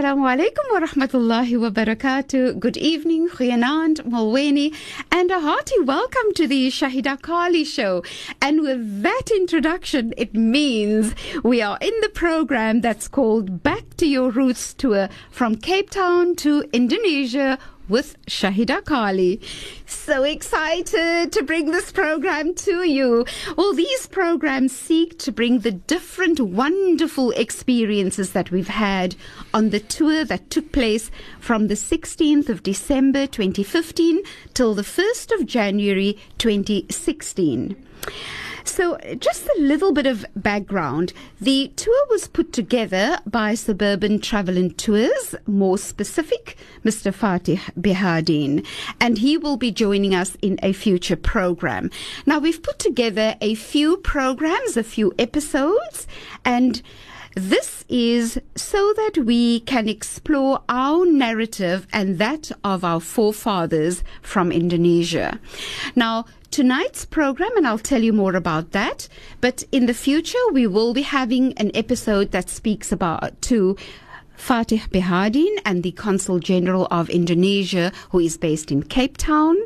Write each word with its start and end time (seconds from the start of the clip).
Assalamu 0.00 0.34
alaikum 0.34 0.72
wa 0.72 0.80
rahmatullahi 0.80 1.60
wa 1.60 1.68
barakatuh. 1.68 2.58
Good 2.58 2.78
evening, 2.78 3.28
Goeienaand, 3.28 4.00
Malweni, 4.08 4.74
and 5.12 5.30
a 5.30 5.40
hearty 5.40 5.78
welcome 5.80 6.32
to 6.36 6.46
the 6.46 6.68
Shahieda 6.68 7.20
Carilie 7.20 7.66
show. 7.66 8.02
And 8.40 8.62
with 8.62 9.02
that 9.02 9.24
introduction, 9.30 10.14
it 10.16 10.32
means 10.32 11.14
we 11.44 11.60
are 11.60 11.76
in 11.82 11.92
the 12.00 12.08
program 12.08 12.80
that's 12.80 13.08
called 13.08 13.62
Back 13.62 13.94
to 13.98 14.06
Your 14.06 14.30
Roots 14.30 14.72
Tour 14.72 15.10
from 15.30 15.56
Cape 15.56 15.90
Town 15.90 16.34
to 16.36 16.64
Indonesia 16.72 17.58
with 17.90 18.16
Shahieda 18.26 18.82
Carilie. 18.82 19.42
So 19.84 20.22
excited 20.22 21.32
to 21.32 21.42
bring 21.42 21.72
this 21.72 21.92
program 21.92 22.54
to 22.54 22.84
you. 22.88 23.26
Well, 23.56 23.74
these 23.74 24.06
programs 24.06 24.74
seek 24.74 25.18
to 25.18 25.32
bring 25.32 25.58
the 25.58 25.72
different 25.72 26.40
wonderful 26.40 27.32
experiences 27.32 28.32
that 28.32 28.50
we've 28.50 28.68
had 28.68 29.16
on 29.52 29.70
the 29.70 29.80
tour 29.80 30.24
that 30.24 30.48
took 30.48 30.72
place 30.72 31.10
from 31.40 31.66
the 31.66 31.74
16th 31.74 32.48
of 32.48 32.62
December 32.62 33.26
2015 33.26 34.22
till 34.54 34.74
the 34.74 34.82
1st 34.82 35.40
of 35.40 35.46
January 35.46 36.16
2016. 36.38 37.76
So, 38.64 38.98
just 39.18 39.46
a 39.46 39.60
little 39.60 39.92
bit 39.92 40.06
of 40.06 40.24
background. 40.36 41.12
The 41.40 41.72
tour 41.76 42.06
was 42.08 42.28
put 42.28 42.52
together 42.52 43.18
by 43.26 43.54
Suburban 43.54 44.20
Travel 44.20 44.56
and 44.56 44.76
Tours, 44.76 45.34
more 45.46 45.78
specific, 45.78 46.56
Mr. 46.84 47.12
Fatih 47.12 47.60
Behardin, 47.80 48.64
and 49.00 49.18
he 49.18 49.36
will 49.36 49.56
be 49.56 49.70
joining 49.70 50.14
us 50.14 50.36
in 50.40 50.58
a 50.62 50.72
future 50.72 51.16
program. 51.16 51.90
Now, 52.26 52.38
we've 52.38 52.62
put 52.62 52.78
together 52.78 53.36
a 53.40 53.54
few 53.54 53.96
programs, 53.96 54.76
a 54.76 54.84
few 54.84 55.14
episodes, 55.18 56.06
and 56.44 56.82
this 57.34 57.84
is 57.88 58.40
so 58.56 58.92
that 58.96 59.24
we 59.24 59.60
can 59.60 59.88
explore 59.88 60.62
our 60.68 61.06
narrative 61.06 61.86
and 61.92 62.18
that 62.18 62.50
of 62.64 62.84
our 62.84 63.00
forefathers 63.00 64.02
from 64.20 64.50
Indonesia. 64.50 65.38
Now, 65.94 66.24
tonight's 66.50 67.04
program, 67.04 67.56
and 67.56 67.66
I'll 67.66 67.78
tell 67.78 68.02
you 68.02 68.12
more 68.12 68.34
about 68.34 68.72
that. 68.72 69.08
But 69.40 69.64
in 69.72 69.86
the 69.86 69.94
future, 69.94 70.38
we 70.52 70.66
will 70.66 70.92
be 70.92 71.02
having 71.02 71.52
an 71.54 71.70
episode 71.74 72.32
that 72.32 72.48
speaks 72.48 72.92
about 72.92 73.40
to 73.42 73.76
Fatih 74.40 74.88
Behardin 74.88 75.54
and 75.66 75.82
the 75.82 75.92
Consul 75.92 76.38
General 76.38 76.88
of 76.90 77.10
Indonesia, 77.10 77.92
who 78.10 78.20
is 78.20 78.38
based 78.38 78.72
in 78.72 78.82
Cape 78.82 79.18
Town. 79.18 79.56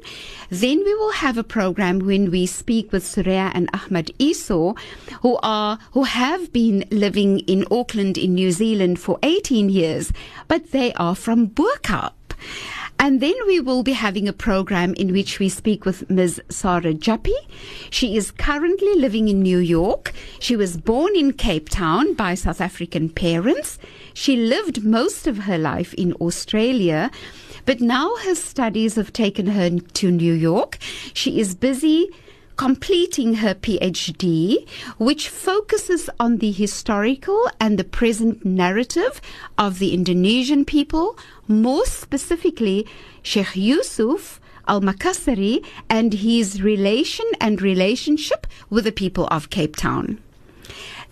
Then 0.50 0.78
we 0.78 0.94
will 0.94 1.12
have 1.12 1.38
a 1.38 1.44
program 1.44 2.00
when 2.00 2.30
we 2.30 2.44
speak 2.46 2.90
with 2.90 3.06
Surya 3.06 3.52
and 3.54 3.70
Ahmad 3.72 4.10
Iso, 4.18 4.76
who 5.22 5.38
are 5.42 5.78
who 5.92 6.02
have 6.02 6.52
been 6.52 6.84
living 6.90 7.38
in 7.40 7.64
Auckland 7.70 8.18
in 8.18 8.34
New 8.34 8.50
Zealand 8.50 8.98
for 8.98 9.18
18 9.22 9.68
years, 9.68 10.12
but 10.48 10.72
they 10.72 10.92
are 10.94 11.14
from 11.14 11.46
Bo-Kaap. 11.46 12.12
And 12.98 13.20
then 13.20 13.34
we 13.46 13.60
will 13.60 13.82
be 13.82 13.92
having 13.92 14.28
a 14.28 14.32
program 14.32 14.94
in 14.94 15.12
which 15.12 15.38
we 15.38 15.48
speak 15.48 15.84
with 15.84 16.08
Ms. 16.08 16.40
Sarah 16.48 16.94
Jappie. 16.94 17.32
She 17.90 18.16
is 18.16 18.30
currently 18.30 18.94
living 18.94 19.28
in 19.28 19.42
New 19.42 19.58
York. 19.58 20.12
She 20.38 20.56
was 20.56 20.76
born 20.76 21.14
in 21.14 21.32
Cape 21.32 21.68
Town 21.68 22.14
by 22.14 22.34
South 22.34 22.60
African 22.60 23.10
parents. 23.10 23.78
She 24.14 24.36
lived 24.36 24.84
most 24.84 25.26
of 25.26 25.38
her 25.38 25.58
life 25.58 25.92
in 25.94 26.14
Australia, 26.14 27.10
but 27.66 27.80
now 27.80 28.14
her 28.24 28.34
studies 28.34 28.94
have 28.94 29.12
taken 29.12 29.46
her 29.46 29.70
to 29.70 30.10
New 30.10 30.32
York. 30.32 30.78
She 31.12 31.40
is 31.40 31.54
busy 31.54 32.08
completing 32.56 33.34
her 33.34 33.54
PhD, 33.54 34.68
which 34.98 35.28
focuses 35.28 36.08
on 36.20 36.38
the 36.38 36.52
historical 36.52 37.50
and 37.60 37.78
the 37.78 37.84
present 37.84 38.44
narrative 38.44 39.20
of 39.58 39.78
the 39.78 39.92
Indonesian 39.94 40.64
people, 40.64 41.18
more 41.48 41.84
specifically, 41.86 42.86
Sheikh 43.22 43.56
Yusuf 43.56 44.40
Al 44.66 44.80
Makassari 44.80 45.64
and 45.90 46.14
his 46.14 46.62
relation 46.62 47.26
and 47.40 47.60
relationship 47.60 48.46
with 48.70 48.84
the 48.84 48.92
people 48.92 49.26
of 49.30 49.50
Cape 49.50 49.76
Town. 49.76 50.20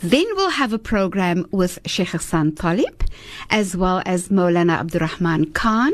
Then 0.03 0.27
we'll 0.35 0.51
have 0.51 0.73
a 0.73 0.81
program 0.81 1.47
with 1.53 1.79
Sheikh 1.87 2.09
Hassan 2.09 2.57
Talib 2.57 3.05
as 3.51 3.77
well 3.77 4.03
as 4.05 4.31
Maulana 4.31 4.81
Abdurrahman 4.81 5.53
Khan, 5.53 5.93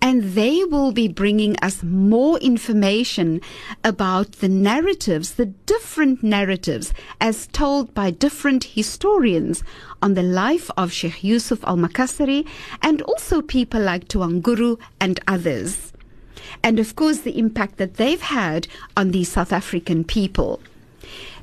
and 0.00 0.22
they 0.32 0.64
will 0.64 0.90
be 0.90 1.06
bringing 1.06 1.58
us 1.58 1.82
more 1.82 2.38
information 2.38 3.42
about 3.84 4.32
the 4.40 4.48
narratives, 4.48 5.34
the 5.34 5.46
different 5.66 6.22
narratives 6.22 6.94
as 7.20 7.46
told 7.48 7.92
by 7.92 8.10
different 8.10 8.64
historians 8.64 9.62
on 10.00 10.14
the 10.14 10.22
life 10.22 10.70
of 10.78 10.90
Sheikh 10.90 11.22
Yusuf 11.22 11.62
Al 11.64 11.76
Makassari 11.76 12.48
and 12.80 13.02
also 13.02 13.42
people 13.42 13.82
like 13.82 14.08
Tuangguru 14.08 14.80
and 14.98 15.20
others. 15.28 15.92
And 16.62 16.78
of 16.78 16.96
course, 16.96 17.18
the 17.18 17.38
impact 17.38 17.76
that 17.76 17.94
they've 17.94 18.20
had 18.20 18.66
on 18.96 19.10
the 19.10 19.24
South 19.24 19.52
African 19.52 20.04
people. 20.04 20.60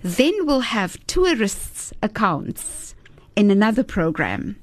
Then 0.01 0.45
we'll 0.45 0.61
have 0.61 0.97
tourists' 1.07 1.93
accounts 2.01 2.95
in 3.35 3.51
another 3.51 3.83
program. 3.83 4.57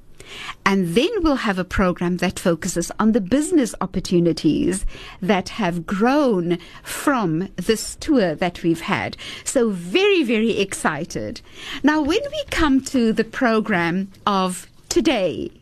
And 0.65 0.95
then 0.95 1.11
we'll 1.23 1.37
have 1.37 1.59
a 1.59 1.65
program 1.65 2.17
that 2.17 2.39
focuses 2.39 2.91
on 2.99 3.13
the 3.13 3.21
business 3.21 3.75
opportunities 3.81 4.85
that 5.21 5.51
have 5.51 5.87
grown 5.87 6.59
from 6.83 7.49
this 7.57 7.97
tour 7.97 8.35
that 8.35 8.63
we've 8.63 8.81
had. 8.81 9.17
So, 9.45 9.71
very, 9.71 10.25
very 10.25 10.59
excited. 10.59 11.41
Now, 11.83 12.01
when 12.01 12.21
we 12.31 12.45
come 12.51 12.81
to 12.87 13.13
the 13.13 13.25
program 13.25 14.11
of 14.27 14.67
today, 14.89 15.53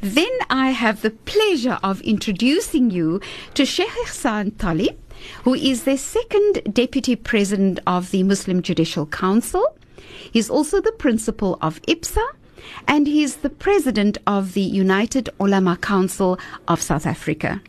then 0.00 0.30
I 0.48 0.70
have 0.70 1.02
the 1.02 1.10
pleasure 1.10 1.78
of 1.82 2.00
introducing 2.02 2.90
you 2.90 3.20
to 3.54 3.66
Sheikh 3.66 3.90
Hassan 3.90 4.52
Talib 4.52 4.96
who 5.44 5.54
is 5.54 5.84
the 5.84 5.96
second 5.96 6.62
deputy 6.72 7.16
president 7.16 7.80
of 7.86 8.10
the 8.10 8.22
Muslim 8.22 8.62
Judicial 8.62 9.06
Council. 9.06 9.76
He's 10.32 10.50
also 10.50 10.80
the 10.80 10.92
principal 10.92 11.58
of 11.60 11.80
IPSA 11.82 12.26
and 12.88 13.06
he's 13.06 13.36
the 13.36 13.50
president 13.50 14.18
of 14.26 14.54
the 14.54 14.60
United 14.60 15.28
Ulama 15.38 15.76
Council 15.76 16.38
of 16.68 16.82
South 16.82 17.06
Africa. 17.06 17.60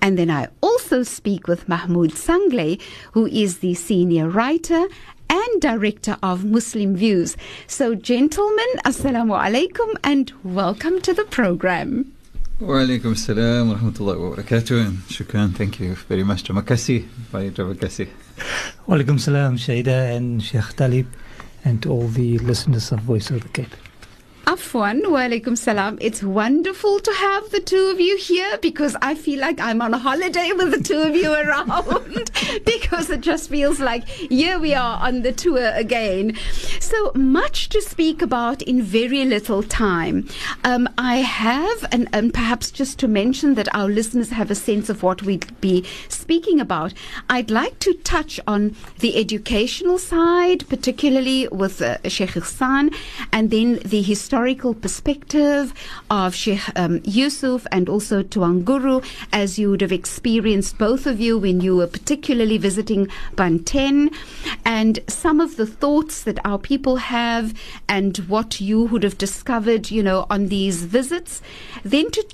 And 0.00 0.18
then 0.18 0.30
I 0.30 0.48
also 0.60 1.02
speak 1.02 1.46
with 1.46 1.68
Mahmoud 1.68 2.10
Sanglay, 2.12 2.80
who 3.12 3.26
is 3.26 3.58
the 3.58 3.74
senior 3.74 4.28
writer 4.28 4.88
and 5.30 5.60
director 5.60 6.16
of 6.22 6.44
Muslim 6.44 6.96
Views. 6.96 7.36
So, 7.66 7.94
gentlemen, 7.94 8.66
assalamu 8.84 9.38
alaikum 9.38 9.94
and 10.02 10.32
welcome 10.42 11.00
to 11.02 11.12
the 11.12 11.24
program. 11.24 12.12
Walaikum 12.60 13.16
salam 13.16 13.68
wa 13.68 13.76
rahmatullahi 13.76 14.18
wa 14.18 14.34
barakatuh 14.34 14.90
shukran, 15.06 15.54
thank 15.54 15.78
you 15.78 15.94
very 15.94 16.24
much. 16.24 16.42
Terima 16.42 16.62
kasih, 16.62 17.06
Baik, 17.30 17.54
terima 17.54 17.78
kasih. 17.78 18.08
Walaikum 18.88 19.20
salam, 19.20 19.54
Shaida 19.54 20.16
and 20.16 20.42
Sheikh 20.42 20.74
Talib, 20.74 21.06
and 21.64 21.80
to 21.84 21.90
all 21.92 22.08
the 22.08 22.38
listeners 22.38 22.90
of 22.90 22.98
Voice 23.06 23.30
of 23.30 23.42
the 23.42 23.48
Cape. 23.50 23.70
Afwan, 24.48 25.02
walaikum 25.02 25.58
salam. 25.58 25.98
It's 26.00 26.22
wonderful 26.22 27.00
to 27.00 27.12
have 27.12 27.50
the 27.50 27.60
two 27.60 27.90
of 27.90 28.00
you 28.00 28.16
here 28.16 28.56
because 28.62 28.96
I 29.02 29.14
feel 29.14 29.40
like 29.40 29.60
I'm 29.60 29.82
on 29.82 29.92
a 29.92 29.98
holiday 29.98 30.52
with 30.52 30.70
the 30.70 30.82
two 30.82 31.02
of 31.02 31.14
you 31.14 31.34
around 31.34 32.30
because 32.64 33.10
it 33.10 33.20
just 33.20 33.50
feels 33.50 33.78
like 33.78 34.08
here 34.08 34.58
we 34.58 34.72
are 34.72 34.98
on 35.06 35.20
the 35.20 35.32
tour 35.32 35.70
again. 35.74 36.34
So 36.80 37.12
much 37.14 37.68
to 37.68 37.82
speak 37.82 38.22
about 38.22 38.62
in 38.62 38.80
very 38.80 39.26
little 39.26 39.62
time. 39.62 40.26
Um, 40.64 40.88
I 40.96 41.16
have, 41.16 41.84
and, 41.92 42.08
and 42.14 42.32
perhaps 42.32 42.70
just 42.70 42.98
to 43.00 43.06
mention 43.06 43.54
that 43.56 43.68
our 43.76 43.88
listeners 43.88 44.30
have 44.30 44.50
a 44.50 44.54
sense 44.54 44.88
of 44.88 45.02
what 45.02 45.22
we'd 45.22 45.60
be 45.60 45.84
speaking 46.08 46.58
about, 46.58 46.94
I'd 47.28 47.50
like 47.50 47.80
to 47.80 47.92
touch 47.92 48.40
on 48.46 48.74
the 49.00 49.18
educational 49.18 49.98
side, 49.98 50.66
particularly 50.70 51.48
with 51.48 51.82
uh, 51.82 51.98
Sheikh 52.08 52.30
Hassan, 52.30 52.92
and 53.30 53.50
then 53.50 53.80
the 53.84 54.00
historical 54.00 54.37
perspective 54.74 55.74
of 56.10 56.32
Sheikh 56.32 56.60
um, 56.76 57.00
Yusuf 57.02 57.66
and 57.72 57.88
also 57.88 58.22
Tuangguru, 58.22 59.04
as 59.32 59.58
you 59.58 59.68
would 59.70 59.80
have 59.80 59.90
experienced 59.90 60.78
both 60.78 61.06
of 61.06 61.20
you 61.20 61.36
when 61.38 61.60
you 61.60 61.74
were 61.76 61.88
particularly 61.88 62.56
visiting 62.56 63.08
Banten, 63.34 64.10
and 64.64 65.00
some 65.08 65.40
of 65.40 65.56
the 65.56 65.66
thoughts 65.66 66.22
that 66.22 66.38
our 66.44 66.58
people 66.58 66.96
have 66.96 67.52
and 67.88 68.18
what 68.28 68.60
you 68.60 68.84
would 68.84 69.02
have 69.02 69.18
discovered, 69.18 69.90
you 69.90 70.04
know, 70.04 70.24
on 70.30 70.46
these 70.46 70.84
visits. 70.84 71.42
Then 71.82 72.10
to 72.12 72.24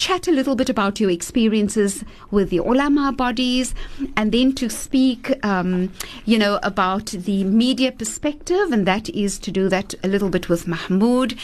chat 0.00 0.26
a 0.26 0.32
little 0.32 0.56
bit 0.56 0.70
about 0.70 0.98
your 0.98 1.10
experiences 1.10 2.04
with 2.30 2.48
the 2.48 2.56
ulama 2.56 3.12
bodies, 3.12 3.74
and 4.16 4.32
then 4.32 4.52
to 4.54 4.70
speak, 4.70 5.32
um, 5.44 5.92
you 6.24 6.38
know, 6.38 6.58
about 6.62 7.06
the 7.06 7.44
media 7.44 7.92
perspective, 7.92 8.72
and 8.72 8.86
that 8.86 9.10
is 9.10 9.38
to 9.38 9.50
do 9.50 9.68
that 9.68 9.94
a 10.02 10.08
little 10.08 10.30
bit 10.30 10.48
with 10.48 10.66
Mahmoud, 10.66 11.34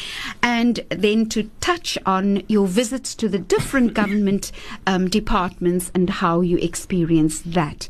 and 0.43 0.81
then 0.89 1.29
to 1.29 1.51
touch 1.61 1.99
on 2.07 2.43
your 2.49 2.67
visits 2.67 3.15
to 3.17 3.29
the 3.29 3.39
different 3.39 3.93
government 4.01 4.51
um, 4.87 5.09
departments 5.09 5.93
and 5.95 6.09
how 6.09 6.41
you 6.41 6.57
experience 6.57 7.43
that. 7.43 7.89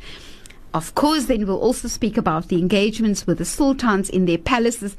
Of 0.74 0.94
course, 0.94 1.24
then 1.26 1.46
we'll 1.46 1.58
also 1.58 1.88
speak 1.88 2.18
about 2.18 2.48
the 2.48 2.58
engagements 2.58 3.26
with 3.26 3.38
the 3.38 3.44
sultans 3.46 4.10
in 4.10 4.26
their 4.26 4.36
palaces. 4.36 4.96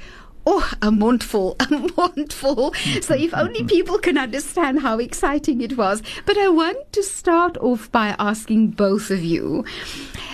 Oh, 0.50 0.72
a 0.82 0.92
montful, 0.92 1.58
a 1.60 1.92
montful. 1.98 2.74
So 3.02 3.14
if 3.14 3.34
only 3.34 3.66
people 3.66 3.98
can 4.00 4.18
understand 4.18 4.80
how 4.80 4.98
exciting 4.98 5.60
it 5.60 5.76
was. 5.76 6.02
But 6.26 6.38
I 6.38 6.48
want 6.48 6.94
to 6.94 7.04
start 7.04 7.58
off 7.58 7.92
by 7.92 8.16
asking 8.18 8.70
both 8.70 9.12
of 9.12 9.22
you. 9.22 9.66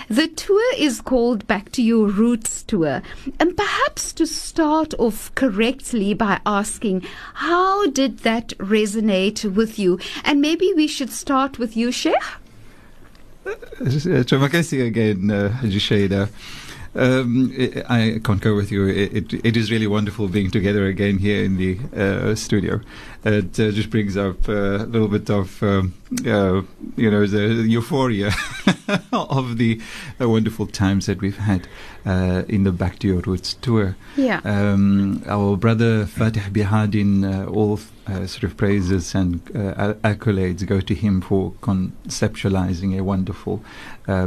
The 0.08 0.28
tour 0.28 0.74
is 0.76 1.00
called 1.00 1.48
Back 1.48 1.72
to 1.72 1.82
Your 1.82 2.06
Roots 2.06 2.62
Tour. 2.62 3.02
And 3.40 3.56
perhaps 3.56 4.12
to 4.12 4.24
start 4.24 4.94
off 5.00 5.34
correctly 5.34 6.14
by 6.14 6.38
asking, 6.46 7.02
how 7.34 7.86
did 7.90 8.18
that 8.18 8.50
resonate 8.58 9.44
with 9.52 9.80
you? 9.80 9.98
And 10.22 10.40
maybe 10.40 10.72
we 10.76 10.86
should 10.86 11.10
start 11.10 11.58
with 11.58 11.76
you, 11.76 11.90
Sheikh. 11.90 12.14
Terima 13.44 14.48
kasih 14.48 14.86
again, 14.86 15.28
uh. 15.30 16.28
Um, 16.96 17.52
I 17.88 18.20
concur 18.22 18.54
with 18.54 18.70
you. 18.70 18.86
It, 18.86 19.32
it, 19.32 19.44
it 19.44 19.56
is 19.56 19.70
really 19.70 19.86
wonderful 19.86 20.28
being 20.28 20.50
together 20.50 20.86
again 20.86 21.18
here 21.18 21.44
in 21.44 21.56
the 21.56 21.78
uh, 21.96 22.34
studio. 22.34 22.80
It 23.24 23.58
uh, 23.58 23.70
just 23.70 23.88
brings 23.88 24.18
up 24.18 24.46
uh, 24.50 24.52
a 24.52 24.84
little 24.84 25.08
bit 25.08 25.30
of, 25.30 25.62
um, 25.62 25.94
uh, 26.26 26.60
you 26.94 27.10
know, 27.10 27.24
the 27.26 27.64
euphoria 27.66 28.30
of 29.12 29.56
the 29.56 29.80
uh, 30.20 30.28
wonderful 30.28 30.66
times 30.66 31.06
that 31.06 31.22
we've 31.22 31.38
had 31.38 31.66
uh, 32.04 32.42
in 32.48 32.64
the 32.64 32.72
Back 32.72 32.98
to 32.98 33.06
Your 33.06 33.20
Roots 33.20 33.54
tour. 33.54 33.96
Yeah. 34.16 34.42
Um, 34.44 35.22
our 35.26 35.56
brother 35.56 36.04
Fatih 36.04 36.50
Bihadin, 36.52 37.50
all 37.50 37.78
sort 38.26 38.42
of 38.44 38.58
praises 38.58 39.14
and 39.14 39.42
accolades 39.46 40.66
go 40.66 40.82
to 40.82 40.94
him 40.94 41.22
for 41.22 41.52
conceptualizing 41.62 42.98
a 42.98 43.02
wonderful 43.02 43.64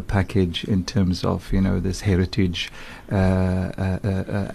package 0.08 0.64
in 0.64 0.84
terms 0.84 1.24
of, 1.24 1.54
you 1.54 1.62
know, 1.62 1.80
this 1.80 2.02
heritage 2.02 2.72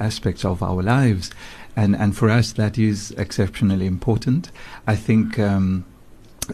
aspects 0.00 0.44
of 0.44 0.64
our 0.64 0.82
lives 0.82 1.30
and 1.76 1.96
and 1.96 2.16
for 2.16 2.30
us 2.30 2.52
that 2.52 2.78
is 2.78 3.12
exceptionally 3.12 3.86
important. 3.86 4.50
I 4.86 4.96
think 4.96 5.38
um, 5.38 5.84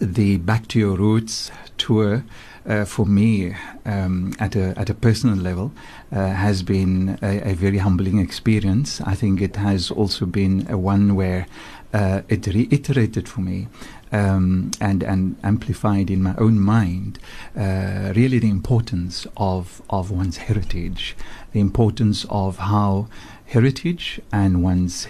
the 0.00 0.36
Back 0.38 0.68
to 0.68 0.78
Your 0.78 0.96
Roots 0.96 1.50
tour. 1.76 2.24
Uh, 2.66 2.84
for 2.84 3.06
me, 3.06 3.56
um, 3.86 4.34
at 4.38 4.54
a 4.54 4.78
at 4.78 4.90
a 4.90 4.94
personal 4.94 5.36
level, 5.36 5.72
uh, 6.12 6.28
has 6.28 6.62
been 6.62 7.18
a, 7.22 7.52
a, 7.52 7.54
very 7.54 7.78
humbling 7.78 8.18
experience. 8.18 9.00
I 9.00 9.14
think 9.14 9.40
it 9.40 9.56
has 9.56 9.90
also 9.90 10.26
been 10.26 10.66
one 10.66 11.14
where 11.14 11.46
uh, 11.94 12.20
it 12.28 12.46
reiterated 12.46 13.26
for 13.26 13.40
me 13.40 13.68
um, 14.12 14.70
and 14.80 15.02
and 15.02 15.36
amplified 15.42 16.10
in 16.10 16.22
my 16.22 16.34
own 16.36 16.58
mind 16.60 17.18
uh, 17.56 18.12
really 18.14 18.38
the 18.38 18.50
importance 18.50 19.26
of 19.36 19.82
of 19.90 20.10
one's 20.10 20.38
heritage, 20.38 21.16
the 21.52 21.60
importance 21.60 22.26
of 22.28 22.58
how 22.58 23.08
heritage 23.48 24.20
and 24.30 24.62
one's 24.62 25.08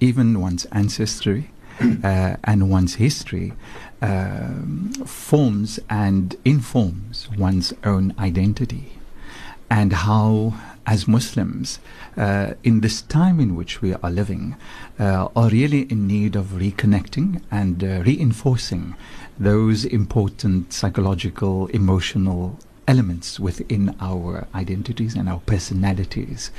even 0.00 0.40
one's 0.40 0.66
ancestry 0.66 1.50
uh, 2.04 2.36
and 2.44 2.70
one's 2.70 2.96
history 2.96 3.52
um, 4.02 4.92
forms 5.06 5.80
and 5.88 6.36
informs 6.44 7.28
one's 7.36 7.72
own 7.84 8.14
identity. 8.18 8.98
And 9.70 9.92
how 9.92 10.54
as 10.86 11.06
Muslims 11.06 11.80
uh, 12.16 12.54
in 12.62 12.80
this 12.80 13.02
time 13.02 13.40
in 13.40 13.54
which 13.54 13.82
we 13.82 13.94
are 13.94 14.10
living 14.10 14.56
uh, 14.98 15.28
are 15.36 15.50
really 15.50 15.82
in 15.82 16.06
need 16.06 16.36
of 16.36 16.46
reconnecting 16.46 17.42
and 17.50 17.84
uh, 17.84 18.02
reinforcing 18.04 18.94
those 19.38 19.84
important 19.84 20.72
psychological 20.72 21.66
emotional 21.68 22.58
elements 22.88 23.38
within 23.38 23.94
our 24.00 24.48
identities 24.54 25.14
and 25.14 25.28
our 25.28 25.40
personalities. 25.40 26.50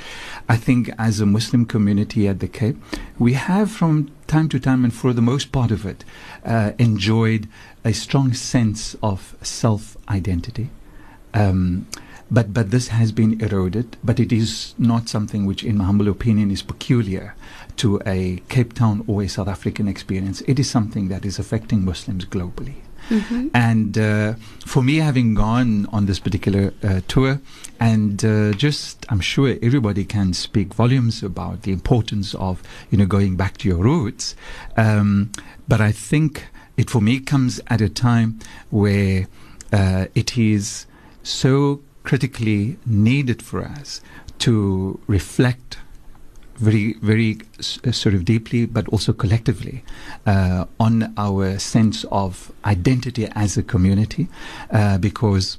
I 0.48 0.56
think 0.56 0.90
as 0.96 1.20
a 1.20 1.26
Muslim 1.26 1.66
community 1.66 2.26
at 2.28 2.38
the 2.38 2.48
Cape, 2.48 2.76
we 3.18 3.34
have 3.34 3.70
from 3.70 4.10
time 4.28 4.48
to 4.50 4.60
time, 4.60 4.84
and 4.84 4.94
for 4.94 5.12
the 5.12 5.20
most 5.20 5.50
part 5.52 5.72
of 5.72 5.84
it, 5.84 6.04
uh, 6.46 6.72
enjoyed 6.78 7.48
a 7.84 7.92
strong 7.92 8.32
sense 8.32 8.94
of 9.02 9.36
self 9.42 9.96
identity. 10.08 10.70
Um, 11.34 11.86
but 12.30 12.54
but 12.54 12.70
this 12.70 12.88
has 12.88 13.10
been 13.10 13.40
eroded. 13.40 13.96
But 14.04 14.20
it 14.20 14.32
is 14.32 14.74
not 14.78 15.08
something 15.08 15.46
which, 15.46 15.64
in 15.64 15.78
my 15.78 15.84
humble 15.84 16.08
opinion, 16.08 16.50
is 16.50 16.62
peculiar 16.62 17.34
to 17.76 18.00
a 18.06 18.40
Cape 18.48 18.72
Town 18.74 19.04
or 19.08 19.22
a 19.22 19.28
South 19.28 19.48
African 19.48 19.88
experience. 19.88 20.42
It 20.42 20.60
is 20.60 20.70
something 20.70 21.08
that 21.08 21.24
is 21.24 21.38
affecting 21.40 21.84
Muslims 21.84 22.24
globally. 22.24 22.76
Mm-hmm. 23.10 23.48
And 23.54 23.98
uh, 23.98 24.34
for 24.64 24.82
me, 24.82 24.96
having 24.96 25.34
gone 25.34 25.86
on 25.92 26.06
this 26.06 26.20
particular 26.20 26.72
uh, 26.82 27.00
tour, 27.08 27.40
and 27.80 28.24
uh, 28.24 28.52
just 28.52 29.04
I'm 29.08 29.20
sure 29.20 29.56
everybody 29.60 30.04
can 30.04 30.32
speak 30.32 30.74
volumes 30.74 31.22
about 31.22 31.62
the 31.62 31.72
importance 31.72 32.34
of 32.34 32.62
you 32.90 32.98
know 32.98 33.06
going 33.06 33.36
back 33.36 33.58
to 33.58 33.68
your 33.68 33.78
roots. 33.78 34.36
Um, 34.76 35.32
but 35.66 35.80
I 35.80 35.90
think 35.90 36.46
it 36.76 36.88
for 36.88 37.00
me 37.00 37.18
comes 37.18 37.60
at 37.66 37.80
a 37.80 37.88
time 37.88 38.38
where 38.70 39.26
uh, 39.72 40.06
it 40.14 40.38
is 40.38 40.86
so 41.24 41.82
critically 42.04 42.78
needed 42.86 43.42
for 43.42 43.62
us 43.62 44.00
to 44.38 45.00
reflect 45.06 45.78
very, 46.60 46.94
very 47.02 47.38
uh, 47.86 47.92
sort 47.92 48.14
of 48.14 48.24
deeply, 48.24 48.66
but 48.66 48.88
also 48.88 49.12
collectively, 49.12 49.82
uh, 50.26 50.66
on 50.78 51.12
our 51.16 51.58
sense 51.58 52.04
of 52.12 52.52
identity 52.64 53.28
as 53.34 53.56
a 53.56 53.62
community, 53.62 54.28
uh, 54.70 54.98
because 54.98 55.58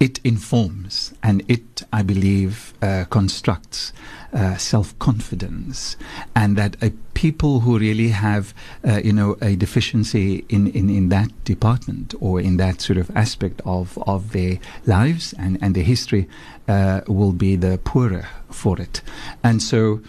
it 0.00 0.18
informs 0.24 1.14
and 1.22 1.44
it, 1.48 1.84
I 1.92 2.02
believe, 2.02 2.74
uh, 2.82 3.04
constructs 3.10 3.92
uh, 4.32 4.56
self 4.56 4.98
confidence, 4.98 5.96
and 6.34 6.56
that 6.56 6.76
a 6.82 6.92
people 7.18 7.58
who 7.58 7.76
really 7.80 8.10
have, 8.10 8.54
uh, 8.86 9.00
you 9.02 9.12
know, 9.12 9.36
a 9.42 9.56
deficiency 9.56 10.44
in, 10.48 10.68
in, 10.68 10.88
in 10.88 11.08
that 11.08 11.28
department 11.42 12.14
or 12.20 12.40
in 12.40 12.58
that 12.58 12.80
sort 12.80 12.96
of 12.96 13.10
aspect 13.16 13.60
of, 13.64 13.98
of 14.06 14.30
their 14.30 14.60
lives 14.86 15.34
and, 15.36 15.58
and 15.60 15.74
their 15.74 15.82
history 15.82 16.28
uh, 16.68 17.00
will 17.08 17.32
be 17.32 17.56
the 17.56 17.76
poorer 17.78 18.28
for 18.50 18.80
it. 18.80 19.02
And 19.42 19.60
so, 19.60 20.00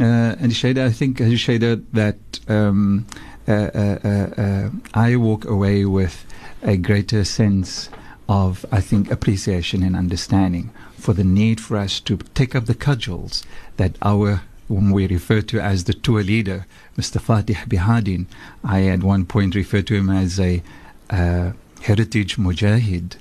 uh, 0.00 0.40
and 0.40 0.52
Shada, 0.52 0.86
I 0.86 0.90
think, 0.90 1.18
Shada, 1.18 1.84
that 1.92 2.40
um, 2.48 3.06
uh, 3.46 3.52
uh, 3.52 4.30
uh, 4.38 4.70
I 4.94 5.16
walk 5.16 5.44
away 5.44 5.84
with 5.84 6.24
a 6.62 6.78
greater 6.78 7.24
sense 7.24 7.90
of, 8.26 8.64
I 8.72 8.80
think, 8.80 9.10
appreciation 9.10 9.82
and 9.82 9.94
understanding 9.94 10.70
for 10.96 11.12
the 11.12 11.24
need 11.24 11.60
for 11.60 11.76
us 11.76 12.00
to 12.00 12.16
take 12.32 12.54
up 12.54 12.64
the 12.64 12.74
cudgels 12.74 13.44
that 13.76 13.98
our 14.00 14.40
whom 14.68 14.90
we 14.90 15.06
refer 15.06 15.40
to 15.42 15.60
as 15.60 15.84
the 15.84 15.94
tour 15.94 16.22
leader, 16.22 16.66
Mr. 16.96 17.20
Fatih 17.20 17.66
Bihadin. 17.68 18.26
I 18.62 18.86
at 18.86 19.02
one 19.02 19.26
point 19.26 19.54
referred 19.54 19.86
to 19.88 19.94
him 19.94 20.10
as 20.10 20.40
a 20.40 20.62
uh, 21.10 21.52
heritage 21.82 22.36
mujahid. 22.36 23.16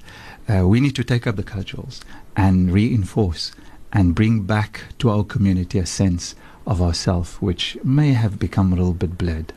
Uh, 0.48 0.68
we 0.68 0.80
need 0.80 0.96
to 0.96 1.04
take 1.04 1.28
up 1.28 1.36
the 1.36 1.44
cudgels 1.44 2.02
and 2.36 2.72
reinforce 2.72 3.52
and 3.92 4.16
bring 4.16 4.44
back 4.44 4.82
to 5.00 5.10
our 5.10 5.24
community 5.24 5.80
a 5.80 5.86
sense 5.86 6.36
of 6.66 6.82
ourself, 6.82 7.42
which 7.42 7.78
may 7.84 8.14
have 8.14 8.40
become 8.40 8.72
a 8.72 8.76
little 8.76 8.94
bit 8.94 9.18
blurred. 9.18 9.54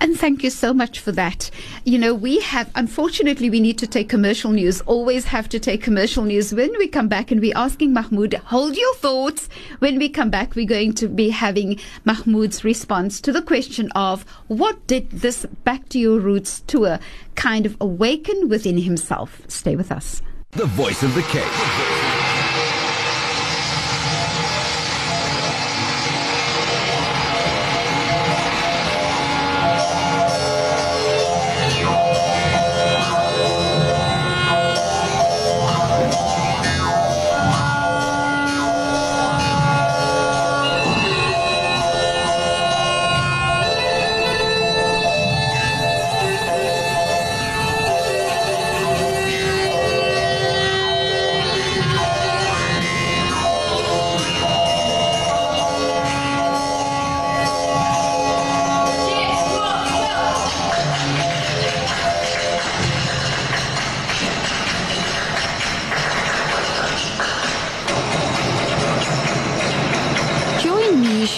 And 0.00 0.18
thank 0.18 0.44
you 0.44 0.50
so 0.50 0.72
much 0.72 1.00
for 1.00 1.12
that. 1.12 1.50
You 1.84 1.98
know, 1.98 2.14
we 2.14 2.40
have, 2.40 2.70
unfortunately, 2.74 3.50
we 3.50 3.60
need 3.60 3.78
to 3.78 3.86
take 3.86 4.08
commercial 4.08 4.52
news, 4.52 4.80
always 4.82 5.24
have 5.24 5.48
to 5.50 5.58
take 5.58 5.82
commercial 5.82 6.24
news. 6.24 6.54
When 6.54 6.70
we 6.78 6.88
come 6.88 7.08
back 7.08 7.30
and 7.30 7.40
we're 7.40 7.56
asking 7.56 7.92
Mahmoud, 7.92 8.34
hold 8.34 8.76
your 8.76 8.94
thoughts. 8.96 9.48
When 9.80 9.98
we 9.98 10.08
come 10.08 10.30
back, 10.30 10.54
we're 10.54 10.66
going 10.66 10.92
to 10.94 11.08
be 11.08 11.30
having 11.30 11.80
Mahmoud's 12.04 12.64
response 12.64 13.20
to 13.22 13.32
the 13.32 13.42
question 13.42 13.90
of 13.92 14.24
what 14.46 14.86
did 14.86 15.10
this 15.10 15.46
Back 15.64 15.88
to 15.90 15.98
Your 15.98 16.20
Roots 16.20 16.60
tour 16.66 16.98
kind 17.34 17.66
of 17.66 17.76
awaken 17.80 18.48
within 18.48 18.78
himself? 18.78 19.42
Stay 19.48 19.76
with 19.76 19.90
us. 19.90 20.22
The 20.52 20.66
voice 20.66 21.02
of 21.02 21.14
the 21.14 21.22
Cape. 21.22 22.07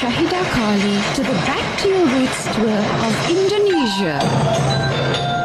Shahieda 0.01 0.41
Carilie 0.55 1.15
to 1.15 1.23
the 1.23 1.35
Back 1.45 1.79
to 1.81 1.89
Your 1.91 2.07
Roots 2.07 2.45
tour 2.57 2.79
of 3.05 3.13
Indonesia. 3.29 5.40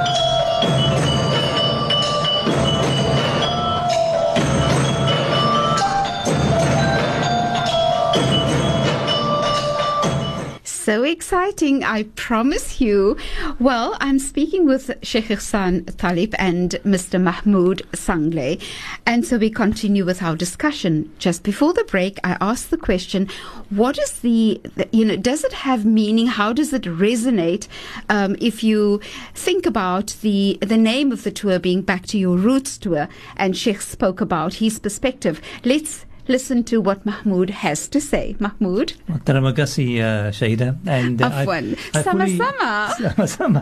So 10.85 11.01
exciting, 11.01 11.83
I 11.83 12.03
promise 12.13 12.79
you. 12.79 13.17
Well, 13.57 13.97
I'm 14.01 14.19
speaking 14.19 14.67
with 14.67 14.91
Sheikh 15.01 15.29
Ihsan 15.29 15.97
Talib 15.97 16.35
and 16.37 16.73
Mr. 16.85 17.19
Mahmoud 17.19 17.81
Sanglay. 17.93 18.61
And 19.03 19.25
so 19.25 19.39
we 19.39 19.49
continue 19.49 20.05
with 20.05 20.21
our 20.21 20.35
discussion. 20.35 21.11
Just 21.17 21.41
before 21.41 21.73
the 21.73 21.85
break, 21.85 22.19
I 22.23 22.37
asked 22.39 22.69
the 22.69 22.77
question, 22.77 23.27
what 23.71 23.97
is 23.97 24.19
the, 24.19 24.61
the 24.75 24.87
you 24.91 25.05
know, 25.05 25.15
does 25.15 25.43
it 25.43 25.53
have 25.53 25.85
meaning? 25.85 26.27
How 26.27 26.53
does 26.53 26.71
it 26.71 26.83
resonate 26.83 27.67
um, 28.09 28.35
if 28.39 28.63
you 28.63 29.01
think 29.33 29.65
about 29.65 30.15
the, 30.21 30.59
the 30.61 30.77
name 30.77 31.11
of 31.11 31.23
the 31.23 31.31
tour 31.31 31.57
being 31.57 31.81
Back 31.81 32.05
to 32.09 32.19
Your 32.19 32.37
Roots 32.37 32.77
tour? 32.77 33.09
And 33.37 33.57
Sheikh 33.57 33.81
spoke 33.81 34.21
about 34.21 34.53
his 34.53 34.77
perspective. 34.77 35.41
Let's 35.63 36.05
listen 36.27 36.63
to 36.65 36.81
what 36.81 37.05
Mahmoud 37.05 37.49
has 37.49 37.87
to 37.89 38.01
say. 38.01 38.35
Mahmoud? 38.39 38.93
Terima 39.25 39.53
kasih, 39.53 40.01
uh, 40.01 40.31
Shaida. 40.31 40.77
And 40.85 41.21
uh, 41.21 41.29
Afwan. 41.29 41.77
Sama-sama. 42.03 42.93
Sama-sama. 42.97 43.61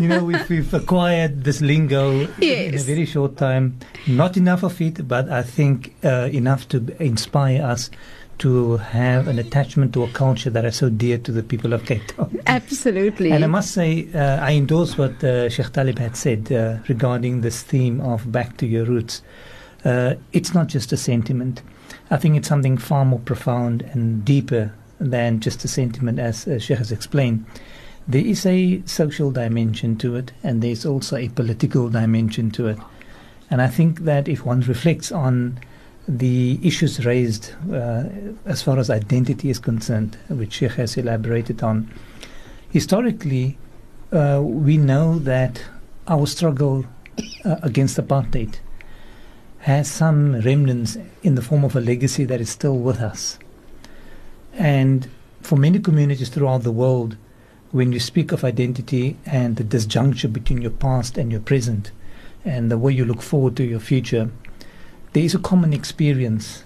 you 0.00 0.08
know, 0.08 0.24
we've, 0.24 0.48
we've 0.48 0.74
acquired 0.74 1.44
this 1.44 1.60
lingo 1.60 2.26
yes. 2.38 2.68
in 2.68 2.74
a 2.74 2.82
very 2.82 3.06
short 3.06 3.36
time. 3.36 3.78
Not 4.06 4.36
enough 4.36 4.62
of 4.62 4.80
it, 4.80 5.06
but 5.06 5.28
I 5.28 5.42
think 5.42 5.94
uh, 6.04 6.28
enough 6.32 6.68
to 6.68 6.84
inspire 7.02 7.62
us 7.62 7.90
to 8.38 8.76
have 8.76 9.26
an 9.26 9.38
attachment 9.38 9.92
to 9.92 10.04
a 10.04 10.08
culture 10.08 10.50
that 10.50 10.64
is 10.64 10.76
so 10.76 10.88
dear 10.88 11.18
to 11.18 11.32
the 11.32 11.42
people 11.42 11.72
of 11.72 11.84
Cape 11.84 12.06
Town. 12.06 12.40
Absolutely. 12.46 13.32
And 13.32 13.42
I 13.42 13.48
must 13.48 13.72
say, 13.72 14.08
uh, 14.14 14.38
I 14.40 14.52
endorse 14.52 14.96
what 14.96 15.22
uh, 15.24 15.48
Sheikh 15.48 15.72
Talib 15.72 15.98
had 15.98 16.16
said 16.16 16.52
uh, 16.52 16.78
regarding 16.88 17.40
this 17.40 17.62
theme 17.62 18.00
of 18.00 18.30
back 18.30 18.56
to 18.58 18.66
your 18.66 18.84
roots. 18.84 19.22
Uh, 19.88 20.16
it's 20.34 20.52
not 20.52 20.66
just 20.66 20.92
a 20.92 20.98
sentiment. 20.98 21.62
I 22.10 22.18
think 22.18 22.36
it's 22.36 22.48
something 22.48 22.76
far 22.76 23.06
more 23.06 23.20
profound 23.20 23.80
and 23.80 24.22
deeper 24.22 24.74
than 25.00 25.40
just 25.40 25.64
a 25.64 25.68
sentiment, 25.68 26.18
as 26.18 26.46
uh, 26.46 26.58
Sheikh 26.58 26.76
has 26.76 26.92
explained. 26.92 27.46
There 28.06 28.24
is 28.24 28.44
a 28.44 28.82
social 28.84 29.30
dimension 29.30 29.96
to 29.98 30.16
it, 30.16 30.32
and 30.42 30.60
there's 30.60 30.84
also 30.84 31.16
a 31.16 31.30
political 31.30 31.88
dimension 31.88 32.50
to 32.50 32.66
it. 32.66 32.78
And 33.50 33.62
I 33.62 33.68
think 33.68 34.00
that 34.00 34.28
if 34.28 34.44
one 34.44 34.60
reflects 34.60 35.10
on 35.10 35.58
the 36.06 36.60
issues 36.62 37.06
raised 37.06 37.52
uh, 37.72 38.04
as 38.44 38.60
far 38.60 38.78
as 38.78 38.90
identity 38.90 39.48
is 39.48 39.58
concerned, 39.58 40.18
which 40.28 40.52
Sheikh 40.54 40.72
has 40.72 40.98
elaborated 40.98 41.62
on, 41.62 41.90
historically, 42.68 43.56
uh, 44.12 44.42
we 44.44 44.76
know 44.76 45.18
that 45.20 45.62
our 46.08 46.26
struggle 46.26 46.84
uh, 47.46 47.56
against 47.62 47.96
apartheid 47.96 48.58
has 49.60 49.90
some 49.90 50.40
remnants 50.40 50.96
in 51.22 51.34
the 51.34 51.42
form 51.42 51.64
of 51.64 51.76
a 51.76 51.80
legacy 51.80 52.24
that 52.24 52.40
is 52.40 52.50
still 52.50 52.78
with 52.78 53.00
us. 53.00 53.38
And 54.54 55.08
for 55.40 55.56
many 55.56 55.78
communities 55.78 56.28
throughout 56.28 56.62
the 56.62 56.72
world, 56.72 57.16
when 57.70 57.92
you 57.92 58.00
speak 58.00 58.32
of 58.32 58.44
identity 58.44 59.16
and 59.26 59.56
the 59.56 59.64
disjuncture 59.64 60.32
between 60.32 60.62
your 60.62 60.70
past 60.70 61.18
and 61.18 61.30
your 61.30 61.40
present, 61.40 61.90
and 62.44 62.70
the 62.70 62.78
way 62.78 62.92
you 62.92 63.04
look 63.04 63.22
forward 63.22 63.56
to 63.56 63.64
your 63.64 63.80
future, 63.80 64.30
there 65.12 65.24
is 65.24 65.34
a 65.34 65.38
common 65.38 65.72
experience. 65.72 66.64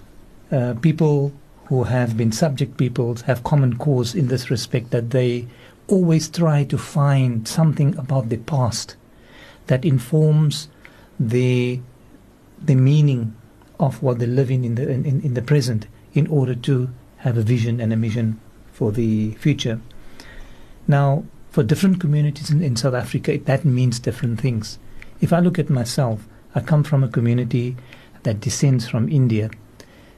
Uh, 0.51 0.75
people 0.81 1.33
who 1.65 1.83
have 1.83 2.15
been 2.15 2.31
subject 2.31 2.77
peoples 2.77 3.21
have 3.21 3.43
common 3.43 3.77
cause 3.77 4.13
in 4.13 4.27
this 4.27 4.49
respect 4.49 4.91
that 4.91 5.09
they 5.09 5.47
always 5.87 6.29
try 6.29 6.63
to 6.63 6.77
find 6.77 7.47
something 7.47 7.97
about 7.97 8.29
the 8.29 8.37
past 8.37 8.95
that 9.67 9.83
informs 9.83 10.67
the 11.19 11.79
the 12.65 12.75
meaning 12.75 13.35
of 13.79 14.01
what 14.01 14.19
they 14.19 14.25
live 14.25 14.49
in 14.49 14.63
in 14.63 14.75
the 14.75 14.89
in, 14.89 15.05
in 15.05 15.33
the 15.33 15.41
present 15.41 15.87
in 16.13 16.27
order 16.27 16.55
to 16.55 16.89
have 17.17 17.37
a 17.37 17.41
vision 17.41 17.79
and 17.79 17.91
a 17.91 17.95
mission 17.95 18.39
for 18.71 18.91
the 18.91 19.31
future. 19.35 19.79
Now, 20.87 21.23
for 21.51 21.63
different 21.63 21.99
communities 21.99 22.49
in, 22.49 22.61
in 22.61 22.75
South 22.75 22.93
Africa, 22.93 23.37
that 23.37 23.63
means 23.63 23.99
different 23.99 24.41
things. 24.41 24.79
If 25.21 25.31
I 25.31 25.39
look 25.39 25.57
at 25.57 25.69
myself, 25.69 26.27
I 26.55 26.59
come 26.59 26.83
from 26.83 27.03
a 27.03 27.07
community 27.07 27.77
that 28.23 28.39
descends 28.39 28.87
from 28.87 29.09
India, 29.09 29.49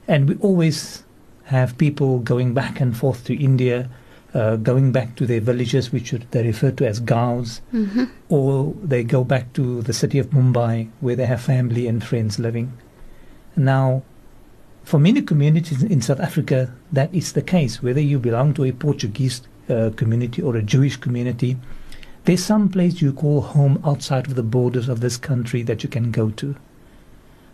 and 0.08 0.28
we 0.28 0.36
always 0.36 1.04
have 1.44 1.78
people 1.78 2.18
going 2.18 2.54
back 2.54 2.80
and 2.80 2.96
forth 2.96 3.24
to 3.24 3.36
India, 3.36 3.88
uh, 4.36 4.56
going 4.56 4.92
back 4.92 5.16
to 5.16 5.24
their 5.24 5.40
villages, 5.40 5.90
which 5.90 6.10
they 6.30 6.42
refer 6.42 6.70
to 6.70 6.86
as 6.86 7.00
gaos, 7.00 7.62
mm-hmm. 7.72 8.04
or 8.28 8.74
they 8.82 9.02
go 9.02 9.24
back 9.24 9.54
to 9.54 9.80
the 9.82 9.94
city 9.94 10.18
of 10.18 10.28
Mumbai, 10.28 10.90
where 11.00 11.16
they 11.16 11.24
have 11.24 11.40
family 11.40 11.86
and 11.86 12.04
friends 12.04 12.38
living. 12.38 12.76
Now, 13.56 14.02
for 14.84 14.98
many 14.98 15.22
communities 15.22 15.82
in 15.82 16.02
South 16.02 16.20
Africa, 16.20 16.70
that 16.92 17.14
is 17.14 17.32
the 17.32 17.40
case. 17.40 17.82
Whether 17.82 18.02
you 18.02 18.18
belong 18.18 18.52
to 18.54 18.64
a 18.64 18.72
Portuguese 18.72 19.40
uh, 19.70 19.90
community 19.96 20.42
or 20.42 20.54
a 20.54 20.62
Jewish 20.62 20.98
community, 20.98 21.56
there's 22.24 22.44
some 22.44 22.68
place 22.68 23.00
you 23.00 23.14
call 23.14 23.40
home 23.40 23.80
outside 23.86 24.26
of 24.26 24.34
the 24.34 24.42
borders 24.42 24.90
of 24.90 25.00
this 25.00 25.16
country 25.16 25.62
that 25.62 25.82
you 25.82 25.88
can 25.88 26.10
go 26.10 26.28
to. 26.32 26.56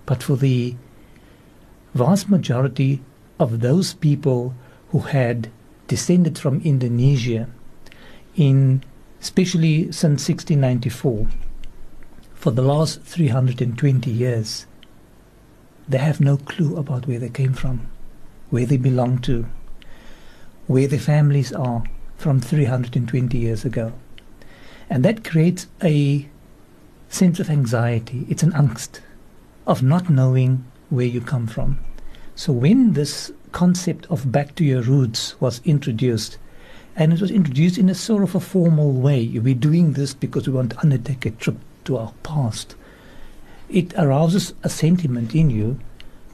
But 0.05 0.25
for 0.25 0.35
the 0.35 0.75
vast 1.95 2.29
majority 2.29 3.03
of 3.39 3.61
those 3.61 3.95
people 3.95 4.55
who 4.89 4.99
had 4.99 5.49
descended 5.93 6.39
from 6.39 6.61
Indonesia 6.73 7.43
in 8.37 8.83
especially 9.21 9.77
since 9.93 10.29
1694 10.29 11.27
for 12.35 12.51
the 12.51 12.67
last 12.73 13.03
320 13.03 14.11
years 14.11 14.67
they 15.89 15.99
have 15.99 16.21
no 16.21 16.37
clue 16.37 16.77
about 16.77 17.07
where 17.07 17.19
they 17.19 17.29
came 17.29 17.53
from 17.53 17.77
where 18.51 18.67
they 18.67 18.77
belong 18.77 19.19
to 19.19 19.47
where 20.67 20.87
their 20.87 20.99
families 20.99 21.53
are 21.53 21.83
from 22.17 22.41
320 22.41 23.37
years 23.37 23.65
ago. 23.65 23.93
And 24.89 25.05
that 25.05 25.25
creates 25.25 25.67
a 25.83 26.29
sense 27.09 27.41
of 27.41 27.51
anxiety. 27.51 28.27
It's 28.29 28.43
an 28.43 28.53
angst 28.53 29.01
of 29.67 29.83
not 29.83 30.09
knowing 30.09 30.65
where 30.91 31.07
you 31.07 31.21
come 31.21 31.47
from. 31.47 31.79
So 32.35 32.53
when 32.53 32.93
this 32.93 33.33
concept 33.53 34.07
of 34.07 34.33
back 34.33 34.55
to 34.57 34.65
your 34.65 34.83
roots 34.83 35.41
was 35.41 35.61
introduced, 35.65 36.39
and 36.97 37.13
it 37.13 37.21
was 37.21 37.31
introduced 37.31 37.79
in 37.79 37.89
a 37.89 37.95
sort 37.95 38.23
of 38.23 38.35
a 38.35 38.41
formal 38.41 38.93
way. 38.93 39.27
We're 39.29 39.55
doing 39.55 39.93
this 39.93 40.15
because 40.15 40.49
we 40.49 40.55
want 40.55 40.73
to 40.73 40.81
undertake 40.81 41.27
a 41.27 41.31
trip 41.31 41.57
to 41.85 41.97
our 41.99 42.13
past. 42.23 42.75
It 43.69 43.95
arouses 43.97 44.55
a 44.63 44.69
sentiment 44.69 45.35
in 45.35 45.51
you, 45.51 45.79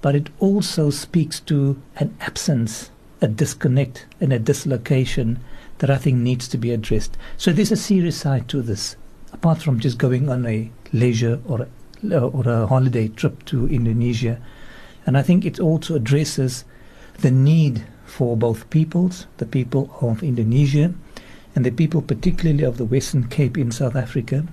but 0.00 0.14
it 0.14 0.30
also 0.38 0.90
speaks 0.90 1.40
to 1.40 1.80
an 1.96 2.16
absence, 2.20 2.90
a 3.20 3.28
disconnect, 3.28 4.06
and 4.20 4.32
a 4.32 4.38
dislocation 4.38 5.38
that 5.78 5.90
I 5.90 5.96
think 5.96 6.18
needs 6.18 6.48
to 6.48 6.58
be 6.58 6.72
addressed. 6.72 7.16
So 7.36 7.52
there's 7.52 7.72
a 7.72 7.76
serious 7.76 8.16
side 8.16 8.48
to 8.48 8.62
this, 8.62 8.96
apart 9.32 9.62
from 9.62 9.80
just 9.80 9.98
going 9.98 10.28
on 10.28 10.46
a 10.46 10.70
leisure 10.92 11.40
or 11.46 11.68
a, 12.02 12.18
or 12.18 12.48
a 12.48 12.66
holiday 12.66 13.08
trip 13.08 13.44
to 13.46 13.68
Indonesia. 13.68 14.40
And 15.06 15.16
I 15.16 15.22
think 15.22 15.44
it 15.44 15.60
also 15.60 15.94
addresses 15.94 16.64
the 17.18 17.30
need 17.30 17.86
for 18.06 18.36
both 18.36 18.70
peoples, 18.70 19.26
the 19.36 19.46
people 19.46 19.90
of 20.00 20.22
Indonesia 20.22 20.94
and 21.54 21.64
the 21.64 21.70
people 21.70 22.02
particularly 22.02 22.64
of 22.64 22.78
the 22.78 22.84
Western 22.84 23.28
Cape 23.28 23.58
in 23.58 23.70
South 23.70 23.96
Africa, 23.96 24.46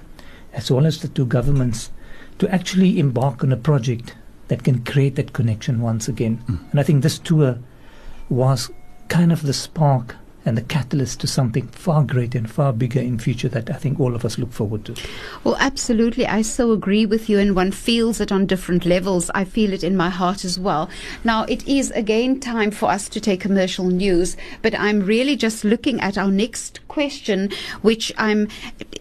as 0.54 0.72
well 0.72 0.86
as 0.86 1.02
the 1.02 1.08
two 1.08 1.26
governments, 1.26 1.92
to 2.40 2.54
actually 2.54 3.00
embark 3.00 3.44
on 3.44 3.52
a 3.52 3.58
project 3.58 4.16
that 4.48 4.64
can 4.64 4.84
create 4.84 5.16
that 5.16 5.34
connection 5.34 5.82
once 5.82 6.08
again. 6.08 6.44
Mm. 6.48 6.72
And 6.72 6.80
I 6.80 6.84
think 6.84 7.02
this 7.04 7.20
tour 7.20 7.60
was 8.30 8.72
kind 9.08 9.32
of 9.32 9.44
the 9.44 9.54
spark 9.54 10.16
and 10.46 10.58
the 10.58 10.62
catalyst 10.62 11.20
to 11.22 11.28
something 11.28 11.68
far 11.68 12.04
greater 12.04 12.38
and 12.38 12.50
far 12.50 12.72
bigger 12.72 13.00
in 13.00 13.18
future 13.18 13.50
that 13.50 13.70
I 13.70 13.74
think 13.74 14.00
all 14.00 14.16
of 14.16 14.24
us 14.24 14.38
look 14.38 14.52
forward 14.52 14.86
to. 14.86 14.96
Well, 15.44 15.58
absolutely. 15.60 16.28
I 16.28 16.44
so 16.44 16.72
agree 16.72 17.06
with 17.06 17.30
you, 17.30 17.40
and 17.40 17.56
one 17.56 17.72
feels 17.72 18.22
it 18.22 18.32
on 18.32 18.46
different 18.46 18.86
levels. 18.86 19.32
I 19.34 19.44
feel 19.44 19.74
it 19.74 19.84
in 19.84 19.98
my 19.98 20.10
heart 20.10 20.46
as 20.46 20.60
well. 20.60 20.90
Now, 21.24 21.44
it 21.46 21.68
is 21.68 21.92
again 21.92 22.40
time 22.40 22.72
for 22.72 22.90
us 22.90 23.10
to 23.10 23.20
take 23.20 23.42
commercial 23.42 23.86
news, 23.86 24.38
but 24.62 24.80
I'm 24.80 25.02
really 25.02 25.36
just 25.36 25.64
looking 25.64 26.00
at 26.00 26.18
our 26.18 26.32
next 26.32 26.85
question, 26.96 27.50
which 27.82 28.06
I'm, 28.18 28.48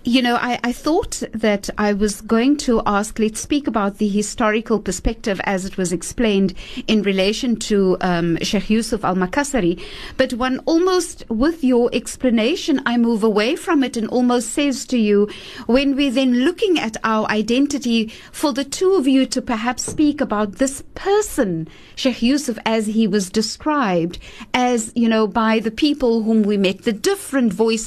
you 0.03 0.21
know, 0.21 0.35
I, 0.35 0.59
I 0.65 0.73
thought 0.73 1.23
that 1.33 1.71
I 1.79 1.93
was 1.93 2.23
going 2.23 2.57
to 2.67 2.83
ask, 2.87 3.21
let's 3.21 3.39
speak 3.39 3.69
about 3.69 3.99
the 3.99 4.09
historical 4.09 4.81
perspective 4.81 5.41
as 5.45 5.65
it 5.65 5.77
was 5.77 5.93
explained 5.93 6.55
in 6.89 7.03
relation 7.03 7.55
to 7.71 7.97
um, 8.01 8.37
Sheikh 8.43 8.69
Yusuf 8.69 9.05
al 9.05 9.15
Makassari. 9.15 9.81
But 10.17 10.35
one 10.35 10.59
almost, 10.67 11.25
with 11.29 11.63
your 11.63 11.89
explanation, 11.93 12.83
I 12.85 12.97
move 12.97 13.23
away 13.23 13.55
from 13.55 13.85
it 13.85 13.97
and 13.97 14.09
almost 14.09 14.51
says 14.51 14.85
to 14.87 14.99
you, 14.99 15.29
when 15.67 15.95
we're 15.95 16.11
then 16.11 16.33
looking 16.49 16.81
at 16.81 16.97
our 17.05 17.31
identity, 17.31 18.09
for 18.33 18.53
the 18.53 18.65
two 18.65 18.95
of 18.95 19.07
you 19.07 19.25
to 19.27 19.41
perhaps 19.41 19.85
speak 19.85 20.21
about 20.21 20.57
this 20.57 20.83
person, 20.97 21.69
Sheikh 21.95 22.23
Yusuf, 22.23 22.59
as 22.67 22.87
he 22.87 23.07
was 23.07 23.31
described, 23.31 24.19
as, 24.53 24.91
you 24.97 25.09
know, 25.09 25.29
by 25.29 25.61
the 25.61 25.71
people 25.71 26.25
whom 26.25 26.43
we 26.43 26.57
met, 26.57 26.83
the 26.83 26.93
different 26.93 27.53
voices 27.53 27.84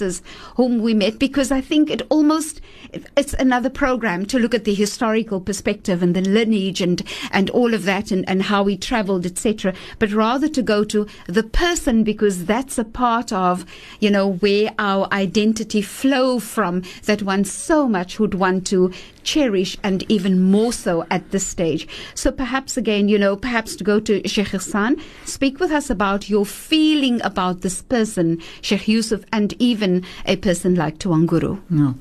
whom 0.55 0.81
we 0.81 0.93
met, 0.93 1.19
because 1.19 1.51
I 1.51 1.61
think 1.61 1.89
it 1.89 2.01
almost, 2.09 2.61
it's 3.15 3.33
another 3.33 3.69
program 3.69 4.25
to 4.27 4.39
look 4.39 4.53
at 4.53 4.63
the 4.63 4.73
historical 4.73 5.41
perspective 5.41 6.01
and 6.01 6.15
the 6.15 6.21
lineage 6.21 6.81
and, 6.81 7.01
and 7.31 7.49
all 7.51 7.73
of 7.73 7.83
that 7.85 8.11
and, 8.11 8.27
and 8.29 8.43
how 8.43 8.63
we 8.63 8.77
traveled, 8.77 9.25
etc. 9.25 9.73
But 9.99 10.11
rather 10.11 10.47
to 10.47 10.61
go 10.61 10.83
to 10.85 11.07
the 11.27 11.43
person 11.43 12.03
because 12.03 12.45
that's 12.45 12.77
a 12.77 12.83
part 12.83 13.31
of, 13.31 13.65
you 13.99 14.09
know, 14.09 14.33
where 14.33 14.73
our 14.79 15.07
identity 15.11 15.81
flow 15.81 16.39
from 16.39 16.83
that 17.03 17.21
one 17.21 17.43
so 17.43 17.87
much 17.87 18.19
would 18.19 18.33
want 18.33 18.67
to 18.67 18.91
cherish 19.27 19.77
and 19.83 20.09
even 20.09 20.41
more 20.41 20.71
so 20.71 21.05
at 21.11 21.31
this 21.31 21.45
stage. 21.45 21.85
So 22.15 22.31
perhaps 22.31 22.77
again, 22.77 23.09
you 23.09 23.19
know, 23.19 23.35
perhaps 23.35 23.75
to 23.75 23.83
go 23.83 23.99
to 23.99 24.25
Sheikh 24.27 24.47
Hassan, 24.47 24.95
speak 25.25 25.59
with 25.59 25.69
us 25.71 25.89
about 25.89 26.29
your 26.29 26.45
feeling 26.45 27.21
about 27.21 27.61
this 27.61 27.81
person, 27.81 28.41
Sheikh 28.61 28.87
Yusuf, 28.87 29.25
and 29.33 29.53
even 29.59 30.05
a 30.25 30.37
person 30.37 30.75
like 30.75 30.97
Tuanguru. 30.97 31.61
No. 31.69 31.95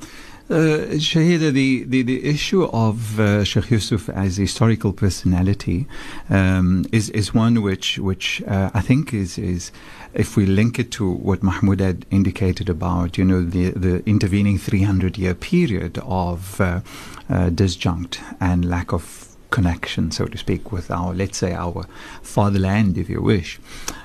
Uh, 0.48 0.94
Shahieda, 0.94 1.50
the, 1.52 1.82
the, 1.82 2.02
the 2.02 2.24
issue 2.24 2.62
of 2.66 3.18
uh, 3.18 3.42
Sheikh 3.42 3.68
Yusuf 3.68 4.08
as 4.08 4.38
a 4.38 4.42
historical 4.42 4.92
personality 4.92 5.88
um, 6.30 6.86
is 6.92 7.10
is 7.10 7.34
one 7.34 7.62
which 7.62 7.98
which 7.98 8.42
uh, 8.46 8.70
I 8.72 8.80
think 8.80 9.12
is 9.12 9.38
is 9.38 9.72
if 10.14 10.36
we 10.36 10.46
link 10.46 10.78
it 10.78 10.92
to 10.92 11.10
what 11.10 11.42
Mahmoud 11.42 11.80
had 11.80 12.06
indicated 12.12 12.68
about 12.68 13.18
you 13.18 13.24
know 13.24 13.42
the 13.42 13.70
the 13.70 14.08
intervening 14.08 14.56
300 14.56 15.18
year 15.18 15.34
period 15.34 15.98
of 16.04 16.60
uh, 16.60 16.80
uh, 17.28 17.50
disjunct 17.50 18.20
and 18.38 18.64
lack 18.64 18.92
of 18.92 19.25
connection, 19.50 20.10
so 20.10 20.26
to 20.26 20.38
speak, 20.38 20.72
with 20.72 20.90
our, 20.90 21.14
let's 21.14 21.38
say, 21.38 21.52
our 21.54 21.86
fatherland, 22.22 22.98
if 22.98 23.08
you 23.08 23.20
wish, 23.20 23.58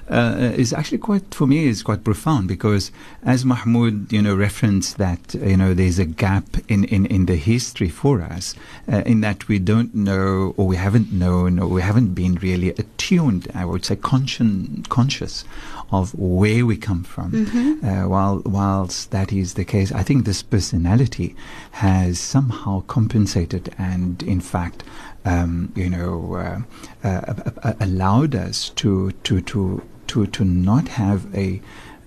uh, 0.10 0.52
is 0.56 0.74
actually 0.74 0.98
quite, 0.98 1.34
for 1.34 1.48
me, 1.48 1.68
is 1.68 1.84
quite 1.84 2.04
profound 2.04 2.48
because 2.48 2.92
as 3.24 3.46
Mahmoud, 3.46 4.12
you 4.12 4.22
know, 4.22 4.36
referenced 4.36 4.98
that, 4.98 5.34
you 5.36 5.56
know, 5.56 5.74
there's 5.74 6.00
a 6.00 6.06
gap 6.06 6.46
in, 6.68 6.84
in, 6.86 7.06
in 7.06 7.26
the 7.28 7.38
history 7.38 7.90
for 7.90 8.22
us 8.22 8.54
uh, 8.92 9.04
in 9.06 9.22
that 9.22 9.48
we 9.48 9.58
don't 9.58 9.96
know 9.96 10.54
or 10.58 10.68
we 10.68 10.76
haven't 10.76 11.12
known 11.14 11.60
or 11.60 11.68
we 11.68 11.82
haven't 11.82 12.14
been 12.14 12.36
really 12.36 12.70
attuned, 12.72 13.50
I 13.56 13.64
would 13.66 13.86
say, 13.86 13.96
conscious, 13.96 14.48
conscious 14.90 15.46
of 15.92 16.14
where 16.18 16.66
we 16.66 16.78
come 16.78 17.04
from. 17.04 17.32
Mm-hmm. 17.32 17.86
Uh, 17.86 18.08
while 18.08 18.42
whilst 18.46 19.12
that 19.12 19.34
is 19.34 19.54
the 19.56 19.66
case, 19.66 19.92
I 19.92 20.04
think 20.04 20.26
this 20.26 20.42
personality 20.42 21.36
has 21.72 22.20
somehow 22.20 22.82
compensated 22.88 23.74
and, 23.78 24.24
in 24.24 24.40
fact, 24.40 24.84
um, 25.26 25.72
you 25.76 25.90
know, 25.90 26.36
uh, 26.36 27.08
uh, 27.08 27.34
uh, 27.64 27.74
allowed 27.80 28.36
us 28.36 28.70
to 28.70 29.12
to 29.24 29.42
to 29.42 29.82
to 30.08 30.28
to 30.28 30.44
not 30.46 30.88
have 30.90 31.34
a 31.36 31.62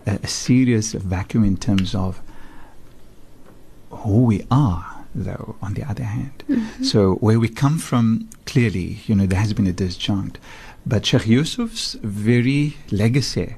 a 0.06 0.26
serious 0.26 0.92
vacuum 0.92 1.44
in 1.44 1.56
terms 1.56 1.94
of 1.94 2.20
who 3.90 4.24
we 4.24 4.46
are. 4.50 4.90
Though, 5.16 5.54
on 5.62 5.74
the 5.74 5.84
other 5.88 6.02
hand, 6.02 6.42
so 6.82 7.14
where 7.20 7.38
we 7.38 7.48
come 7.48 7.78
from, 7.78 8.28
clearly, 8.46 8.98
you 9.06 9.14
know, 9.14 9.26
there 9.26 9.38
has 9.38 9.52
been 9.52 9.68
a 9.68 9.72
disjunct, 9.72 10.38
but 10.84 11.06
Sheikh 11.06 11.22
Yusuf's 11.22 11.94
very 12.02 12.76
legacy 12.90 13.54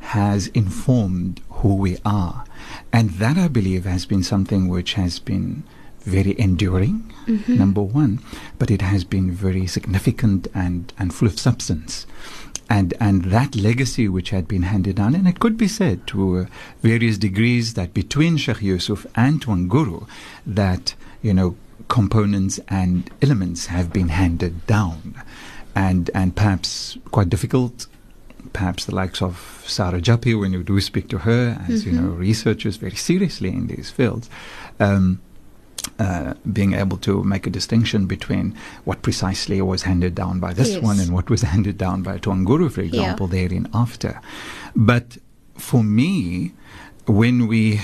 has 0.00 0.48
informed 0.48 1.40
who 1.50 1.74
we 1.74 1.98
are, 2.04 2.44
and 2.92 3.10
that 3.10 3.36
I 3.38 3.48
believe 3.48 3.84
has 3.84 4.06
been 4.06 4.22
something 4.22 4.68
which 4.68 4.94
has 4.94 5.18
been 5.18 5.62
very 6.00 6.38
enduring, 6.40 7.12
number 7.46 7.82
one, 7.82 8.20
but 8.58 8.70
it 8.70 8.80
has 8.82 9.04
been 9.04 9.30
very 9.30 9.66
significant 9.66 10.48
and, 10.54 10.92
and 10.98 11.14
full 11.14 11.28
of 11.28 11.38
substance. 11.38 12.06
And, 12.70 12.94
and 13.00 13.24
that 13.26 13.56
legacy 13.56 14.08
which 14.08 14.30
had 14.30 14.46
been 14.48 14.62
handed 14.62 14.96
down, 14.96 15.14
and 15.14 15.28
it 15.28 15.40
could 15.40 15.56
be 15.56 15.68
said 15.68 16.06
to 16.08 16.38
uh, 16.38 16.44
various 16.82 17.18
degrees 17.18 17.74
that 17.74 17.92
between 17.92 18.36
Sheikh 18.36 18.62
Yusuf 18.62 19.06
and 19.14 19.42
Tuanguru, 19.42 20.06
that, 20.46 20.94
you 21.20 21.34
know, 21.34 21.56
components 21.88 22.60
and 22.68 23.10
elements 23.20 23.66
have 23.66 23.92
been 23.92 24.08
handed 24.08 24.66
down. 24.66 25.20
And, 25.74 26.10
and 26.14 26.34
perhaps 26.34 26.96
quite 27.10 27.28
difficult 27.28 27.86
perhaps 28.52 28.84
the 28.84 28.94
likes 28.94 29.22
of 29.22 29.62
Sarah 29.66 30.00
Jappie, 30.00 30.38
when 30.38 30.52
you 30.52 30.62
do 30.62 30.80
speak 30.80 31.08
to 31.08 31.18
her, 31.18 31.64
as 31.68 31.84
you 31.86 31.92
know, 31.92 32.08
researchers 32.10 32.76
very 32.76 32.96
seriously 32.96 33.48
in 33.50 33.66
these 33.68 33.90
fields, 33.90 34.28
um, 34.78 35.20
uh, 35.98 36.34
being 36.52 36.74
able 36.74 36.96
to 36.98 37.22
make 37.24 37.46
a 37.46 37.50
distinction 37.50 38.06
between 38.06 38.54
what 38.84 39.02
precisely 39.02 39.60
was 39.62 39.82
handed 39.82 40.14
down 40.14 40.40
by 40.40 40.52
this 40.52 40.70
Yes. 40.70 40.82
one 40.82 40.98
and 41.00 41.12
what 41.12 41.30
was 41.30 41.42
handed 41.54 41.78
down 41.78 42.02
by 42.02 42.18
Tuanguru, 42.18 42.70
for 42.70 42.80
example, 42.82 43.26
therein 43.26 43.68
after. 43.72 44.20
But 44.74 45.18
for 45.56 45.82
me, 45.84 46.52
when 47.06 47.46
we 47.46 47.80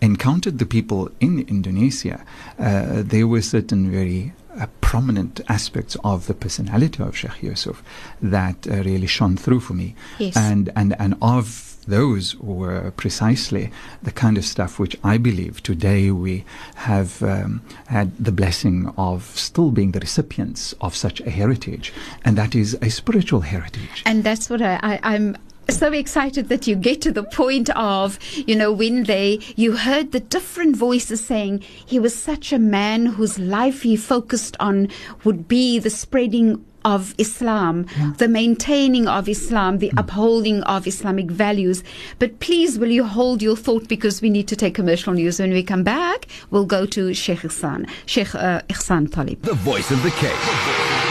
encountered 0.00 0.58
the 0.58 0.66
people 0.66 1.10
in 1.20 1.40
Indonesia, 1.48 2.24
uh, 2.58 3.02
there 3.04 3.26
were 3.26 3.42
certain 3.42 3.90
very 3.90 4.32
uh, 4.58 4.66
prominent 4.80 5.40
aspects 5.48 5.96
of 6.04 6.26
the 6.26 6.34
personality 6.34 7.02
of 7.02 7.16
Sheikh 7.16 7.42
Yusuf 7.42 7.82
that 8.20 8.66
uh, 8.66 8.82
really 8.82 9.06
shone 9.06 9.36
through 9.36 9.60
for 9.60 9.74
me. 9.74 9.94
Yes. 10.18 10.36
And, 10.36 10.70
and, 10.76 10.94
and 10.98 11.16
of 11.22 11.72
those 11.86 12.36
were 12.36 12.92
precisely 12.92 13.72
the 14.02 14.12
kind 14.12 14.38
of 14.38 14.44
stuff 14.44 14.78
which 14.78 14.96
I 15.02 15.18
believe 15.18 15.62
today 15.62 16.10
we 16.10 16.44
have 16.76 17.22
um, 17.22 17.62
had 17.86 18.16
the 18.22 18.32
blessing 18.32 18.92
of 18.96 19.24
still 19.36 19.70
being 19.70 19.92
the 19.92 20.00
recipients 20.00 20.74
of 20.80 20.94
such 20.94 21.20
a 21.22 21.30
heritage, 21.30 21.92
and 22.24 22.36
that 22.38 22.54
is 22.54 22.76
a 22.82 22.90
spiritual 22.90 23.40
heritage. 23.40 24.02
And 24.06 24.22
that's 24.22 24.48
what 24.48 24.62
I, 24.62 24.78
I, 24.82 25.00
I'm 25.02 25.36
so 25.68 25.92
excited 25.92 26.48
that 26.48 26.66
you 26.66 26.76
get 26.76 27.00
to 27.02 27.12
the 27.12 27.22
point 27.22 27.70
of, 27.70 28.18
you 28.34 28.56
know, 28.56 28.72
when 28.72 29.04
they, 29.04 29.40
you 29.56 29.76
heard 29.76 30.12
the 30.12 30.20
different 30.20 30.76
voices 30.76 31.24
saying 31.24 31.60
he 31.86 31.98
was 31.98 32.14
such 32.14 32.52
a 32.52 32.58
man 32.58 33.06
whose 33.06 33.38
life 33.38 33.82
he 33.82 33.96
focused 33.96 34.56
on 34.60 34.88
would 35.24 35.48
be 35.48 35.78
the 35.78 35.90
spreading 35.90 36.64
of 36.84 37.14
Islam, 37.18 37.86
the 38.18 38.28
maintaining 38.28 39.06
of 39.06 39.28
Islam, 39.28 39.78
the 39.78 39.92
upholding 39.96 40.62
of 40.64 40.86
Islamic 40.86 41.30
values. 41.30 41.84
But 42.18 42.40
please, 42.40 42.78
will 42.78 42.90
you 42.90 43.04
hold 43.04 43.42
your 43.42 43.56
thought 43.56 43.88
because 43.88 44.20
we 44.20 44.30
need 44.30 44.48
to 44.48 44.56
take 44.56 44.74
commercial 44.74 45.12
news. 45.12 45.38
When 45.38 45.52
we 45.52 45.62
come 45.62 45.84
back, 45.84 46.26
we'll 46.50 46.66
go 46.66 46.86
to 46.86 47.14
Sheikh 47.14 47.40
Ihsan, 47.40 47.88
Sheikh 48.06 48.34
uh, 48.34 48.62
Ihsan 48.68 49.12
Talib. 49.12 49.42
The 49.42 49.54
voice 49.54 49.90
of 49.90 50.02
the 50.02 50.10
Cape. 50.10 51.01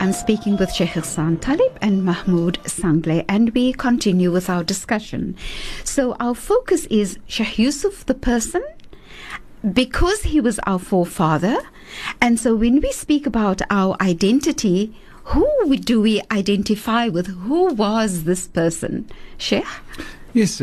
I'm 0.00 0.14
speaking 0.14 0.56
with 0.56 0.72
Sheikh 0.72 0.88
Hassan 0.90 1.36
Talib 1.36 1.76
and 1.82 2.02
Mahmoud 2.02 2.58
Sanglay, 2.64 3.22
and 3.28 3.50
we 3.50 3.74
continue 3.74 4.32
with 4.32 4.48
our 4.48 4.64
discussion. 4.64 5.36
So, 5.84 6.16
our 6.18 6.34
focus 6.34 6.86
is 6.86 7.18
Sheikh 7.26 7.58
Yusuf, 7.58 8.06
the 8.06 8.14
person, 8.14 8.64
because 9.74 10.22
he 10.22 10.40
was 10.40 10.58
our 10.60 10.78
forefather. 10.78 11.58
And 12.18 12.40
so, 12.40 12.54
when 12.54 12.80
we 12.80 12.92
speak 12.92 13.26
about 13.26 13.60
our 13.68 13.94
identity, 14.00 14.96
who 15.24 15.76
do 15.76 16.00
we 16.00 16.22
identify 16.30 17.08
with? 17.08 17.26
Who 17.26 17.74
was 17.74 18.24
this 18.24 18.48
person? 18.48 19.06
Sheikh? 19.36 19.66
Yes. 20.32 20.62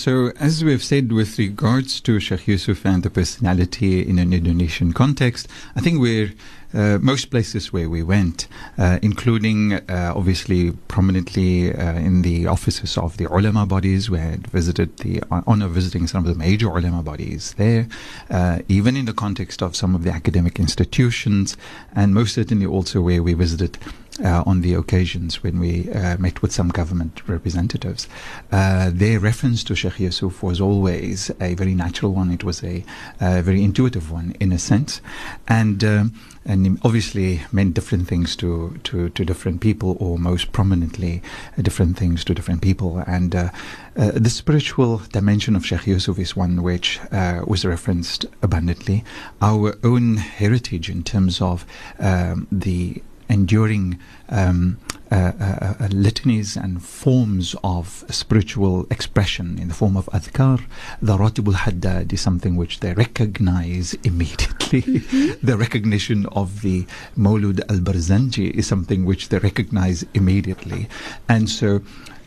So, 0.00 0.32
as 0.40 0.64
we've 0.64 0.82
said 0.82 1.12
with 1.12 1.38
regards 1.38 2.00
to 2.02 2.18
Sheikh 2.20 2.46
Yusuf 2.48 2.86
and 2.86 3.02
the 3.02 3.10
personality 3.10 4.00
in 4.00 4.18
an 4.18 4.32
Indonesian 4.32 4.94
context, 4.94 5.46
I 5.76 5.80
think 5.80 6.00
we're 6.00 6.32
uh, 6.74 6.98
most 7.00 7.30
places 7.30 7.72
where 7.72 7.88
we 7.88 8.02
went, 8.02 8.48
uh, 8.76 8.98
including 9.02 9.74
uh, 9.74 10.12
obviously 10.14 10.72
prominently 10.88 11.74
uh, 11.74 11.94
in 11.94 12.22
the 12.22 12.46
offices 12.46 12.98
of 12.98 13.16
the 13.16 13.24
ulama 13.26 13.66
bodies. 13.66 14.10
We 14.10 14.18
had 14.18 14.46
visited 14.48 14.96
the 14.98 15.22
honor 15.30 15.66
of 15.66 15.72
visiting 15.72 16.06
some 16.06 16.24
of 16.24 16.32
the 16.32 16.38
major 16.38 16.68
ulama 16.68 17.02
bodies 17.02 17.54
there, 17.54 17.88
uh, 18.30 18.58
even 18.68 18.96
in 18.96 19.06
the 19.06 19.14
context 19.14 19.62
of 19.62 19.76
some 19.76 19.94
of 19.94 20.04
the 20.04 20.10
academic 20.10 20.58
institutions, 20.58 21.56
and 21.94 22.14
most 22.14 22.34
certainly 22.34 22.66
also 22.66 23.00
where 23.00 23.22
we 23.22 23.34
visited 23.34 23.78
uh, 24.24 24.42
on 24.46 24.62
the 24.62 24.74
occasions 24.74 25.42
when 25.42 25.58
we 25.60 25.90
uh, 25.92 26.16
met 26.18 26.42
with 26.42 26.52
some 26.52 26.68
government 26.68 27.26
representatives. 27.28 28.08
Uh, 28.50 28.90
their 28.92 29.20
reference 29.20 29.62
to 29.64 29.74
Sheikh 29.74 30.00
Yusuf 30.00 30.42
was 30.42 30.60
always 30.60 31.30
a 31.40 31.54
very 31.54 31.74
natural 31.74 32.12
one. 32.12 32.30
It 32.30 32.44
was 32.44 32.62
a, 32.64 32.84
a 33.20 33.42
very 33.42 33.62
intuitive 33.62 34.10
one 34.10 34.34
in 34.40 34.52
a 34.52 34.58
sense. 34.58 35.00
And 35.46 35.84
um, 35.84 36.14
and 36.48 36.80
obviously 36.82 37.42
meant 37.52 37.74
different 37.74 38.08
things 38.08 38.34
to, 38.36 38.80
to, 38.84 39.10
to 39.10 39.24
different 39.24 39.60
people, 39.60 39.96
or 40.00 40.18
most 40.18 40.50
prominently, 40.50 41.22
uh, 41.56 41.62
different 41.62 41.98
things 41.98 42.24
to 42.24 42.34
different 42.34 42.62
people. 42.62 43.04
And 43.06 43.34
uh, 43.34 43.50
uh, 43.96 44.12
the 44.14 44.30
spiritual 44.30 45.02
dimension 45.12 45.54
of 45.54 45.66
Sheikh 45.66 45.86
Yusuf 45.86 46.18
is 46.18 46.34
one 46.34 46.62
which 46.62 46.98
uh, 47.12 47.44
was 47.46 47.64
referenced 47.66 48.24
abundantly. 48.42 49.04
Our 49.42 49.76
own 49.84 50.16
heritage 50.16 50.88
in 50.88 51.02
terms 51.02 51.42
of 51.42 51.66
um, 51.98 52.48
the 52.50 53.02
enduring 53.28 53.98
um, 54.28 54.78
uh, 55.10 55.32
uh, 55.40 55.74
uh, 55.80 55.88
litanies 55.90 56.54
and 56.56 56.82
forms 56.82 57.56
of 57.64 58.04
spiritual 58.10 58.86
expression 58.90 59.58
in 59.58 59.68
the 59.68 59.74
form 59.74 59.96
of 59.96 60.06
adhkar. 60.12 60.62
The 61.00 61.16
Ratibul 61.16 61.54
Haddad 61.54 62.12
is 62.12 62.20
something 62.20 62.56
which 62.56 62.80
they 62.80 62.92
recognize 62.92 63.94
immediately. 64.04 64.82
Mm-hmm. 64.82 65.46
the 65.46 65.56
recognition 65.56 66.26
of 66.26 66.60
the 66.60 66.86
Mawlud 67.16 67.60
al 67.70 67.78
Barzanji 67.78 68.50
is 68.50 68.66
something 68.66 69.06
which 69.06 69.30
they 69.30 69.38
recognize 69.38 70.04
immediately. 70.12 70.88
And 71.26 71.48
so 71.48 71.80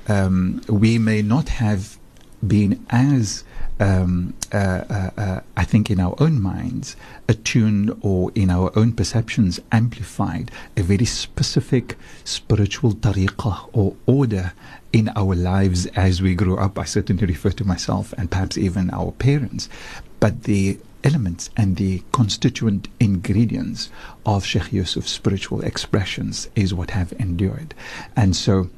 um, 0.07 0.61
we 0.67 0.97
may 0.97 1.21
not 1.21 1.49
have 1.49 1.99
been 2.45 2.85
as 2.89 3.43
um, 3.79 4.33
uh, 4.53 4.83
uh, 4.89 5.09
uh, 5.17 5.39
I 5.57 5.63
think 5.63 5.89
in 5.89 5.99
our 5.99 6.15
own 6.19 6.39
minds, 6.39 6.95
attuned 7.27 7.97
or 8.01 8.31
in 8.35 8.51
our 8.51 8.71
own 8.77 8.93
perceptions, 8.93 9.59
amplified 9.71 10.51
a 10.77 10.83
very 10.83 11.05
specific 11.05 11.97
spiritual 12.23 12.93
tariqah 12.93 13.69
or 13.73 13.95
order 14.05 14.53
in 14.93 15.09
our 15.15 15.33
lives 15.33 15.87
as 15.87 16.21
we 16.21 16.35
grew 16.35 16.57
up. 16.57 16.77
I 16.77 16.85
certainly 16.85 17.25
refer 17.25 17.51
to 17.51 17.65
myself 17.65 18.13
and 18.17 18.29
perhaps 18.29 18.57
even 18.57 18.91
our 18.91 19.11
parents. 19.13 19.67
But 20.19 20.43
the 20.43 20.77
elements 21.03 21.49
and 21.57 21.77
the 21.77 22.03
constituent 22.11 22.87
ingredients 22.99 23.89
of 24.25 24.45
Sheikh 24.45 24.71
Yusuf's 24.71 25.09
spiritual 25.09 25.61
expressions 25.61 26.49
is 26.55 26.73
what 26.73 26.91
have 26.91 27.13
endured. 27.13 27.73
And 28.15 28.35
so 28.35 28.69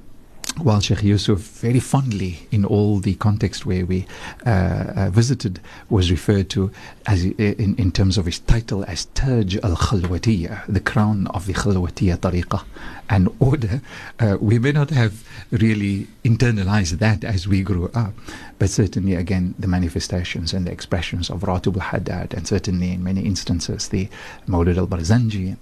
while 0.62 0.80
Sheikh 0.80 1.04
Yusuf 1.04 1.40
very 1.40 1.80
fondly 1.80 2.48
in 2.52 2.64
all 2.64 3.00
the 3.00 3.16
context 3.16 3.66
where 3.66 3.86
we 3.86 4.06
uh, 4.46 4.50
uh, 4.96 5.10
visited 5.10 5.60
was 5.90 6.12
referred 6.12 6.50
to 6.52 6.72
as 7.06 7.26
in, 7.26 7.76
in 7.76 7.92
terms 7.92 8.18
of 8.18 8.26
his 8.26 8.40
title 8.40 8.84
as 8.86 9.06
Taj 9.16 9.58
al-Khalwatiyya, 9.58 10.66
the 10.68 10.80
crown 10.80 11.28
of 11.28 11.48
the 11.48 11.54
Khalwatiyya 11.54 12.18
tariqah. 12.18 12.64
And 13.10 13.30
order, 13.40 13.82
uh, 14.20 14.38
we 14.40 14.60
may 14.60 14.72
not 14.72 14.92
have 14.92 15.28
really 15.52 16.08
internalized 16.24 17.00
that 17.00 17.24
as 17.24 17.48
we 17.48 17.62
grew 17.62 17.90
up, 17.94 18.14
but 18.60 18.70
certainly 18.70 19.16
again 19.16 19.56
the 19.58 19.68
manifestations 19.68 20.54
and 20.54 20.68
the 20.68 20.72
expressions 20.72 21.30
of 21.30 21.42
Ratib 21.42 21.76
al-Haddad 21.76 22.34
and 22.34 22.48
certainly 22.48 22.92
in 22.92 23.04
many 23.04 23.22
instances 23.22 23.90
the 23.90 24.08
Mawlid 24.48 24.78
al-Barzanji 24.78 25.58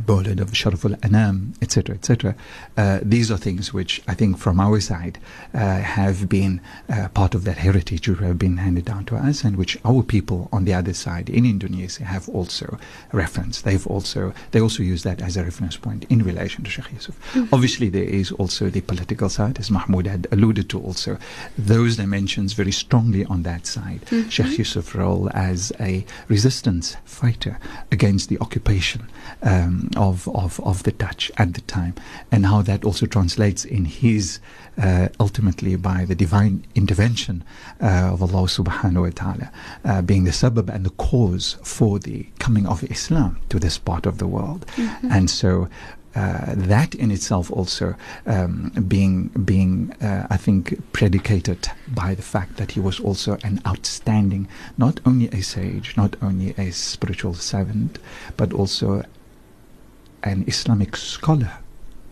Mawlid 0.00 0.40
of 0.40 0.50
Sharaf 0.50 0.84
al-Anam, 0.84 1.54
etc., 1.62 1.94
etc. 1.94 2.34
Uh, 2.76 2.98
these 3.02 3.30
are 3.30 3.36
things 3.36 3.72
which 3.72 4.02
I 4.08 4.14
think 4.14 4.38
from 4.38 4.60
our 4.60 4.80
side 4.80 5.18
uh, 5.52 5.78
have 5.78 6.28
been 6.28 6.60
uh, 6.88 7.08
part 7.08 7.34
of 7.34 7.44
that 7.44 7.58
heritage 7.58 8.08
which 8.08 8.18
have 8.18 8.38
been 8.38 8.58
handed 8.58 8.84
down 8.84 9.04
to 9.06 9.16
us 9.16 9.44
and 9.44 9.56
which 9.56 9.78
our 9.84 10.02
people 10.02 10.48
on 10.52 10.64
the 10.64 10.74
other 10.74 10.92
side 10.92 11.30
in 11.30 11.44
Indonesia 11.44 12.04
have 12.04 12.28
also 12.28 12.78
referenced. 13.12 13.64
They've 13.64 13.86
also, 13.86 14.34
they 14.50 14.60
also 14.60 14.82
use 14.82 15.02
that 15.04 15.22
as 15.22 15.36
a 15.36 15.44
reference 15.44 15.76
point 15.76 16.04
in 16.10 16.22
relation 16.22 16.64
to 16.64 16.70
Sheikh 16.70 16.92
Yusuf. 16.92 17.18
Mm-hmm. 17.32 17.54
Obviously 17.54 17.88
there 17.88 18.04
is 18.04 18.32
also 18.32 18.68
the 18.70 18.80
political 18.80 19.28
side, 19.28 19.58
as 19.58 19.70
Mahmoud 19.70 20.06
had 20.06 20.26
alluded 20.32 20.68
to 20.70 20.80
also. 20.80 21.18
Those 21.56 21.96
dimensions 21.96 22.52
very 22.52 22.72
strongly 22.72 23.24
on 23.26 23.42
that 23.44 23.66
side. 23.66 24.02
Mm-hmm. 24.06 24.28
Sheikh 24.28 24.58
Yusuf's 24.58 24.94
role 24.94 25.30
as 25.34 25.72
a 25.80 26.04
resistance 26.28 26.96
fighter 27.04 27.58
against 27.90 28.28
the 28.28 28.38
occupation 28.40 29.08
um, 29.42 29.83
of, 29.96 30.28
of, 30.28 30.60
of 30.60 30.82
the 30.82 30.92
Dutch 30.92 31.30
at 31.36 31.54
the 31.54 31.60
time, 31.62 31.94
and 32.30 32.46
how 32.46 32.62
that 32.62 32.84
also 32.84 33.06
translates 33.06 33.64
in 33.64 33.84
his 33.84 34.40
uh, 34.80 35.08
ultimately 35.20 35.76
by 35.76 36.04
the 36.04 36.14
divine 36.14 36.64
intervention 36.74 37.44
uh, 37.80 38.10
of 38.12 38.22
Allah 38.22 38.48
subhanahu 38.48 39.02
wa 39.02 39.10
ta'ala 39.14 39.52
uh, 39.84 40.02
being 40.02 40.24
the 40.24 40.32
suburb 40.32 40.68
and 40.68 40.84
the 40.84 40.90
cause 40.90 41.56
for 41.62 41.98
the 41.98 42.26
coming 42.38 42.66
of 42.66 42.82
Islam 42.90 43.38
to 43.48 43.58
this 43.58 43.78
part 43.78 44.06
of 44.06 44.18
the 44.18 44.26
world. 44.26 44.66
Mm-hmm. 44.76 45.12
And 45.12 45.30
so 45.30 45.68
uh, 46.14 46.54
that 46.54 46.94
in 46.94 47.10
itself 47.10 47.50
also 47.50 47.96
um, 48.26 48.70
being 48.86 49.28
being 49.44 49.92
uh, 50.00 50.26
I 50.30 50.36
think 50.36 50.80
predicated 50.92 51.68
by 51.88 52.14
the 52.14 52.22
fact 52.22 52.56
that 52.56 52.72
he 52.72 52.80
was 52.80 53.00
also 53.00 53.36
an 53.42 53.60
outstanding 53.66 54.46
not 54.78 55.00
only 55.04 55.28
a 55.28 55.42
sage 55.42 55.96
not 55.96 56.14
only 56.22 56.54
a 56.56 56.70
spiritual 56.70 57.34
servant 57.34 57.98
but 58.36 58.52
also 58.52 59.02
an 60.24 60.44
Islamic 60.48 60.96
scholar 60.96 61.58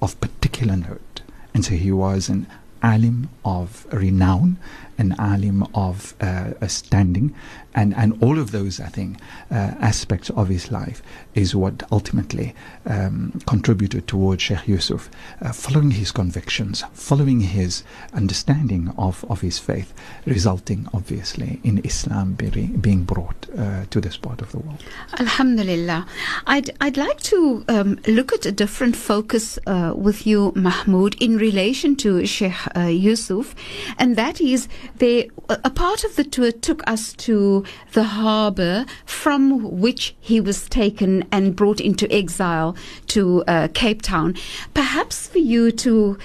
of 0.00 0.20
particular 0.20 0.76
note. 0.76 1.22
And 1.54 1.64
so 1.64 1.74
he 1.74 1.90
was 1.90 2.28
an 2.28 2.46
alim 2.82 3.30
of 3.44 3.86
renown, 3.92 4.58
an 4.98 5.14
alim 5.18 5.66
of 5.74 6.14
uh, 6.20 6.52
a 6.60 6.68
standing, 6.68 7.34
and, 7.74 7.94
and 7.94 8.22
all 8.22 8.38
of 8.38 8.50
those, 8.50 8.80
I 8.80 8.88
think, 8.88 9.18
uh, 9.50 9.54
aspects 9.80 10.30
of 10.30 10.48
his 10.48 10.70
life 10.70 11.02
is 11.34 11.54
what 11.54 11.82
ultimately 11.90 12.54
um, 12.84 13.40
contributed 13.46 14.06
towards 14.06 14.42
Sheikh 14.42 14.68
Yusuf, 14.68 15.10
uh, 15.40 15.52
following 15.52 15.92
his 15.92 16.12
convictions, 16.12 16.84
following 16.92 17.40
his 17.40 17.82
understanding 18.12 18.92
of, 18.98 19.24
of 19.30 19.40
his 19.40 19.58
faith, 19.58 19.94
resulting 20.26 20.86
obviously 20.92 21.60
in 21.64 21.78
Islam 21.78 22.34
being, 22.34 22.76
being 22.78 23.04
brought 23.04 23.46
uh, 23.56 23.84
to 23.88 24.00
this 24.00 24.16
part 24.18 24.42
of 24.42 24.52
the 24.52 24.58
world. 24.58 24.82
Alhamdulillah. 25.18 26.06
I'd, 26.46 26.70
I'd 26.80 26.98
like 26.98 27.20
to 27.22 27.64
um, 27.68 27.98
look 28.06 28.32
at 28.32 28.44
a 28.44 28.52
different 28.52 28.96
focus 28.96 29.58
with 29.66 30.26
you, 30.26 30.52
Mahmoud, 30.54 31.16
in 31.20 31.38
relation 31.38 31.96
to 31.96 32.26
Sheikh 32.26 32.54
Yusuf, 32.76 33.54
and 33.98 34.16
that 34.16 34.40
is 34.40 34.68
they, 34.98 35.30
a 35.48 35.70
part 35.70 36.04
of 36.04 36.16
the 36.16 36.24
tour 36.24 36.52
took 36.52 36.88
us 36.88 37.12
to 37.14 37.64
the 37.92 38.04
harbour 38.04 38.86
from 39.04 39.80
which 39.80 40.14
he 40.20 40.40
was 40.40 40.68
taken 40.68 41.24
and 41.32 41.56
brought 41.56 41.80
into 41.80 42.10
exile 42.12 42.76
to 43.08 43.42
uh, 43.44 43.68
Cape 43.74 44.02
Town. 44.02 44.36
Perhaps 44.74 45.28
for 45.28 45.38
you 45.38 45.70
to 45.72 46.18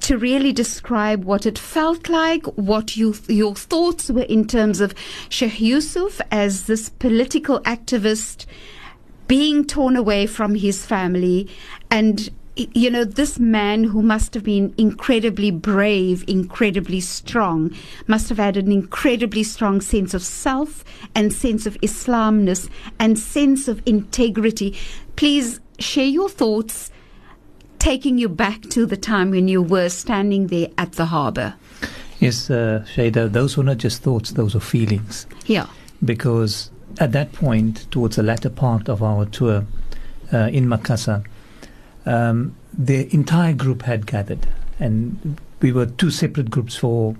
to 0.00 0.16
really 0.16 0.52
describe 0.52 1.24
what 1.24 1.44
it 1.44 1.58
felt 1.58 2.08
like, 2.08 2.46
what 2.56 2.96
you, 2.96 3.14
your 3.26 3.54
thoughts 3.54 4.08
were 4.08 4.22
in 4.22 4.46
terms 4.46 4.80
of 4.80 4.94
Sheikh 5.28 5.60
Yusuf 5.60 6.20
as 6.30 6.66
this 6.66 6.88
political 6.88 7.60
activist 7.60 8.46
being 9.26 9.64
torn 9.64 9.96
away 9.96 10.26
from 10.26 10.54
his 10.54 10.86
family 10.86 11.48
and 11.90 12.30
you 12.58 12.90
know, 12.90 13.04
this 13.04 13.38
man 13.38 13.84
who 13.84 14.02
must 14.02 14.34
have 14.34 14.42
been 14.42 14.74
incredibly 14.76 15.50
brave, 15.50 16.24
incredibly 16.26 17.00
strong, 17.00 17.72
must 18.06 18.28
have 18.28 18.38
had 18.38 18.56
an 18.56 18.72
incredibly 18.72 19.44
strong 19.44 19.80
sense 19.80 20.12
of 20.12 20.22
self 20.22 20.84
and 21.14 21.32
sense 21.32 21.66
of 21.66 21.74
Islamness 21.80 22.68
and 22.98 23.18
sense 23.18 23.68
of 23.68 23.80
integrity. 23.86 24.76
Please 25.14 25.60
share 25.78 26.06
your 26.06 26.28
thoughts, 26.28 26.90
taking 27.78 28.18
you 28.18 28.28
back 28.28 28.62
to 28.62 28.86
the 28.86 28.96
time 28.96 29.30
when 29.30 29.46
you 29.46 29.62
were 29.62 29.88
standing 29.88 30.48
there 30.48 30.68
at 30.76 30.92
the 30.92 31.06
harbour. 31.06 31.54
Yes, 32.18 32.50
uh, 32.50 32.84
Shada, 32.92 33.30
those 33.30 33.56
were 33.56 33.62
not 33.62 33.78
just 33.78 34.02
thoughts, 34.02 34.32
those 34.32 34.54
were 34.54 34.60
feelings. 34.60 35.26
Yeah. 35.46 35.68
Because 36.04 36.70
at 36.98 37.12
that 37.12 37.32
point, 37.32 37.88
towards 37.92 38.16
the 38.16 38.24
latter 38.24 38.50
part 38.50 38.88
of 38.88 39.00
our 39.02 39.26
tour 39.26 39.64
uh, 40.32 40.48
in 40.52 40.66
Makassar, 40.66 41.24
um, 42.06 42.56
the 42.76 43.12
entire 43.14 43.54
group 43.54 43.82
had 43.82 44.06
gathered, 44.06 44.46
and 44.78 45.40
we 45.60 45.72
were 45.72 45.86
two 45.86 46.10
separate 46.10 46.50
groups 46.50 46.76
for 46.76 47.16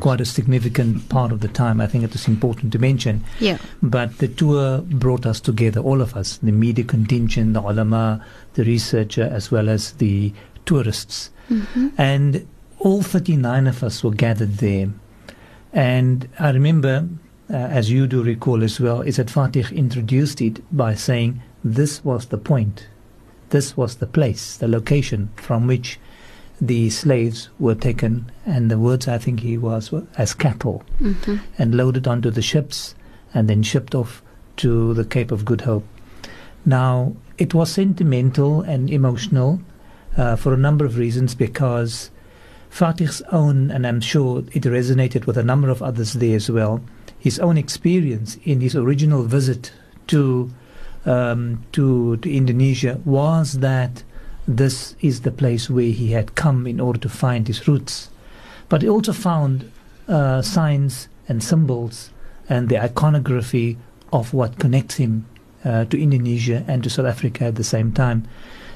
quite 0.00 0.20
a 0.20 0.24
significant 0.24 1.08
part 1.08 1.32
of 1.32 1.40
the 1.40 1.48
time. 1.48 1.80
I 1.80 1.86
think 1.86 2.04
it 2.04 2.14
is 2.14 2.26
important 2.26 2.72
to 2.72 2.78
mention. 2.78 3.24
Yeah. 3.40 3.58
But 3.82 4.18
the 4.18 4.28
tour 4.28 4.78
brought 4.80 5.26
us 5.26 5.40
together, 5.40 5.80
all 5.80 6.00
of 6.00 6.16
us, 6.16 6.38
the 6.38 6.52
media 6.52 6.84
contingent, 6.84 7.54
the 7.54 7.60
ulama, 7.60 8.24
the 8.54 8.64
researcher, 8.64 9.24
as 9.24 9.50
well 9.50 9.68
as 9.68 9.92
the 9.92 10.32
tourists. 10.64 11.30
Mm-hmm. 11.48 11.88
And 11.98 12.48
all 12.78 13.02
39 13.02 13.66
of 13.66 13.82
us 13.82 14.02
were 14.02 14.10
gathered 14.10 14.54
there. 14.54 14.88
And 15.72 16.28
I 16.38 16.50
remember, 16.50 17.08
uh, 17.50 17.54
as 17.54 17.90
you 17.90 18.06
do 18.06 18.22
recall 18.22 18.62
as 18.62 18.80
well, 18.80 19.02
is 19.02 19.16
that 19.16 19.28
Fatih 19.28 19.74
introduced 19.74 20.40
it 20.40 20.60
by 20.76 20.94
saying 20.94 21.42
this 21.62 22.04
was 22.04 22.26
the 22.26 22.38
point, 22.38 22.88
this 23.50 23.76
was 23.76 23.96
the 23.96 24.06
place, 24.06 24.56
the 24.56 24.68
location 24.68 25.30
from 25.36 25.66
which 25.66 25.98
the 26.60 26.88
slaves 26.90 27.50
were 27.58 27.74
taken, 27.74 28.30
and 28.46 28.70
the 28.70 28.78
words 28.78 29.06
I 29.06 29.18
think 29.18 29.40
he 29.40 29.58
was 29.58 29.92
as 30.16 30.34
cattle, 30.34 30.84
Mm-hmm. 31.00 31.36
and 31.58 31.74
loaded 31.74 32.08
onto 32.08 32.30
the 32.30 32.42
ships, 32.42 32.94
and 33.34 33.48
then 33.48 33.62
shipped 33.62 33.94
off 33.94 34.22
to 34.58 34.94
the 34.94 35.04
Cape 35.04 35.30
of 35.30 35.44
Good 35.44 35.62
Hope. 35.62 35.86
Now, 36.64 37.14
it 37.38 37.52
was 37.54 37.70
sentimental 37.70 38.62
and 38.62 38.88
emotional 38.90 39.60
uh, 40.16 40.36
for 40.36 40.54
a 40.54 40.56
number 40.56 40.86
of 40.86 40.96
reasons 40.96 41.34
because 41.34 42.10
Fatih's 42.70 43.20
own, 43.30 43.70
and 43.70 43.86
I'm 43.86 44.00
sure 44.00 44.38
it 44.52 44.62
resonated 44.64 45.26
with 45.26 45.36
a 45.36 45.42
number 45.44 45.68
of 45.68 45.82
others 45.82 46.14
there 46.14 46.36
as 46.36 46.50
well, 46.50 46.80
his 47.18 47.38
own 47.38 47.58
experience 47.58 48.38
in 48.44 48.60
his 48.62 48.74
original 48.74 49.22
visit 49.24 49.72
to 50.08 50.50
um, 51.06 51.64
to, 51.72 52.16
to 52.18 52.30
Indonesia 52.30 53.00
was 53.04 53.54
that 53.60 54.02
this 54.46 54.94
is 55.00 55.22
the 55.22 55.30
place 55.30 55.70
where 55.70 55.90
he 55.90 56.12
had 56.12 56.34
come 56.34 56.66
in 56.66 56.80
order 56.80 57.00
to 57.00 57.08
find 57.08 57.46
his 57.46 57.66
roots. 57.66 58.10
But 58.68 58.82
he 58.82 58.88
also 58.88 59.12
found 59.12 59.70
uh, 60.08 60.42
signs 60.42 61.08
and 61.28 61.42
symbols 61.42 62.10
and 62.48 62.68
the 62.68 62.82
iconography 62.82 63.78
of 64.12 64.32
what 64.32 64.58
connects 64.58 64.96
him 64.96 65.26
uh, 65.64 65.84
to 65.86 66.00
Indonesia 66.00 66.64
and 66.68 66.82
to 66.84 66.90
South 66.90 67.06
Africa 67.06 67.46
at 67.46 67.56
the 67.56 67.64
same 67.64 67.92
time. 67.92 68.28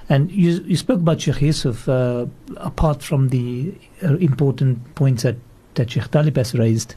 And 0.08 0.30
you, 0.32 0.60
you 0.66 0.76
spoke 0.76 1.00
about 1.00 1.20
Sheikh 1.20 1.40
Yusuf, 1.40 1.88
uh, 1.88 2.26
apart 2.56 3.00
from 3.00 3.28
the 3.28 3.72
uh, 4.02 4.16
important 4.16 4.96
points 4.96 5.22
that, 5.22 5.36
that 5.74 5.92
Sheikh 5.92 6.10
Talib 6.10 6.36
has 6.36 6.52
raised. 6.52 6.96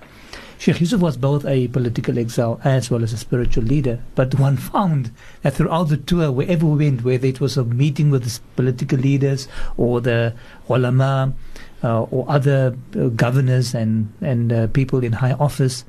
Sheikh 0.63 0.79
Yusuf 0.79 1.01
was 1.01 1.17
both 1.17 1.45
a 1.45 1.67
political 1.67 2.17
exile 2.17 2.57
as 2.63 2.89
well 2.89 3.03
as 3.03 3.11
a 3.11 3.17
spiritual 3.17 3.65
leader. 3.65 3.99
But 4.15 4.39
one 4.39 4.55
found 4.55 5.11
that 5.41 5.55
throughout 5.55 5.89
the 5.89 5.97
tour, 5.97 6.31
wherever 6.31 6.65
we 6.65 6.85
went, 6.85 7.03
whether 7.03 7.27
it 7.27 7.41
was 7.41 7.57
a 7.57 7.65
meeting 7.65 8.09
with 8.09 8.23
the 8.23 8.39
political 8.55 8.97
leaders 8.97 9.49
or 9.75 9.99
the 9.99 10.33
ulama 10.69 11.33
uh, 11.83 12.03
or 12.03 12.25
other 12.29 12.77
uh, 12.95 13.09
governors 13.09 13.75
and, 13.75 14.13
and 14.21 14.53
uh, 14.53 14.67
people 14.67 15.03
in 15.03 15.11
high 15.11 15.33
office, 15.33 15.83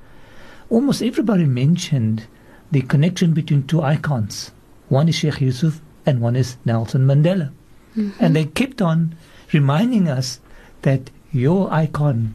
almost 0.70 1.02
everybody 1.02 1.44
mentioned 1.44 2.26
the 2.72 2.82
connection 2.82 3.32
between 3.32 3.68
two 3.68 3.80
icons. 3.80 4.50
One 4.88 5.08
is 5.08 5.14
Sheikh 5.14 5.40
Yusuf 5.40 5.80
and 6.04 6.20
one 6.20 6.34
is 6.34 6.56
Nelson 6.64 7.06
Mandela. 7.06 7.52
And 8.18 8.34
they 8.34 8.46
kept 8.46 8.82
on 8.82 9.14
reminding 9.52 10.08
us 10.08 10.40
that 10.82 11.10
your 11.30 11.72
icon 11.72 12.34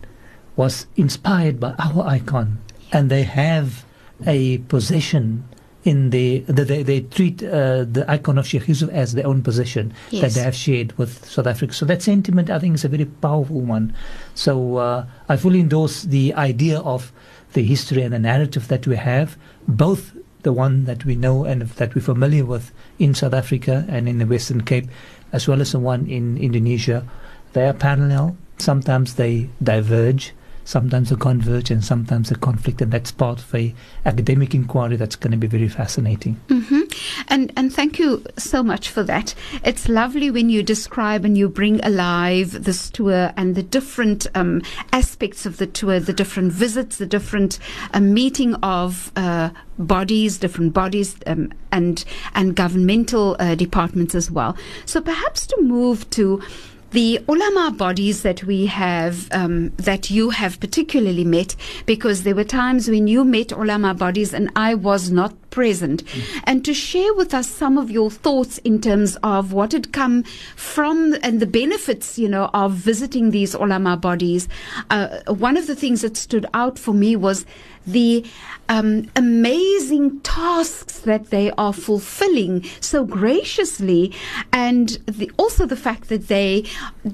was 0.59 0.87
inspired 0.97 1.57
by 1.57 1.71
our 1.79 2.03
icon, 2.03 2.59
and 2.91 3.09
they 3.09 3.23
have 3.23 3.85
a 4.27 4.57
possession 4.67 5.47
in 5.85 6.09
the, 6.09 6.39
the 6.39 6.65
they, 6.65 6.83
they 6.83 6.99
treat 6.99 7.41
uh, 7.41 7.87
the 7.87 8.03
icon 8.11 8.37
of 8.37 8.45
Sheikh 8.45 8.67
Yusuf 8.67 8.89
as 8.91 9.13
their 9.13 9.25
own 9.25 9.41
possession 9.41 9.93
that 10.11 10.31
they 10.35 10.43
have 10.43 10.53
shared 10.53 10.91
with 10.97 11.23
South 11.23 11.47
Africa. 11.47 11.71
So 11.71 11.85
that 11.85 12.01
sentiment, 12.01 12.49
I 12.49 12.59
think, 12.59 12.75
is 12.75 12.83
a 12.83 12.89
very 12.89 13.05
powerful 13.05 13.61
one. 13.61 13.95
So 14.35 14.75
uh, 14.75 15.05
I 15.29 15.37
fully 15.37 15.61
endorse 15.61 16.03
the 16.03 16.33
idea 16.33 16.79
of 16.83 17.13
the 17.53 17.63
history 17.63 18.01
and 18.03 18.13
the 18.13 18.19
narrative 18.19 18.67
that 18.67 18.85
we 18.85 18.97
have, 18.97 19.37
both 19.65 20.11
the 20.43 20.51
one 20.51 20.83
that 20.91 21.05
we 21.05 21.15
know 21.15 21.45
and 21.45 21.61
that 21.61 21.95
we're 21.95 22.01
familiar 22.01 22.43
with 22.43 22.73
in 22.99 23.15
South 23.15 23.33
Africa 23.33 23.85
and 23.87 24.09
in 24.09 24.19
the 24.19 24.27
Western 24.27 24.67
Cape, 24.67 24.87
as 25.31 25.47
well 25.47 25.61
as 25.61 25.71
the 25.71 25.79
one 25.79 26.05
in 26.07 26.35
Indonesia. 26.37 27.07
They 27.53 27.65
are 27.65 27.73
parallel. 27.73 28.35
Sometimes 28.57 29.15
they 29.15 29.47
diverge. 29.63 30.33
Sometimes 30.69 31.11
a 31.11 31.15
converge, 31.15 31.71
and 31.71 31.83
sometimes 31.83 32.29
a 32.29 32.35
conflict, 32.35 32.79
and 32.79 32.91
that's 32.91 33.11
part 33.11 33.39
of 33.39 33.55
a 33.55 33.73
academic 34.05 34.53
inquiry 34.53 34.97
that's 34.97 35.15
going 35.15 35.31
to 35.31 35.37
be 35.37 35.47
very 35.47 35.67
fascinating. 35.67 36.35
hmm 36.47 36.81
And 37.27 37.51
and 37.57 37.73
thank 37.73 37.97
you 37.97 38.23
so 38.37 38.61
much 38.61 38.89
for 38.89 39.01
that. 39.03 39.33
It's 39.63 39.89
lovely 39.89 40.29
when 40.29 40.51
you 40.51 40.61
describe 40.61 41.25
and 41.25 41.35
you 41.35 41.49
bring 41.49 41.83
alive 41.83 42.65
this 42.65 42.91
tour 42.91 43.33
and 43.35 43.55
the 43.55 43.63
different 43.63 44.27
um, 44.35 44.61
aspects 44.93 45.47
of 45.47 45.57
the 45.57 45.65
tour, 45.65 45.99
the 45.99 46.13
different 46.13 46.53
visits, 46.53 46.97
the 46.97 47.07
different 47.07 47.57
uh, 47.95 47.99
meeting 47.99 48.53
of 48.61 49.11
uh, 49.15 49.49
bodies, 49.79 50.37
different 50.37 50.73
bodies, 50.73 51.15
um, 51.25 51.51
and 51.71 52.05
and 52.35 52.55
governmental 52.55 53.35
uh, 53.39 53.55
departments 53.55 54.13
as 54.13 54.29
well. 54.29 54.55
So 54.85 55.01
perhaps 55.01 55.47
to 55.47 55.61
move 55.61 56.07
to 56.11 56.43
the 56.91 57.19
ulama 57.27 57.71
bodies 57.71 58.23
that 58.23 58.43
we 58.43 58.65
have, 58.65 59.27
um, 59.31 59.69
that 59.77 60.09
you 60.09 60.31
have 60.31 60.59
particularly 60.59 61.23
met, 61.23 61.55
because 61.85 62.23
there 62.23 62.35
were 62.35 62.43
times 62.43 62.89
when 62.89 63.07
you 63.07 63.23
met 63.23 63.51
ulama 63.51 63.93
bodies 63.93 64.33
and 64.33 64.51
I 64.55 64.75
was 64.75 65.11
not 65.11 65.33
present, 65.49 66.03
and 66.43 66.63
to 66.65 66.73
share 66.73 67.13
with 67.13 67.33
us 67.33 67.47
some 67.47 67.77
of 67.77 67.91
your 67.91 68.09
thoughts 68.09 68.57
in 68.59 68.81
terms 68.81 69.17
of 69.23 69.53
what 69.53 69.71
had 69.71 69.91
come 69.91 70.23
from 70.55 71.15
and 71.23 71.39
the 71.39 71.45
benefits, 71.45 72.17
you 72.17 72.29
know, 72.29 72.49
of 72.53 72.73
visiting 72.73 73.31
these 73.31 73.53
ulama 73.53 73.97
bodies. 73.97 74.47
Uh, 74.89 75.19
one 75.27 75.57
of 75.57 75.67
the 75.67 75.75
things 75.75 76.01
that 76.01 76.17
stood 76.17 76.45
out 76.53 76.77
for 76.77 76.93
me 76.93 77.15
was 77.15 77.45
the 77.87 78.25
um, 78.67 79.09
amazing 79.15 80.19
tasks 80.21 80.99
that 80.99 81.31
they 81.31 81.51
are 81.51 81.73
fulfilling 81.73 82.63
so 82.81 83.03
graciously, 83.03 84.13
and 84.53 84.89
the, 85.07 85.31
also 85.37 85.65
the 85.65 85.75
fact 85.75 86.09
that 86.09 86.27
they 86.27 86.65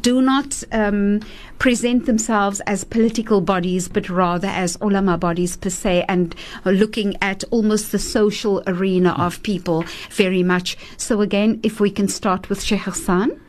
do 0.01 0.21
not 0.21 0.63
um, 0.71 1.21
present 1.59 2.05
themselves 2.05 2.59
as 2.61 2.83
political 2.83 3.41
bodies, 3.41 3.87
but 3.87 4.09
rather 4.09 4.47
as 4.47 4.77
ulama 4.81 5.17
bodies 5.17 5.57
per 5.57 5.69
se, 5.69 6.05
and 6.07 6.35
looking 6.63 7.15
at 7.21 7.43
almost 7.51 7.91
the 7.91 7.99
social 7.99 8.63
arena 8.67 9.15
of 9.17 9.41
people 9.43 9.83
very 10.11 10.43
much. 10.43 10.77
So, 10.97 11.21
again, 11.21 11.59
if 11.63 11.79
we 11.79 11.89
can 11.89 12.07
start 12.07 12.49
with 12.49 12.61
Sheikh 12.61 12.81
Hassan. 12.81 13.39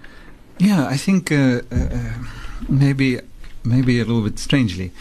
Yeah, 0.58 0.86
I 0.86 0.96
think 0.96 1.30
uh, 1.30 1.62
uh, 1.70 2.14
maybe 2.68 3.20
maybe 3.64 4.00
a 4.00 4.04
little 4.04 4.22
bit 4.22 4.38
strangely, 4.38 4.92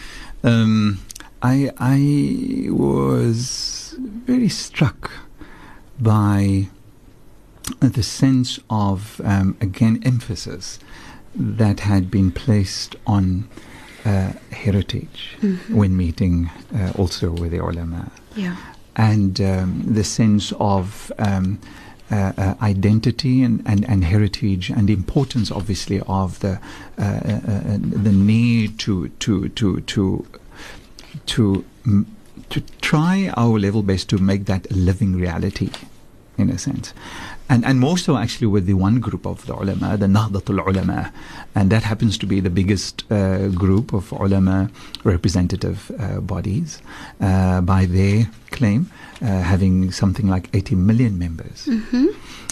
um, 0.44 1.00
I 1.42 1.72
I 1.78 2.70
was 2.70 3.96
very 3.98 4.50
struck 4.50 5.12
by 6.00 6.68
the 7.80 8.04
sense 8.04 8.60
of 8.70 9.22
um, 9.24 9.56
again 9.62 10.02
emphasis 10.04 10.80
that 11.36 11.82
had 11.82 12.10
been 12.10 12.32
placed 12.32 12.96
on 13.06 13.48
uh, 14.06 14.32
heritage 14.52 15.36
when 15.70 15.98
meeting 15.98 16.50
uh, 16.76 16.92
also 16.96 17.32
with 17.32 17.52
the 17.52 17.58
ulama 17.60 18.12
Yeah. 18.36 18.56
and 18.96 19.40
um, 19.42 19.84
the 19.96 20.04
sense 20.04 20.54
of 20.60 21.12
um, 21.20 21.60
uh, 22.12 22.32
uh, 22.38 22.54
identity 22.62 23.42
and, 23.44 23.64
and, 23.66 23.84
and 23.90 24.04
heritage 24.04 24.70
and 24.70 24.90
importance, 24.92 25.50
obviously, 25.52 26.00
of 26.08 26.40
the 26.40 26.60
uh, 27.00 27.02
uh, 27.02 27.78
the 27.80 28.12
need 28.12 28.78
to 28.80 29.10
to 29.20 29.50
to 29.50 29.82
to 29.82 30.26
to 31.26 31.66
to 32.52 32.62
try 32.82 33.34
our 33.36 33.58
level 33.60 33.82
best 33.82 34.08
to 34.10 34.20
make 34.20 34.46
that 34.46 34.70
a 34.70 34.76
living 34.76 35.16
reality, 35.16 35.72
in 36.38 36.50
a 36.52 36.58
sense. 36.60 36.94
And, 37.48 37.64
and 37.64 37.80
more 37.80 37.98
so 37.98 38.18
actually 38.18 38.48
with 38.48 38.66
the 38.66 38.74
one 38.74 39.00
group 39.00 39.26
of 39.28 39.46
the 39.46 39.54
ulama, 39.54 39.98
the 39.98 40.08
Nahdlatul 40.08 40.66
Ulama, 40.66 41.14
and 41.54 41.70
that 41.72 41.84
happens 41.84 42.18
to 42.18 42.26
be 42.26 42.40
the 42.40 42.50
biggest 42.50 43.04
uh, 43.12 43.50
group 43.50 43.94
of 43.94 44.12
ulama 44.12 44.70
representative 45.04 45.92
uh, 46.00 46.22
bodies 46.22 46.82
uh, 47.22 47.62
by 47.62 47.86
their 47.86 48.28
claim, 48.50 48.90
uh, 49.22 49.26
having 49.26 49.92
something 49.92 50.28
like 50.28 50.50
80 50.56 50.76
million 50.76 51.20
members. 51.20 51.70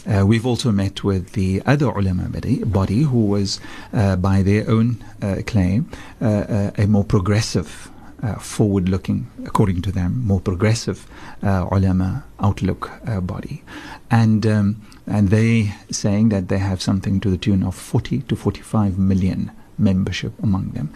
Uh, 0.06 0.26
we've 0.28 0.46
also 0.46 0.72
met 0.72 1.04
with 1.04 1.32
the 1.32 1.62
other 1.66 1.88
ulama 1.88 2.24
body, 2.30 2.64
body 2.64 3.02
who 3.02 3.26
was, 3.26 3.60
uh, 3.94 4.16
by 4.18 4.44
their 4.44 4.70
own 4.70 5.04
uh, 5.22 5.38
claim, 5.48 5.90
a 6.22 6.86
more 6.88 7.04
progressive, 7.06 7.90
uh, 8.24 8.36
forward-looking, 8.36 9.30
according 9.46 9.82
to 9.82 9.92
them, 9.92 10.26
more 10.26 10.40
progressive 10.40 11.06
uh, 11.44 11.68
ulama 11.72 12.24
outlook 12.40 12.90
uh, 13.06 13.20
body, 13.20 13.64
and 14.10 14.46
um, 14.46 14.82
and 15.06 15.30
they 15.30 15.74
saying 15.92 16.30
that 16.30 16.48
they 16.48 16.58
have 16.60 16.82
something 16.82 17.20
to 17.20 17.30
the 17.30 17.38
tune 17.38 17.64
of 17.64 17.76
40 17.76 18.22
to 18.22 18.36
45 18.36 18.98
million 18.98 19.52
membership 19.78 20.32
among 20.42 20.70
them. 20.72 20.94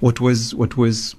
What 0.00 0.20
was 0.20 0.54
what 0.54 0.76
was 0.76 1.14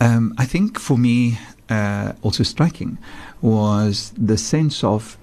um, 0.00 0.34
I 0.38 0.44
think 0.44 0.78
for 0.78 0.96
me 0.96 1.38
uh, 1.68 2.12
also 2.22 2.44
striking 2.44 2.98
was 3.40 4.12
the 4.16 4.38
sense 4.38 4.84
of 4.84 5.18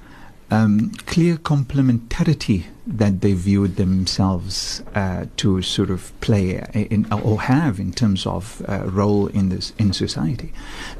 um, 0.51 0.91
clear 1.07 1.37
complementarity 1.37 2.65
that 2.85 3.21
they 3.21 3.33
viewed 3.33 3.77
themselves 3.77 4.83
uh, 4.95 5.25
to 5.37 5.61
sort 5.61 5.89
of 5.89 6.11
play 6.19 6.61
in, 6.73 7.11
or 7.11 7.41
have 7.41 7.79
in 7.79 7.93
terms 7.93 8.25
of 8.25 8.61
uh, 8.67 8.83
role 8.85 9.27
in 9.27 9.49
this 9.49 9.71
in 9.79 9.93
society. 9.93 10.51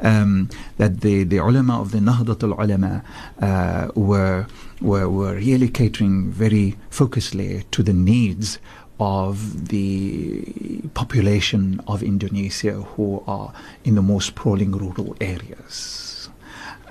Um, 0.01 0.49
that 0.77 1.01
the, 1.01 1.23
the 1.25 1.37
ulama 1.37 1.81
of 1.81 1.91
the 1.91 1.99
Nahdat 1.99 2.43
al 2.43 2.53
ulama 2.63 3.03
uh, 3.41 3.89
were, 3.93 4.47
were 4.79 5.09
were 5.09 5.35
really 5.35 5.67
catering 5.67 6.31
very 6.31 6.77
focusedly 6.89 7.69
to 7.71 7.83
the 7.83 7.93
needs 7.93 8.57
of 8.99 9.69
the 9.69 10.81
population 10.93 11.81
of 11.87 12.03
Indonesia 12.03 12.73
who 12.73 13.23
are 13.27 13.51
in 13.83 13.95
the 13.95 14.01
most 14.01 14.27
sprawling 14.27 14.71
rural 14.71 15.15
areas. 15.19 16.10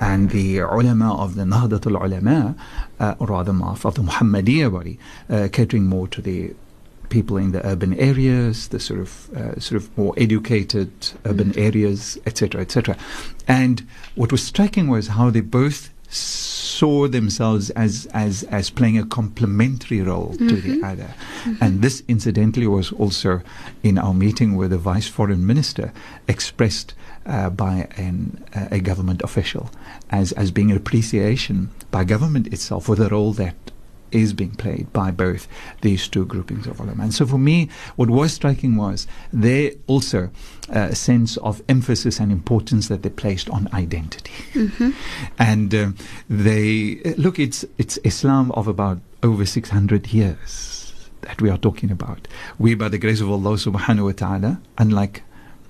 And 0.01 0.31
the 0.31 0.59
ulama 0.59 1.15
of 1.15 1.35
the 1.35 1.43
Nahdlatul 1.45 2.03
Ulama, 2.03 2.57
uh, 2.99 3.15
or 3.19 3.27
rather 3.29 3.53
of 3.53 3.95
the 3.95 4.03
Muhammadiyah 4.03 4.73
body, 4.73 4.99
uh, 5.29 5.49
catering 5.53 5.85
more 5.85 6.09
to 6.09 6.23
the 6.23 6.55
people 7.11 7.37
in 7.37 7.53
the 7.53 7.65
urban 7.67 7.95
areas, 7.95 8.69
the 8.69 8.81
sort 8.81 9.01
of 9.01 9.31
uh, 9.37 9.61
sort 9.61 9.83
of 9.83 9.99
more 9.99 10.15
educated 10.17 10.91
urban 11.27 11.53
mm. 11.53 11.59
areas, 11.61 12.19
etc., 12.25 12.63
etc. 12.63 12.97
And 13.47 13.87
what 14.15 14.33
was 14.33 14.43
striking 14.43 14.89
was 14.89 15.09
how 15.09 15.29
they 15.29 15.41
both 15.41 15.91
saw 16.11 17.07
themselves 17.07 17.71
as 17.71 18.07
as 18.13 18.43
as 18.45 18.69
playing 18.71 18.99
a 18.99 19.07
complementary 19.07 20.03
role 20.03 20.33
mm-hmm. 20.33 20.49
to 20.49 20.57
the 20.57 20.69
mm-hmm. 20.71 20.85
other. 20.85 21.15
Mm-hmm. 21.45 21.65
And 21.65 21.83
this, 21.83 22.03
incidentally, 22.09 22.67
was 22.67 22.93
also 22.93 23.43
in 23.83 23.99
our 23.99 24.15
meeting 24.15 24.57
with 24.57 24.71
the 24.71 24.79
vice 24.79 25.07
foreign 25.07 25.47
minister 25.47 25.93
expressed 26.27 26.95
uh, 27.27 27.51
by 27.51 27.89
an, 27.97 28.43
uh, 28.55 28.69
a 28.71 28.81
government 28.81 29.23
official 29.23 29.71
as 30.11 30.33
as 30.33 30.51
being 30.51 30.71
an 30.71 30.77
appreciation 30.77 31.71
by 31.91 32.05
government 32.05 32.47
itself 32.49 32.87
for 32.87 32.97
the 32.97 33.09
role 33.09 33.33
that 33.33 33.55
is 34.13 34.33
being 34.33 34.55
played 34.55 34.93
by 34.93 35.11
both 35.11 35.47
these 35.83 36.09
two 36.09 36.25
groupings 36.27 36.67
of 36.67 36.81
ulama. 36.81 37.05
And 37.05 37.15
so 37.15 37.27
for 37.27 37.39
me, 37.39 37.69
what 37.97 38.11
was 38.11 38.33
striking 38.33 38.77
was 38.77 39.07
there 39.33 39.73
also 39.87 40.31
uh, 40.75 40.89
a 40.91 40.95
sense 40.95 41.37
of 41.39 41.63
emphasis 41.69 42.21
and 42.21 42.31
importance 42.33 42.89
that 42.89 43.03
they 43.03 43.11
placed 43.11 43.51
on 43.51 43.69
identity. 43.73 44.33
Mm-hmm. 44.53 44.91
And 45.39 45.75
uh, 45.75 45.91
they, 46.29 46.97
look, 47.17 47.39
it's, 47.39 47.65
it's 47.79 47.99
Islam 48.05 48.53
of 48.53 48.69
about 48.69 49.01
over 49.23 49.45
600 49.45 50.13
years 50.13 50.95
that 51.23 51.41
we 51.43 51.51
are 51.51 51.59
talking 51.59 51.91
about. 51.91 52.27
We, 52.59 52.75
by 52.75 52.89
the 52.89 52.99
grace 52.99 53.21
of 53.21 53.31
Allah 53.31 53.53
subhanahu 53.53 54.05
wa 54.05 54.13
ta'ala, 54.13 54.61
unlike 54.79 55.23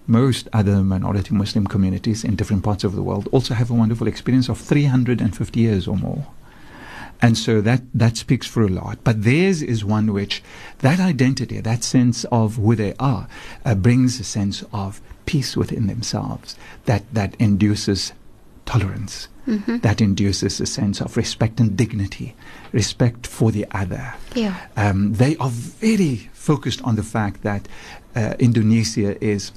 most 0.07 0.49
other 0.53 0.83
minority 0.83 1.35
Muslim 1.35 1.67
communities 1.67 2.25
in 2.25 2.37
different 2.37 2.65
parts 2.65 2.85
of 2.85 2.95
the 2.95 3.03
world, 3.03 3.29
also 3.33 3.55
have 3.55 3.71
a 3.71 3.75
wonderful 3.75 4.07
experience 4.07 4.49
of 4.49 4.59
350 4.59 5.61
years 5.61 5.87
or 5.87 5.97
more. 5.97 6.27
And 7.23 7.37
so 7.37 7.61
that, 7.61 7.83
that 7.93 8.17
speaks 8.17 8.47
for 8.47 8.63
a 8.63 8.69
lot. 8.69 8.99
But 9.05 9.25
theirs 9.25 9.63
is 9.63 9.85
one 9.85 10.13
which, 10.13 10.43
that 10.79 11.01
identity, 11.01 11.61
that 11.61 11.85
sense 11.85 12.25
of 12.25 12.57
who 12.57 12.75
they 12.75 12.95
are, 12.99 13.29
uh, 13.65 13.75
brings 13.75 14.19
a 14.21 14.25
sense 14.25 14.65
of 14.73 15.01
peace 15.27 15.57
within 15.57 15.87
themselves 15.87 16.57
that, 16.87 17.05
that 17.13 17.35
induces 17.39 18.13
tolerance, 18.65 19.29
mm-hmm. 19.47 19.79
that 19.79 20.01
induces 20.01 20.61
a 20.61 20.67
sense 20.67 21.01
of 21.01 21.17
respect 21.17 21.61
and 21.61 21.77
dignity, 21.77 22.35
respect 22.73 23.27
for 23.27 23.51
the 23.51 23.67
other. 23.73 24.15
Yeah. 24.35 24.57
Um, 24.77 25.15
they 25.15 25.37
are 25.37 25.51
very 25.51 26.31
focused 26.33 26.83
on 26.83 26.97
the 26.97 27.03
fact 27.03 27.43
that 27.43 27.69
uh, 28.17 28.35
Indonesia 28.39 29.23
is 29.23 29.53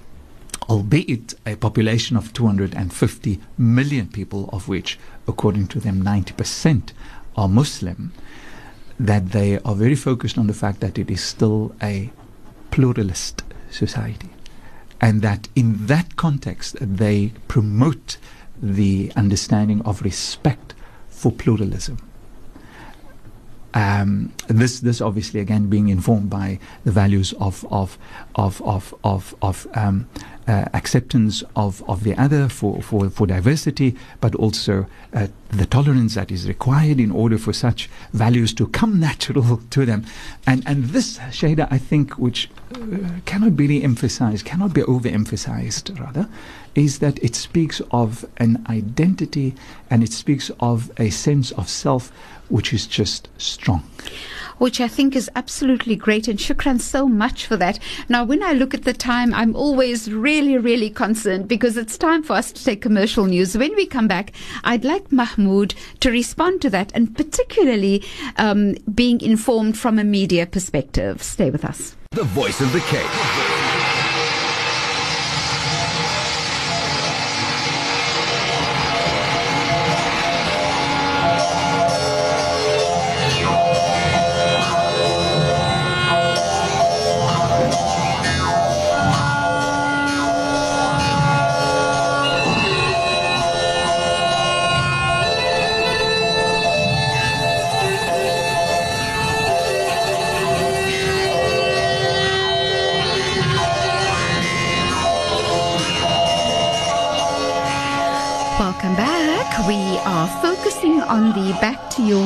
albeit 0.69 1.33
a 1.45 1.55
population 1.55 2.15
of 2.15 2.33
250 2.33 3.39
million 3.57 4.07
people, 4.07 4.49
of 4.53 4.67
which, 4.67 4.97
according 5.27 5.67
to 5.67 5.79
them, 5.79 6.01
90% 6.01 6.91
are 7.35 7.47
Muslim, 7.47 8.11
that 8.99 9.29
they 9.29 9.59
are 9.59 9.75
very 9.75 9.95
focused 9.95 10.37
on 10.37 10.47
the 10.47 10.53
fact 10.53 10.79
that 10.79 10.97
it 10.97 11.09
is 11.09 11.21
still 11.21 11.75
a 11.81 12.11
pluralist 12.71 13.43
society. 13.69 14.29
And 15.01 15.21
that 15.21 15.49
in 15.55 15.87
that 15.87 16.15
context, 16.15 16.77
they 16.79 17.33
promote 17.47 18.17
the 18.61 19.11
understanding 19.15 19.81
of 19.81 20.01
respect 20.01 20.73
for 21.09 21.31
pluralism. 21.31 21.97
Um, 23.73 24.31
this, 24.47 24.79
this 24.81 25.01
obviously 25.01 25.39
again 25.39 25.67
being 25.67 25.89
informed 25.89 26.29
by 26.29 26.59
the 26.85 26.91
values 26.91 27.33
of 27.33 27.65
of 27.71 27.97
of 28.35 28.61
of 28.61 28.93
of, 29.03 29.35
of 29.41 29.67
um, 29.73 30.07
uh, 30.47 30.65
acceptance 30.73 31.43
of, 31.55 31.83
of 31.87 32.03
the 32.03 32.15
other 32.15 32.49
for, 32.49 32.81
for, 32.81 33.09
for 33.09 33.27
diversity, 33.27 33.95
but 34.21 34.35
also 34.35 34.85
uh, 35.13 35.27
the 35.49 35.65
tolerance 35.65 36.15
that 36.15 36.31
is 36.31 36.47
required 36.47 36.99
in 36.99 37.11
order 37.11 37.37
for 37.37 37.53
such 37.53 37.89
values 38.11 38.53
to 38.53 38.67
come 38.67 38.99
natural 39.09 39.61
to 39.69 39.85
them. 39.85 40.05
And, 40.45 40.63
and 40.65 40.85
this, 40.85 41.17
Shahieda, 41.17 41.67
I 41.71 41.77
think, 41.77 42.17
which 42.17 42.49
uh, 42.75 42.79
cannot 43.25 43.55
be 43.55 43.67
re-emphasized, 43.67 44.45
cannot 44.45 44.73
be 44.73 44.81
overemphasized, 44.81 45.99
rather, 45.99 46.27
is 46.75 46.99
that 46.99 47.23
it 47.23 47.35
speaks 47.35 47.81
of 47.91 48.25
an 48.37 48.63
identity 48.67 49.55
and 49.89 50.03
it 50.03 50.11
speaks 50.11 50.49
of 50.59 50.91
a 50.97 51.09
sense 51.09 51.51
of 51.51 51.69
self 51.69 52.11
which 52.49 52.73
is 52.73 52.87
just 52.87 53.29
strong 53.37 53.83
which 54.57 54.79
I 54.81 54.87
think 54.87 55.15
is 55.15 55.29
absolutely 55.35 55.95
great. 55.95 56.27
And 56.27 56.39
shukran 56.39 56.79
so 56.81 57.07
much 57.07 57.45
for 57.45 57.57
that. 57.57 57.79
Now, 58.09 58.23
when 58.23 58.43
I 58.43 58.53
look 58.53 58.73
at 58.73 58.83
the 58.83 58.93
time, 58.93 59.33
I'm 59.33 59.55
always 59.55 60.11
really, 60.11 60.57
really 60.57 60.89
concerned 60.89 61.47
because 61.47 61.77
it's 61.77 61.97
time 61.97 62.23
for 62.23 62.33
us 62.33 62.51
to 62.51 62.63
take 62.63 62.81
commercial 62.81 63.25
news. 63.25 63.57
When 63.57 63.75
we 63.75 63.85
come 63.85 64.07
back, 64.07 64.31
I'd 64.63 64.83
like 64.83 65.11
Mahmoud 65.11 65.75
to 66.01 66.11
respond 66.11 66.61
to 66.61 66.69
that 66.71 66.91
and 66.93 67.15
particularly 67.15 68.03
um, 68.37 68.75
being 68.93 69.21
informed 69.21 69.77
from 69.77 69.99
a 69.99 70.03
media 70.03 70.45
perspective. 70.45 71.21
Stay 71.21 71.49
with 71.49 71.65
us. 71.65 71.95
The 72.11 72.23
voice 72.23 72.61
of 72.61 72.71
the 72.73 72.79
Cape. 72.81 73.52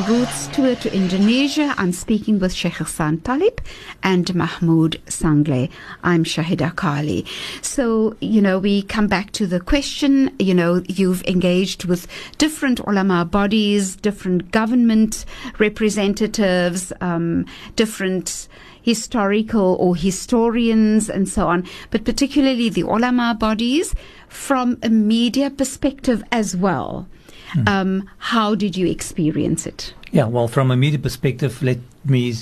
Roots 0.08 0.48
tour 0.48 0.74
to 0.74 0.96
Indonesia. 0.96 1.74
I'm 1.78 1.92
speaking 1.92 2.40
with 2.40 2.54
Sheikh 2.54 2.76
Hassan 2.76 3.18
Talib 3.18 3.60
and 4.02 4.34
Mahmoud 4.34 5.02
Sanglay. 5.08 5.70
I'm 6.02 6.24
Shahieda 6.24 6.76
Carilie. 6.76 7.28
So, 7.62 8.16
you 8.22 8.42
know, 8.42 8.58
we 8.58 8.84
come 8.84 9.08
back 9.08 9.32
to 9.34 9.46
the 9.46 9.60
question, 9.60 10.34
you 10.40 10.54
know, 10.54 10.82
you've 10.88 11.26
engaged 11.26 11.84
with 11.84 12.08
different 12.38 12.80
ulama 12.80 13.26
bodies, 13.26 13.98
different 13.98 14.52
government 14.52 15.26
representatives, 15.60 16.94
um, 17.02 17.46
different 17.76 18.48
historical 18.82 19.76
or 19.78 19.94
historians 19.94 21.10
and 21.10 21.28
so 21.28 21.48
on, 21.48 21.68
but 21.90 22.06
particularly 22.06 22.70
the 22.70 22.84
ulama 22.84 23.36
bodies 23.38 23.94
from 24.30 24.78
a 24.82 24.90
media 24.90 25.50
perspective 25.50 26.24
as 26.32 26.56
well. 26.56 27.10
Mm. 27.54 27.70
Um, 27.70 28.10
how 28.18 28.56
did 28.56 28.76
you 28.76 28.88
experience 28.88 29.66
it? 29.66 29.94
Yeah, 30.12 30.26
well, 30.26 30.48
from 30.48 30.72
a 30.72 30.78
media 30.78 31.00
perspective, 31.00 31.62
let 31.62 31.80
me 32.06 32.34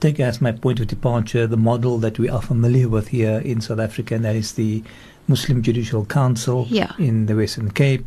take 0.00 0.20
as 0.20 0.40
my 0.40 0.52
point 0.52 0.80
of 0.80 0.86
departure 0.86 1.46
the 1.46 1.56
model 1.56 1.98
that 1.98 2.18
we 2.18 2.28
are 2.28 2.42
familiar 2.42 2.88
with 2.88 3.08
here 3.08 3.38
in 3.38 3.60
South 3.60 3.80
Africa, 3.80 4.14
and 4.14 4.24
that 4.24 4.36
is 4.36 4.52
the 4.52 4.82
Muslim 5.28 5.62
Judicial 5.62 6.04
Council 6.04 6.66
yeah. 6.68 6.92
in 6.98 7.26
the 7.26 7.34
Western 7.34 7.70
Cape 7.70 8.06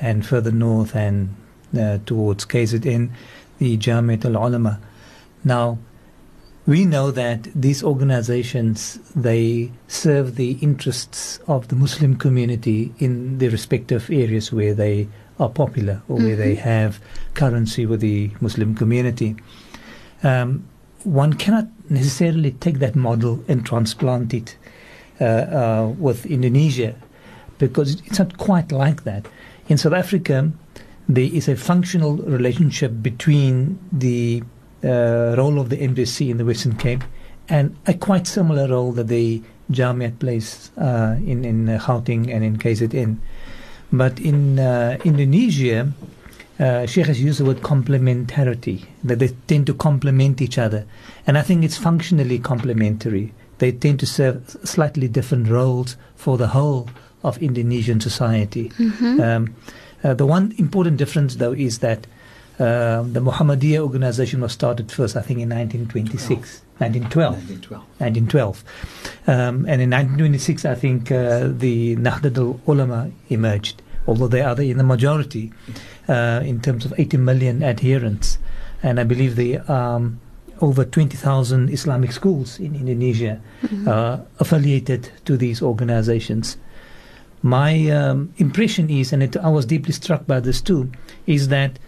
and 0.00 0.26
further 0.26 0.50
north 0.50 0.96
and 0.96 1.34
uh, 1.78 1.98
towards 2.06 2.44
KZN, 2.44 3.10
the 3.58 3.76
Jamiat 3.76 4.24
al 4.24 4.36
Ulama. 4.36 4.80
Now, 5.44 5.78
we 6.66 6.84
know 6.84 7.10
that 7.10 7.44
these 7.54 7.82
organizations 7.82 8.98
they 9.14 9.70
serve 9.88 10.36
the 10.36 10.52
interests 10.60 11.38
of 11.46 11.68
the 11.68 11.76
Muslim 11.76 12.16
community 12.16 12.92
in 12.98 13.38
the 13.38 13.48
respective 13.48 14.10
areas 14.10 14.52
where 14.52 14.74
they 14.74 15.08
are 15.40 15.48
popular 15.48 16.02
or 16.08 16.16
mm-hmm. 16.16 16.26
where 16.26 16.36
they 16.36 16.54
mm-hmm. 16.54 16.68
have 16.68 17.00
currency 17.34 17.86
with 17.86 18.00
the 18.00 18.30
Muslim 18.40 18.74
community. 18.74 19.36
Um, 20.22 20.68
one 21.04 21.32
cannot 21.32 21.66
necessarily 21.88 22.52
take 22.52 22.78
that 22.78 22.94
model 22.94 23.42
and 23.48 23.64
transplant 23.64 24.34
it 24.34 24.56
uh, 25.20 25.24
uh, 25.24 25.94
with 25.98 26.26
Indonesia 26.26 26.94
because 27.58 28.00
it's 28.06 28.18
not 28.18 28.36
quite 28.38 28.70
like 28.70 29.04
that. 29.04 29.26
In 29.68 29.78
South 29.78 29.94
Africa, 29.94 30.52
there 31.08 31.28
is 31.32 31.48
a 31.48 31.56
functional 31.56 32.16
relationship 32.18 32.92
between 33.02 33.78
the 33.90 34.42
uh, 34.84 35.34
role 35.36 35.58
of 35.58 35.68
the 35.68 35.76
MJC 35.76 36.30
in 36.30 36.36
the 36.36 36.44
Western 36.44 36.76
Cape 36.76 37.02
and 37.48 37.76
a 37.86 37.94
quite 37.94 38.26
similar 38.26 38.68
role 38.68 38.92
that 38.92 39.08
the 39.08 39.42
Jamiat 39.70 40.18
plays 40.18 40.70
uh, 40.78 41.16
in 41.24 41.44
in 41.44 41.68
uh, 41.68 41.78
Gauteng 41.78 42.32
and 42.34 42.44
in 42.44 42.56
KZN. 42.58 43.18
But 43.92 44.20
in 44.20 44.58
uh, 44.58 44.98
Indonesia, 45.04 45.92
uh, 46.58 46.86
Sheikh 46.86 47.06
has 47.06 47.20
used 47.20 47.40
the 47.40 47.44
word 47.44 47.58
complementarity, 47.62 48.84
that 49.02 49.18
they 49.18 49.28
tend 49.46 49.66
to 49.66 49.74
complement 49.74 50.40
each 50.40 50.58
other. 50.58 50.86
And 51.26 51.36
I 51.38 51.42
think 51.42 51.64
it's 51.64 51.76
functionally 51.76 52.38
complementary. 52.38 53.32
They 53.58 53.72
tend 53.72 54.00
to 54.00 54.06
serve 54.06 54.56
slightly 54.64 55.08
different 55.08 55.48
roles 55.48 55.96
for 56.16 56.38
the 56.38 56.48
whole 56.48 56.88
of 57.22 57.38
Indonesian 57.42 58.00
society. 58.00 58.70
Um, 59.20 59.54
uh, 60.02 60.14
the 60.14 60.26
one 60.26 60.54
important 60.56 60.96
difference, 60.96 61.36
though, 61.36 61.52
is 61.52 61.80
that 61.80 62.06
uh, 62.58 63.02
the 63.02 63.20
Muhammadiyah 63.20 63.78
organization 63.80 64.40
was 64.40 64.52
started 64.52 64.90
first, 64.92 65.16
I 65.16 65.22
think, 65.22 65.40
in 65.40 65.48
1926, 65.48 66.62
1912. 66.80 67.34
1912. 67.36 67.82
1912. 67.98 68.64
Um, 69.26 69.66
and 69.68 69.82
in 69.82 69.90
1926, 69.90 70.64
I 70.64 70.74
think 70.74 71.12
uh, 71.12 71.48
the 71.48 71.96
Nahdlatul 71.96 72.60
Ulama 72.66 73.10
emerged, 73.28 73.82
although 74.06 74.28
they 74.28 74.40
are 74.40 74.54
the, 74.54 74.70
in 74.70 74.78
the 74.78 74.84
majority 74.84 75.52
uh, 76.08 76.40
in 76.44 76.60
terms 76.60 76.84
of 76.84 76.94
80 76.96 77.18
million 77.18 77.62
adherents. 77.62 78.38
And 78.82 78.98
I 78.98 79.04
believe 79.04 79.36
the 79.36 79.58
um, 79.70 80.20
over 80.60 80.84
20,000 80.84 81.70
Islamic 81.70 82.12
schools 82.12 82.58
in 82.58 82.74
Indonesia 82.74 83.40
uh, 83.86 84.18
affiliated 84.38 85.10
to 85.24 85.36
these 85.36 85.62
organizations. 85.62 86.56
My 87.42 87.88
um, 87.88 88.32
impression 88.36 88.90
is, 88.90 89.12
and 89.12 89.22
it, 89.22 89.36
I 89.36 89.48
was 89.48 89.64
deeply 89.66 89.92
struck 89.92 90.26
by 90.26 90.40
this 90.40 90.60
too, 90.60 90.90
is 91.26 91.48
that 91.48 91.78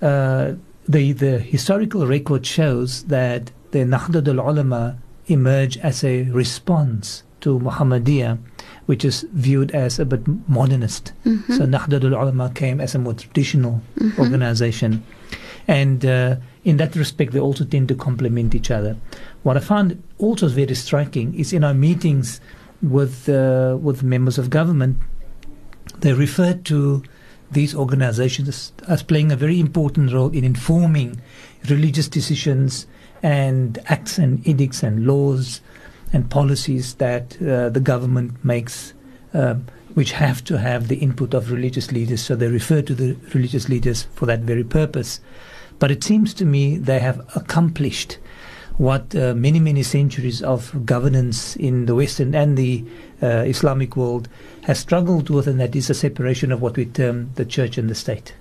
uh, 0.00 0.52
the 0.88 1.12
the 1.12 1.38
historical 1.38 2.06
record 2.06 2.46
shows 2.46 3.04
that 3.04 3.50
the 3.72 3.80
Nahdlatul 3.80 4.38
Ulama 4.38 4.98
emerged 5.26 5.80
as 5.82 6.04
a 6.04 6.22
response 6.30 7.24
to 7.40 7.58
Muhammadiyah, 7.58 8.38
which 8.86 9.04
is 9.04 9.26
viewed 9.32 9.72
as 9.72 9.98
a 9.98 10.04
bit 10.04 10.22
modernist. 10.48 11.12
So 11.48 11.66
Nahdlatul 11.66 12.12
Ulama 12.12 12.52
came 12.54 12.80
as 12.80 12.94
a 12.94 12.98
more 12.98 13.14
traditional 13.14 13.82
organization, 14.18 15.04
and 15.66 16.04
uh, 16.06 16.36
in 16.64 16.76
that 16.76 16.94
respect, 16.94 17.32
they 17.32 17.40
also 17.40 17.64
tend 17.64 17.88
to 17.88 17.94
complement 17.94 18.54
each 18.54 18.70
other. 18.70 18.96
What 19.42 19.56
I 19.56 19.60
found 19.60 20.02
also 20.18 20.48
very 20.48 20.74
striking 20.74 21.34
is 21.34 21.52
in 21.52 21.64
our 21.64 21.74
meetings 21.74 22.40
with 22.80 23.28
uh, 23.28 23.76
with 23.80 24.02
members 24.02 24.38
of 24.38 24.50
government, 24.50 24.98
they 25.98 26.12
refer 26.12 26.54
to 26.54 27.02
these 27.50 27.74
organizations 27.74 28.48
as, 28.48 28.72
as 28.88 29.02
playing 29.02 29.30
a 29.30 29.36
very 29.36 29.60
important 29.60 30.12
role 30.12 30.30
in 30.30 30.44
informing 30.44 31.20
religious 31.68 32.08
decisions 32.08 32.86
and 33.22 33.78
acts 33.86 34.18
and 34.18 34.46
edicts 34.46 34.82
and 34.82 35.06
laws 35.06 35.60
and 36.12 36.28
policies 36.30 36.94
that 36.94 37.40
uh, 37.42 37.68
the 37.70 37.80
government 37.80 38.44
makes, 38.44 38.92
um, 39.32 39.66
which 39.94 40.12
have 40.12 40.44
to 40.44 40.58
have 40.58 40.88
the 40.88 40.96
input 40.96 41.34
of 41.34 41.50
religious 41.50 41.92
leaders. 41.92 42.22
So 42.22 42.36
they 42.36 42.48
refer 42.48 42.82
to 42.82 42.94
the 42.94 43.16
religious 43.34 43.68
leaders 43.68 44.04
for 44.14 44.26
that 44.26 44.40
very 44.40 44.64
purpose. 44.64 45.20
But 45.78 45.90
it 45.90 46.04
seems 46.04 46.34
to 46.34 46.44
me 46.44 46.76
they 46.76 46.98
have 46.98 47.20
accomplished 47.34 48.18
what 48.78 49.14
uh, 49.14 49.34
many, 49.34 49.60
many 49.60 49.82
centuries 49.82 50.42
of 50.42 50.84
governance 50.84 51.56
in 51.56 51.86
the 51.86 51.94
Western 51.94 52.34
and 52.34 52.56
the 52.56 52.84
uh, 53.22 53.44
Islamic 53.46 53.96
world 53.96 54.28
has 54.62 54.78
struggled 54.78 55.30
with, 55.30 55.46
and 55.46 55.60
that 55.60 55.76
is 55.76 55.90
a 55.90 55.94
separation 55.94 56.50
of 56.50 56.60
what 56.62 56.76
we 56.76 56.86
term 56.86 57.30
the 57.34 57.44
church 57.44 57.78
and 57.78 57.88
the 57.88 57.94
state. 57.94 58.34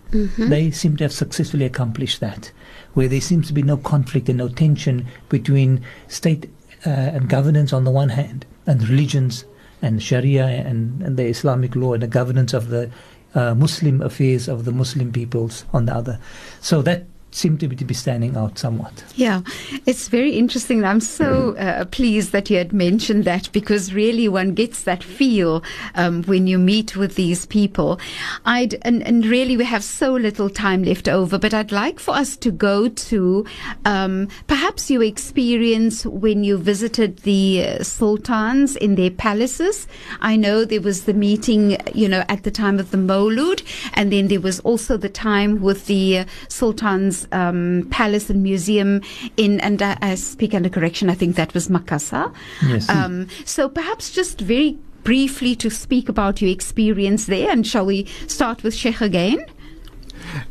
They 0.49 0.71
seem 0.71 0.97
to 0.97 1.03
have 1.03 1.13
successfully 1.13 1.65
accomplished 1.65 2.19
that, 2.21 2.51
where 2.93 3.07
there 3.07 3.21
seems 3.21 3.47
to 3.47 3.53
be 3.53 3.63
no 3.63 3.77
conflict 3.77 4.29
and 4.29 4.37
no 4.37 4.47
tension 4.47 5.07
between 5.29 5.83
state 6.07 6.49
uh, 6.85 6.89
and 6.89 7.29
governance 7.29 7.73
on 7.73 7.83
the 7.83 7.91
one 7.91 8.09
hand, 8.09 8.45
and 8.65 8.87
religions 8.87 9.45
and 9.81 10.01
Sharia 10.01 10.45
and, 10.45 11.01
and 11.01 11.17
the 11.17 11.25
Islamic 11.25 11.75
law 11.75 11.93
and 11.93 12.03
the 12.03 12.07
governance 12.07 12.53
of 12.53 12.69
the 12.69 12.91
uh, 13.33 13.55
Muslim 13.55 14.01
affairs 14.01 14.47
of 14.47 14.65
the 14.65 14.71
Muslim 14.71 15.11
peoples 15.11 15.65
on 15.73 15.85
the 15.85 15.95
other. 15.95 16.19
So 16.61 16.81
that 16.83 17.05
seemed 17.31 17.59
to 17.61 17.67
be, 17.67 17.75
to 17.75 17.85
be 17.85 17.93
standing 17.93 18.35
out 18.35 18.57
somewhat. 18.57 19.03
Yeah, 19.15 19.41
it's 19.85 20.07
very 20.07 20.33
interesting. 20.33 20.83
I'm 20.83 20.99
so 20.99 21.55
uh, 21.55 21.85
pleased 21.85 22.31
that 22.33 22.49
you 22.49 22.57
had 22.57 22.73
mentioned 22.73 23.23
that 23.25 23.51
because 23.51 23.93
really 23.93 24.27
one 24.27 24.53
gets 24.53 24.83
that 24.83 25.03
feel 25.03 25.63
um, 25.95 26.23
when 26.23 26.47
you 26.47 26.59
meet 26.59 26.95
with 26.95 27.15
these 27.15 27.45
people. 27.45 27.99
I'd 28.45 28.75
and, 28.83 29.01
and 29.03 29.25
really 29.25 29.57
we 29.57 29.65
have 29.65 29.83
so 29.83 30.13
little 30.13 30.49
time 30.49 30.83
left 30.83 31.07
over, 31.07 31.37
but 31.37 31.53
I'd 31.53 31.71
like 31.71 31.99
for 31.99 32.13
us 32.13 32.35
to 32.37 32.51
go 32.51 32.89
to 32.89 33.45
um, 33.85 34.27
perhaps 34.47 34.91
your 34.91 35.03
experience 35.03 36.05
when 36.05 36.43
you 36.43 36.57
visited 36.57 37.19
the 37.19 37.65
uh, 37.65 37.83
sultans 37.83 38.75
in 38.75 38.95
their 38.95 39.11
palaces. 39.11 39.87
I 40.19 40.35
know 40.35 40.65
there 40.65 40.81
was 40.81 41.05
the 41.05 41.13
meeting, 41.13 41.77
you 41.93 42.09
know, 42.09 42.23
at 42.27 42.43
the 42.43 42.51
time 42.51 42.79
of 42.79 42.91
the 42.91 42.97
Mawlud, 42.97 43.63
and 43.93 44.11
then 44.11 44.27
there 44.27 44.41
was 44.41 44.59
also 44.61 44.97
the 44.97 45.09
time 45.09 45.61
with 45.61 45.87
the 45.87 46.19
uh, 46.19 46.25
sultans 46.49 47.20
um, 47.31 47.87
palace 47.91 48.29
and 48.29 48.43
museum 48.43 49.01
in, 49.37 49.59
and 49.61 49.81
I, 49.81 49.97
I 50.01 50.15
speak 50.15 50.53
under 50.53 50.69
correction, 50.69 51.09
I 51.09 51.15
think 51.15 51.35
that 51.35 51.53
was 51.53 51.67
Makassar. 51.67 52.33
Yes. 52.67 52.89
Um, 52.89 53.27
so 53.45 53.69
perhaps 53.69 54.11
just 54.11 54.41
very 54.41 54.77
briefly 55.03 55.55
to 55.55 55.69
speak 55.69 56.09
about 56.09 56.41
your 56.41 56.51
experience 56.51 57.25
there, 57.25 57.49
and 57.49 57.65
shall 57.65 57.85
we 57.85 58.05
start 58.27 58.63
with 58.63 58.73
Sheikh 58.73 59.01
again? 59.01 59.45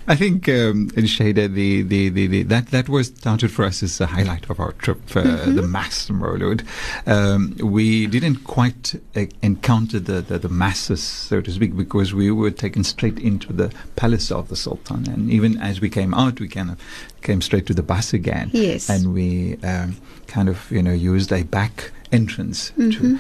I 0.08 0.16
think 0.16 0.48
um, 0.48 0.90
in 0.96 1.04
Shahieda, 1.04 1.52
the, 1.52 1.82
the, 1.82 2.08
the, 2.08 2.26
the, 2.26 2.42
that 2.44 2.68
that 2.68 2.88
was 2.88 3.10
counted 3.10 3.50
for 3.50 3.64
us 3.64 3.82
as 3.82 4.00
a 4.00 4.06
highlight 4.06 4.48
of 4.50 4.58
our 4.60 4.72
trip, 4.72 4.98
uh, 5.16 5.22
the 5.46 5.62
mass 5.62 6.08
Mawlud. 6.08 6.64
Um, 7.06 7.56
we 7.62 8.06
didn't 8.06 8.44
quite 8.44 8.94
uh, 9.16 9.26
encounter 9.42 10.00
the, 10.00 10.20
the, 10.20 10.38
the 10.38 10.48
masses, 10.48 11.02
so 11.02 11.40
to 11.40 11.50
speak, 11.50 11.76
because 11.76 12.12
we 12.14 12.30
were 12.30 12.50
taken 12.50 12.84
straight 12.84 13.18
into 13.18 13.52
the 13.52 13.72
palace 13.96 14.30
of 14.30 14.48
the 14.48 14.56
Sultan, 14.56 15.08
and 15.08 15.30
even 15.30 15.58
as 15.60 15.80
we 15.80 15.88
came 15.88 16.14
out, 16.14 16.40
we 16.40 16.48
kind 16.48 16.70
of 16.70 16.78
came 17.22 17.40
straight 17.40 17.66
to 17.66 17.74
the 17.74 17.82
bus 17.82 18.12
again, 18.12 18.50
Yes. 18.52 18.88
and 18.90 19.12
we 19.14 19.56
um, 19.62 19.96
kind 20.26 20.48
of 20.48 20.70
you 20.70 20.82
know 20.82 20.92
used 20.92 21.32
a 21.32 21.42
back 21.44 21.92
entrance 22.12 22.70
to, 22.76 23.18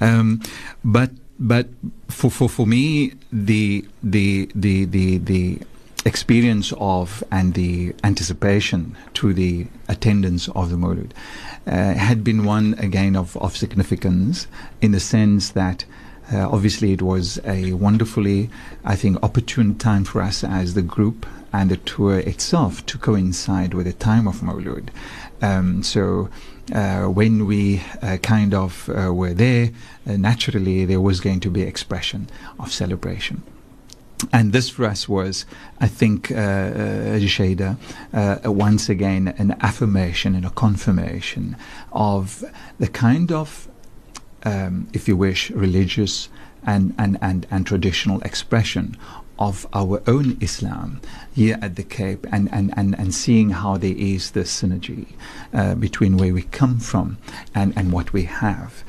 um, 0.00 0.40
but 0.84 1.10
but 1.40 1.68
for, 2.08 2.30
for 2.30 2.48
for 2.48 2.66
me 2.66 3.12
the 3.32 3.84
the 4.02 4.50
the 4.54 4.84
the 4.86 5.18
the 5.18 5.60
experience 6.08 6.72
of 6.78 7.22
and 7.30 7.54
the 7.54 7.94
anticipation 8.02 8.96
to 9.14 9.34
the 9.34 9.66
attendance 9.88 10.48
of 10.48 10.70
the 10.70 10.76
Maulud 10.76 11.10
uh, 11.66 11.94
had 12.08 12.24
been 12.24 12.44
one 12.44 12.74
again 12.78 13.14
of, 13.14 13.36
of 13.36 13.56
significance 13.56 14.46
in 14.80 14.92
the 14.92 15.00
sense 15.00 15.50
that 15.50 15.84
uh, 16.32 16.48
obviously 16.48 16.92
it 16.92 17.02
was 17.02 17.38
a 17.44 17.74
wonderfully 17.74 18.48
I 18.84 18.96
think 18.96 19.22
opportune 19.22 19.76
time 19.76 20.04
for 20.04 20.22
us 20.22 20.42
as 20.42 20.74
the 20.74 20.82
group 20.96 21.26
and 21.52 21.70
the 21.70 21.76
tour 21.76 22.18
itself 22.18 22.84
to 22.86 22.98
coincide 22.98 23.74
with 23.74 23.86
the 23.86 23.92
time 23.92 24.26
of 24.26 24.36
Maulud 24.40 24.88
um, 25.42 25.82
so 25.82 26.30
uh, 26.72 27.04
when 27.06 27.46
we 27.46 27.82
uh, 28.02 28.16
kind 28.18 28.52
of 28.52 28.90
uh, 28.90 29.12
were 29.12 29.34
there, 29.34 29.70
uh, 30.06 30.16
naturally 30.16 30.84
there 30.84 31.00
was 31.00 31.20
going 31.20 31.40
to 31.40 31.50
be 31.50 31.62
expression 31.62 32.28
of 32.58 32.72
celebration. 32.72 33.42
And 34.32 34.52
this 34.52 34.68
for 34.68 34.84
us 34.84 35.08
was, 35.08 35.46
I 35.80 35.86
think, 35.86 36.30
uh, 36.30 36.34
uh, 36.34 37.18
Shahieda, 37.20 37.76
uh, 38.12 38.52
once 38.52 38.88
again 38.88 39.28
an 39.38 39.56
affirmation 39.60 40.34
and 40.34 40.44
a 40.44 40.50
confirmation 40.50 41.56
of 41.92 42.44
the 42.78 42.88
kind 42.88 43.30
of, 43.30 43.68
um, 44.44 44.88
if 44.92 45.06
you 45.06 45.16
wish, 45.16 45.50
religious 45.50 46.28
and, 46.64 46.94
and, 46.98 47.16
and, 47.20 47.46
and 47.50 47.66
traditional 47.66 48.20
expression 48.22 48.96
of 49.38 49.66
our 49.72 50.02
own 50.08 50.36
Islam 50.40 51.00
here 51.32 51.58
at 51.62 51.76
the 51.76 51.84
Cape 51.84 52.26
and, 52.32 52.52
and, 52.52 52.74
and, 52.76 52.98
and 52.98 53.14
seeing 53.14 53.50
how 53.50 53.76
there 53.76 53.94
is 53.96 54.32
this 54.32 54.62
synergy 54.62 55.06
uh, 55.54 55.76
between 55.76 56.16
where 56.16 56.34
we 56.34 56.42
come 56.42 56.80
from 56.80 57.18
and, 57.54 57.72
and 57.76 57.92
what 57.92 58.12
we 58.12 58.24
have. 58.24 58.82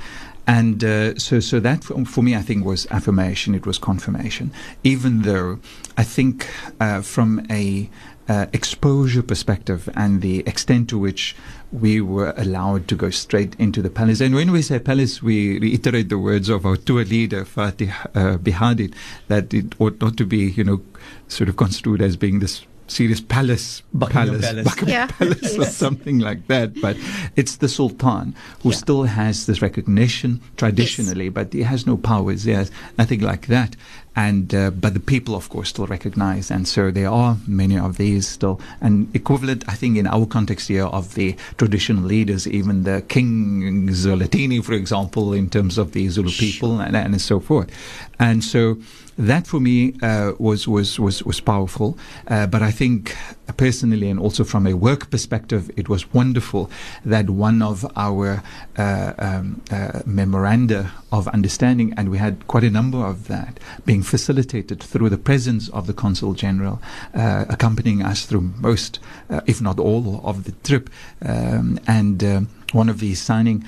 And 0.50 0.84
uh, 0.84 1.16
so, 1.20 1.40
so 1.40 1.60
that 1.60 1.84
for, 1.84 2.24
me, 2.24 2.36
I 2.36 2.42
think 2.42 2.66
was 2.66 2.88
affirmation. 2.90 3.54
It 3.54 3.68
was 3.68 3.78
confirmation. 3.78 4.52
Even 4.84 5.22
though 5.22 5.60
I 5.96 6.04
think 6.04 6.50
uh, 6.80 7.02
from 7.02 7.46
a 7.52 7.88
uh, 8.28 8.48
exposure 8.52 9.22
perspective 9.22 9.88
and 9.94 10.24
the 10.24 10.40
extent 10.48 10.90
to 10.90 10.98
which 10.98 11.36
we 11.72 12.02
were 12.02 12.34
allowed 12.36 12.88
to 12.88 12.96
go 12.96 13.12
straight 13.12 13.56
into 13.60 13.84
the 13.84 13.92
palace. 13.92 14.22
And 14.22 14.34
when 14.34 14.52
we 14.52 14.64
say 14.64 14.80
palace, 14.80 15.22
we 15.22 15.60
reiterate 15.60 16.10
the 16.10 16.18
words 16.18 16.50
of 16.50 16.66
our 16.66 16.78
tour 16.78 17.06
leader, 17.06 17.46
Fatih 17.46 17.94
uh, 18.16 18.38
Bihadid, 18.40 18.96
that 19.28 19.54
it 19.54 19.80
ought 19.80 20.02
not 20.02 20.18
to 20.18 20.26
be, 20.26 20.50
you 20.50 20.64
know, 20.64 20.82
sort 21.28 21.50
of 21.50 21.58
construed 21.58 22.02
as 22.02 22.18
being 22.18 22.40
this 22.40 22.66
serious 22.90 23.22
palace, 23.22 23.82
Buckingham 23.94 24.42
Palace. 24.42 24.64
Buckingham 24.66 24.90
Yeah. 24.90 25.08
Palace 25.08 25.58
or 25.58 25.66
something 25.66 26.20
like 26.20 26.48
that. 26.48 26.70
But 26.82 26.98
it's 27.36 27.58
the 27.58 27.70
Sultan 27.70 28.36
who 28.64 28.70
Yeah. 28.72 28.76
still 28.84 29.04
has 29.04 29.46
this 29.46 29.62
recognition 29.62 30.42
traditionally, 30.58 31.30
but 31.30 31.54
he 31.54 31.62
has 31.64 31.86
no 31.86 31.96
powers. 31.98 32.44
He 32.44 32.52
has 32.52 32.70
nothing 32.98 33.22
like 33.22 33.48
that. 33.48 33.76
and 34.16 34.54
uh, 34.54 34.70
but 34.72 34.94
the 34.96 35.00
people, 35.00 35.34
of 35.36 35.48
course, 35.50 35.70
still 35.70 35.86
recognize, 35.88 36.52
and 36.52 36.68
so 36.68 36.92
there 36.92 37.08
are 37.10 37.38
many 37.48 37.78
of 37.78 37.96
these 37.98 38.28
still, 38.28 38.60
and 38.82 39.08
equivalent, 39.16 39.64
I 39.70 39.76
think, 39.76 39.98
in 39.98 40.08
our 40.08 40.26
context 40.26 40.68
here 40.68 40.88
of 40.88 41.14
the 41.14 41.36
traditional 41.58 42.04
leaders, 42.04 42.46
even 42.48 42.84
the 42.84 43.02
King 43.08 43.88
Zwelithini, 43.90 44.62
for 44.64 44.74
example, 44.74 45.32
in 45.32 45.48
terms 45.50 45.78
of 45.78 45.92
the 45.94 46.10
Zulu 46.10 46.32
people, 46.32 46.82
and, 46.82 46.96
and 46.98 47.22
so 47.22 47.40
forth, 47.40 47.70
and 48.20 48.44
so 48.44 48.78
that 49.20 49.46
for 49.46 49.60
me 49.60 49.94
uh, 50.02 50.32
was 50.40 50.68
was 50.68 50.98
was 50.98 51.22
was 51.24 51.42
powerful. 51.42 51.98
Uh, 52.28 52.48
but 52.48 52.62
I 52.62 52.72
think 52.72 53.16
personally, 53.58 54.10
and 54.10 54.20
also 54.20 54.44
from 54.46 54.66
a 54.66 54.74
work 54.74 55.12
perspective, 55.12 55.70
it 55.76 55.90
was 55.90 56.14
wonderful 56.14 56.72
that 57.04 57.30
one 57.30 57.62
of 57.62 57.86
our 57.98 58.42
uh, 58.78 59.14
um, 59.20 59.62
uh, 59.72 60.02
memoranda 60.06 60.92
of 61.12 61.28
understanding, 61.28 61.94
and 61.98 62.10
we 62.10 62.18
had 62.18 62.48
quite 62.48 62.64
a 62.64 62.70
number 62.70 63.00
of 63.00 63.28
that, 63.28 63.60
being 63.86 64.04
facilitated 64.04 64.82
through 64.82 65.10
the 65.10 65.18
presence 65.18 65.68
of 65.70 65.86
the 65.86 65.94
consul 65.94 66.34
general, 66.34 66.82
uh, 67.14 67.46
accompanying 67.50 68.02
us 68.02 68.26
through 68.26 68.54
most, 68.60 69.00
uh, 69.30 69.42
if 69.46 69.60
not 69.60 69.80
all, 69.80 70.22
of 70.24 70.46
the 70.46 70.54
trip, 70.64 70.90
um, 71.22 71.80
and. 71.86 72.24
Um, 72.24 72.50
one 72.72 72.88
of 72.88 73.00
these 73.00 73.20
signing 73.20 73.66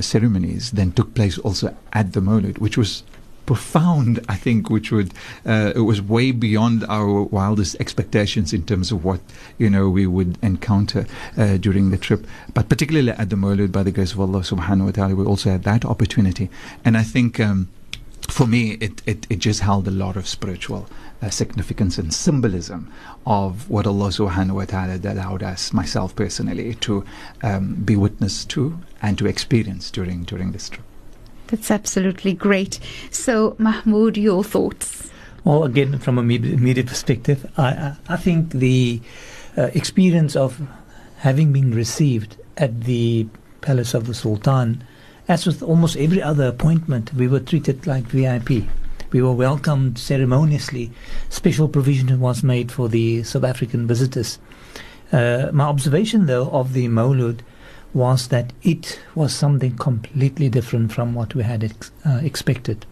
ceremonies 0.00 0.70
then 0.70 0.92
took 0.92 1.12
place 1.16 1.36
also 1.36 1.76
at 1.92 2.12
the 2.12 2.20
Maulid, 2.20 2.58
which 2.58 2.78
was 2.78 3.02
profound, 3.46 4.24
I 4.28 4.36
think, 4.36 4.68
which 4.68 4.90
would 4.90 5.14
uh, 5.46 5.72
it 5.74 5.80
was 5.80 6.02
way 6.02 6.32
beyond 6.32 6.84
our 6.88 7.22
wildest 7.22 7.76
expectations 7.80 8.52
in 8.52 8.64
terms 8.64 8.92
of 8.92 9.04
what 9.04 9.20
you 9.56 9.70
know 9.70 9.88
we 9.88 10.06
would 10.06 10.38
encounter 10.42 11.06
uh, 11.36 11.56
during 11.56 11.90
the 11.90 11.98
trip. 11.98 12.26
But 12.52 12.68
particularly 12.68 13.10
at 13.10 13.30
the 13.30 13.36
Maulid, 13.36 13.72
by 13.72 13.82
the 13.82 13.92
grace 13.92 14.12
of 14.12 14.20
Allah 14.20 14.40
Subhanahu 14.40 14.86
wa 14.86 14.90
Taala, 14.90 15.16
we 15.16 15.24
also 15.24 15.50
had 15.50 15.62
that 15.62 15.84
opportunity, 15.84 16.50
and 16.84 16.96
I 16.96 17.02
think. 17.02 17.40
Um, 17.40 17.68
for 18.28 18.46
me, 18.46 18.72
it, 18.80 19.02
it, 19.06 19.24
it 19.30 19.38
just 19.38 19.60
held 19.60 19.86
a 19.86 19.90
lot 19.90 20.16
of 20.16 20.26
spiritual 20.26 20.88
uh, 21.22 21.30
significance 21.30 21.96
and 21.96 22.12
symbolism 22.12 22.92
of 23.24 23.70
what 23.70 23.86
Allah 23.86 24.08
subhanahu 24.08 24.54
wa 24.54 24.64
ta'ala 24.64 24.98
allowed 25.04 25.44
us, 25.44 25.72
myself 25.72 26.14
personally, 26.16 26.74
to 26.74 27.04
um, 27.42 27.74
be 27.74 27.94
witness 27.94 28.44
to 28.46 28.78
and 29.00 29.16
to 29.18 29.26
experience 29.26 29.92
during, 29.92 30.24
during 30.24 30.50
this 30.50 30.68
trip. 30.68 30.84
That's 31.48 31.70
absolutely 31.70 32.32
great. 32.32 32.80
So, 33.10 33.54
Mahmoud, 33.58 34.16
your 34.16 34.42
thoughts? 34.42 35.10
Well, 35.44 35.62
again, 35.62 35.98
from 36.00 36.18
a 36.18 36.22
media 36.22 36.82
perspective, 36.82 37.48
I, 37.56 37.94
I 38.08 38.16
think 38.16 38.50
the 38.50 39.00
uh, 39.56 39.70
experience 39.74 40.34
of 40.34 40.60
having 41.18 41.52
been 41.52 41.72
received 41.72 42.36
at 42.56 42.82
the 42.82 43.28
Palace 43.60 43.94
of 43.94 44.06
the 44.06 44.14
Sultan, 44.14 44.82
as 45.28 45.46
with 45.46 45.62
almost 45.62 45.96
every 45.96 46.20
other 46.20 46.46
appointment, 46.46 47.14
we 47.14 47.28
were 47.28 47.40
treated 47.40 47.86
like 47.86 48.04
VIP. 48.04 48.64
We 49.12 49.22
were 49.22 49.32
welcomed 49.32 49.98
ceremoniously. 49.98 50.90
Special 51.28 51.68
provision 51.68 52.18
was 52.18 52.42
made 52.42 52.72
for 52.72 52.88
the 52.88 53.22
South 53.22 53.44
African 53.44 53.86
visitors. 53.86 54.38
Uh, 55.12 55.50
my 55.52 55.64
observation, 55.64 56.26
though, 56.26 56.48
of 56.50 56.72
the 56.72 56.88
Maulud 56.88 57.40
was 57.96 58.28
that 58.28 58.52
it 58.62 59.00
was 59.14 59.34
something 59.34 59.74
completely 59.78 60.50
different 60.50 60.92
from 60.92 61.14
what 61.14 61.34
we 61.34 61.42
had 61.42 61.64
ex- 61.64 61.90
uh, 62.04 62.20
expected. 62.22 62.84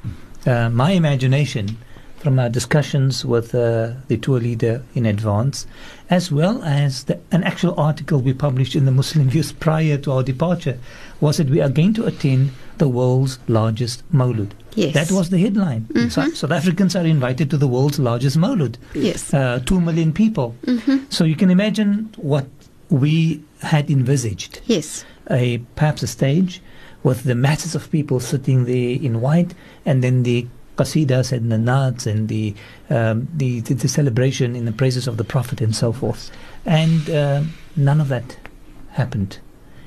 Uh, 0.46 0.70
my 0.70 0.92
imagination, 0.92 1.76
from 2.16 2.38
our 2.38 2.48
discussions 2.48 3.22
with 3.22 3.54
uh, 3.54 3.92
the 4.08 4.16
tour 4.16 4.40
leader 4.40 4.82
in 4.94 5.04
advance, 5.04 5.66
as 6.08 6.32
well 6.32 6.62
as 6.62 7.04
the, 7.04 7.20
an 7.32 7.44
actual 7.44 7.78
article 7.78 8.18
we 8.18 8.32
published 8.32 8.74
in 8.74 8.86
the 8.86 8.90
Muslim 8.90 9.28
Views 9.28 9.52
prior 9.66 9.98
to 9.98 10.10
our 10.10 10.22
departure, 10.22 10.78
was 11.20 11.36
that 11.36 11.50
we 11.50 11.60
are 11.60 11.68
going 11.68 11.92
to 11.92 12.06
attend 12.06 12.50
the 12.78 12.88
world's 12.88 13.38
largest 13.46 14.10
Maulud. 14.10 14.52
Yes. 14.74 14.94
That 14.94 15.14
was 15.14 15.28
the 15.28 15.38
headline. 15.38 15.82
Mm-hmm. 15.82 16.08
So, 16.08 16.30
South 16.30 16.50
Africans 16.50 16.96
are 16.96 17.04
invited 17.04 17.50
to 17.50 17.58
the 17.58 17.68
world's 17.68 17.98
largest 17.98 18.38
Maulud. 18.38 18.76
Yes. 18.94 19.34
Uh, 19.34 19.60
two 19.66 19.82
million 19.82 20.14
people. 20.14 20.54
Mm-hmm. 20.64 21.04
So 21.10 21.24
you 21.24 21.36
can 21.36 21.50
imagine 21.50 22.12
what 22.16 22.46
we 22.90 23.42
had 23.60 23.90
envisaged 23.90 24.60
Yes. 24.66 25.04
a 25.30 25.58
perhaps 25.76 26.02
a 26.02 26.06
stage 26.06 26.60
with 27.02 27.24
the 27.24 27.34
masses 27.34 27.74
of 27.74 27.90
people 27.90 28.20
sitting 28.20 28.64
there 28.64 28.96
in 29.00 29.20
white, 29.20 29.54
and 29.84 30.02
then 30.02 30.22
the 30.22 30.46
qasidas 30.76 31.32
and 31.32 31.52
the 31.52 31.56
naats 31.56 32.06
and 32.06 32.28
the, 32.28 32.54
um, 32.90 33.28
the, 33.36 33.60
the 33.60 33.74
the 33.74 33.88
celebration 33.88 34.56
in 34.56 34.64
the 34.64 34.72
praises 34.72 35.06
of 35.06 35.16
the 35.18 35.24
Prophet 35.24 35.60
and 35.60 35.74
so 35.76 35.92
forth, 35.92 36.30
and 36.64 37.08
uh, 37.10 37.42
none 37.76 38.00
of 38.00 38.08
that 38.08 38.36
happened. 38.92 39.38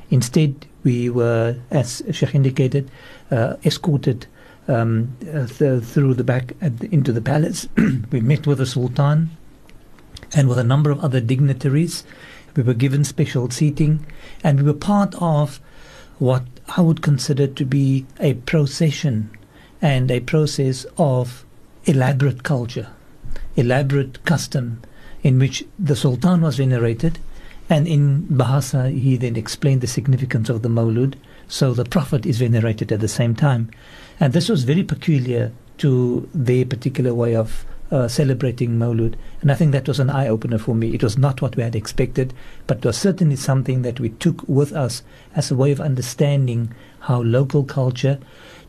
Instead, 0.09 0.65
we 0.83 1.09
were, 1.09 1.57
as 1.71 2.01
Sheikh 2.11 2.33
indicated, 2.35 2.89
uh, 3.31 3.55
escorted 3.65 4.25
um, 4.69 5.15
th- 5.19 5.83
through 5.83 6.13
the 6.13 6.23
back 6.23 6.53
at 6.61 6.79
the, 6.79 6.93
into 6.93 7.11
the 7.11 7.21
palace. 7.21 7.67
we 8.11 8.21
met 8.21 8.47
with 8.47 8.59
the 8.59 8.65
Sultan 8.65 9.29
and 10.35 10.47
with 10.47 10.57
a 10.59 10.63
number 10.63 10.91
of 10.91 11.03
other 11.03 11.19
dignitaries. 11.19 12.03
We 12.57 12.63
were 12.63 12.73
given 12.73 13.03
special 13.03 13.51
seating, 13.51 14.03
and 14.43 14.59
we 14.59 14.65
were 14.65 14.73
part 14.73 15.13
of 15.21 15.61
what 16.17 16.43
I 16.75 16.81
would 16.81 17.03
consider 17.03 17.45
to 17.45 17.65
be 17.65 18.07
a 18.19 18.33
procession 18.33 19.29
and 19.79 20.09
a 20.09 20.21
process 20.21 20.83
of 20.97 21.45
elaborate 21.85 22.41
culture, 22.41 22.87
elaborate 23.55 24.25
custom, 24.25 24.81
in 25.21 25.37
which 25.37 25.65
the 25.77 25.95
Sultan 25.95 26.41
was 26.41 26.57
venerated, 26.57 27.19
and 27.69 27.87
in 27.87 28.23
Bahasa 28.23 28.91
he 28.91 29.17
then 29.17 29.35
explained 29.35 29.81
the 29.81 29.87
significance 29.87 30.49
of 30.49 30.63
the 30.63 30.69
Maulud. 30.69 31.13
So 31.47 31.75
the 31.75 31.85
Prophet 31.85 32.25
is 32.25 32.39
venerated 32.39 32.91
at 32.91 33.01
the 33.01 33.07
same 33.07 33.35
time, 33.35 33.69
and 34.19 34.33
this 34.33 34.49
was 34.49 34.63
very 34.63 34.83
peculiar 34.83 35.51
to 35.77 36.27
their 36.33 36.65
particular 36.65 37.13
way 37.13 37.35
of 37.35 37.67
uh, 37.91 38.07
celebrating 38.07 38.77
Maulud. 38.77 39.15
And 39.41 39.51
I 39.51 39.55
think 39.55 39.71
that 39.71 39.87
was 39.87 39.99
an 39.99 40.09
eye 40.09 40.27
opener 40.27 40.57
for 40.57 40.75
me. 40.75 40.93
It 40.93 41.03
was 41.03 41.17
not 41.17 41.41
what 41.41 41.55
we 41.55 41.63
had 41.63 41.75
expected, 41.75 42.33
but 42.65 42.77
it 42.77 42.85
was 42.85 42.97
certainly 42.97 43.35
something 43.35 43.81
that 43.81 43.99
we 43.99 44.09
took 44.09 44.47
with 44.47 44.73
us 44.73 45.03
as 45.35 45.51
a 45.51 45.55
way 45.55 45.71
of 45.71 45.79
understanding 45.79 46.73
how 47.01 47.21
local 47.21 47.63
culture, 47.63 48.19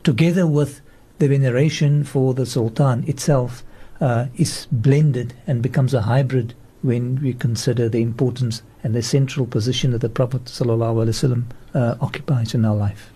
together 0.04 0.46
with 0.46 0.80
the 1.18 1.28
veneration 1.28 2.04
for 2.04 2.34
the 2.34 2.46
Sultan 2.46 3.04
itself, 3.08 3.64
uh, 4.00 4.26
is 4.36 4.66
blended 4.70 5.34
and 5.46 5.62
becomes 5.62 5.92
a 5.92 6.02
hybrid 6.02 6.54
when 6.82 7.20
we 7.20 7.32
consider 7.32 7.88
the 7.88 8.02
importance 8.02 8.62
and 8.84 8.94
the 8.94 9.02
central 9.02 9.46
position 9.46 9.90
that 9.90 10.00
the 10.00 10.08
Prophet 10.08 10.44
ﷺ, 10.44 11.44
uh, 11.74 11.96
occupies 12.00 12.54
in 12.54 12.64
our 12.64 12.76
life. 12.76 13.10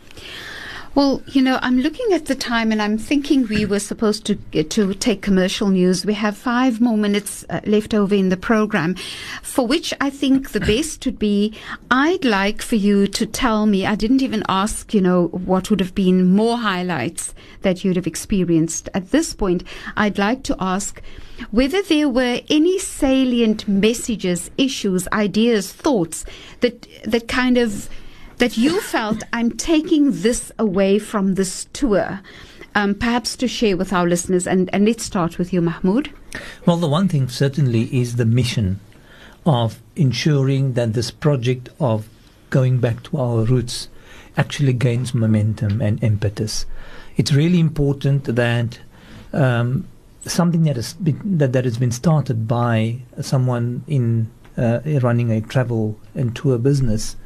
Well, 0.94 1.22
you 1.26 1.40
know, 1.40 1.58
I'm 1.62 1.78
looking 1.78 2.12
at 2.12 2.26
the 2.26 2.34
time 2.34 2.70
and 2.70 2.82
I'm 2.82 2.98
thinking 2.98 3.46
we 3.46 3.64
were 3.64 3.78
supposed 3.78 4.26
to 4.26 4.34
to 4.62 4.92
take 4.92 5.22
commercial 5.22 5.68
news. 5.68 6.04
We 6.04 6.12
have 6.12 6.36
five 6.36 6.82
more 6.82 6.98
minutes 6.98 7.46
uh, 7.48 7.60
left 7.64 7.94
over 7.94 8.14
in 8.14 8.28
the 8.28 8.36
program, 8.36 8.96
for 9.40 9.66
which 9.66 9.94
I 10.02 10.10
think 10.10 10.50
the 10.50 10.60
best 10.72 11.06
would 11.06 11.18
be 11.18 11.54
I'd 11.90 12.26
like 12.26 12.60
for 12.60 12.76
you 12.76 13.06
to 13.06 13.24
tell 13.24 13.64
me. 13.64 13.86
I 13.86 13.94
didn't 13.94 14.20
even 14.20 14.42
ask, 14.50 14.92
you 14.92 15.00
know, 15.00 15.28
what 15.28 15.70
would 15.70 15.80
have 15.80 15.94
been 15.94 16.36
more 16.36 16.58
highlights 16.58 17.34
that 17.62 17.84
you'd 17.84 17.96
have 17.96 18.06
experienced. 18.06 18.90
At 18.92 19.12
this 19.12 19.32
point, 19.32 19.64
I'd 19.96 20.18
like 20.18 20.42
to 20.44 20.56
ask 20.60 21.00
whether 21.50 21.80
there 21.80 22.10
were 22.10 22.40
any 22.50 22.78
salient 22.78 23.66
messages, 23.66 24.50
issues, 24.58 25.08
ideas, 25.08 25.72
thoughts 25.72 26.26
that 26.60 26.86
that 27.04 27.28
kind 27.28 27.56
of 27.56 27.88
that 28.38 28.56
you 28.56 28.80
felt 28.80 29.22
I'm 29.32 29.52
taking 29.52 30.10
this 30.22 30.52
away 30.58 30.98
from 30.98 31.34
this 31.34 31.66
tour, 31.72 32.20
um, 32.74 32.94
perhaps 32.94 33.36
to 33.36 33.48
share 33.48 33.76
with 33.76 33.92
our 33.92 34.06
listeners. 34.06 34.46
And, 34.46 34.70
and 34.72 34.84
let's 34.84 35.04
start 35.04 35.38
with 35.38 35.52
you, 35.52 35.60
Mahmoud. 35.60 36.10
Well, 36.66 36.76
the 36.76 36.88
one 36.88 37.08
thing 37.08 37.28
certainly 37.28 37.84
is 37.94 38.16
the 38.16 38.24
mission 38.24 38.80
of 39.44 39.80
ensuring 39.96 40.74
that 40.74 40.92
this 40.94 41.10
project 41.10 41.68
of 41.80 42.08
going 42.50 42.78
back 42.78 43.02
to 43.04 43.18
our 43.18 43.44
roots 43.44 43.88
actually 44.36 44.72
gains 44.72 45.14
momentum 45.14 45.80
and 45.80 46.02
impetus. 46.02 46.64
It's 47.16 47.32
really 47.32 47.60
important 47.60 48.24
that 48.24 48.80
um, 49.32 49.86
something 50.24 50.62
that 50.64 50.76
has 50.76 50.94
been, 50.94 51.20
that, 51.38 51.52
that 51.52 51.64
has 51.64 51.76
been 51.76 51.90
started 51.90 52.48
by 52.48 53.00
someone 53.20 53.84
in 53.86 54.30
uh, 54.56 54.80
running 55.02 55.30
a 55.30 55.40
travel 55.40 55.98
and 56.14 56.34
tour 56.36 56.58
business 56.58 57.16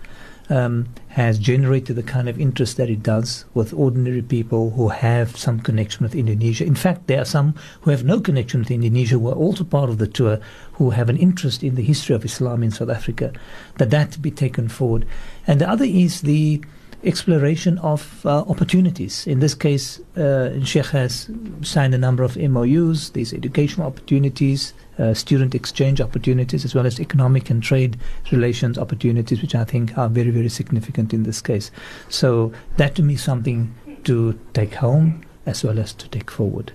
um, 0.48 0.88
has 1.08 1.38
generated 1.38 1.96
the 1.96 2.02
kind 2.02 2.28
of 2.28 2.40
interest 2.40 2.76
that 2.76 2.90
it 2.90 3.02
does 3.02 3.44
with 3.54 3.72
ordinary 3.72 4.22
people 4.22 4.70
who 4.70 4.88
have 4.88 5.36
some 5.36 5.60
connection 5.60 6.04
with 6.04 6.14
Indonesia. 6.14 6.64
In 6.64 6.74
fact, 6.74 7.06
there 7.06 7.20
are 7.20 7.26
some 7.26 7.54
who 7.80 7.90
have 7.90 8.04
no 8.04 8.20
connection 8.20 8.60
with 8.60 8.70
Indonesia 8.70 9.18
who 9.18 9.28
are 9.28 9.34
also 9.34 9.64
part 9.64 9.90
of 9.90 9.98
the 9.98 10.06
tour 10.06 10.38
who 10.74 10.90
have 10.90 11.08
an 11.08 11.16
interest 11.16 11.62
in 11.62 11.74
the 11.74 11.82
history 11.82 12.14
of 12.14 12.24
Islam 12.24 12.62
in 12.62 12.70
South 12.70 12.90
Africa, 12.90 13.32
that 13.78 13.90
that 13.90 14.20
be 14.20 14.30
taken 14.30 14.68
forward. 14.68 15.06
And 15.46 15.60
the 15.60 15.68
other 15.68 15.84
is 15.84 16.22
the 16.22 16.62
exploration 17.04 17.78
of 17.78 18.24
uh, 18.26 18.40
opportunities. 18.48 19.26
In 19.26 19.40
this 19.40 19.54
case, 19.54 20.00
uh, 20.16 20.62
Sheikh 20.64 20.86
has 20.86 21.30
signed 21.62 21.94
a 21.94 21.98
number 21.98 22.22
of 22.22 22.36
MOUs, 22.36 23.10
these 23.10 23.32
educational 23.32 23.86
opportunities, 23.86 24.74
uh, 24.98 25.14
student 25.14 25.54
exchange 25.54 26.00
opportunities, 26.00 26.64
as 26.64 26.74
well 26.74 26.86
as 26.86 27.00
economic 27.00 27.50
and 27.50 27.62
trade 27.62 27.98
relations 28.32 28.78
opportunities, 28.78 29.42
which 29.42 29.54
I 29.54 29.64
think 29.64 29.96
are 29.96 30.08
very, 30.08 30.30
very 30.30 30.48
significant 30.48 31.12
in 31.12 31.22
this 31.24 31.40
case. 31.40 31.70
So 32.08 32.52
that 32.76 32.94
to 32.96 33.02
me 33.02 33.14
is 33.14 33.22
something 33.22 33.74
to 34.04 34.38
take 34.54 34.74
home 34.74 35.22
as 35.44 35.64
well 35.64 35.78
as 35.78 35.92
to 35.94 36.08
take 36.08 36.30
forward. 36.30 36.72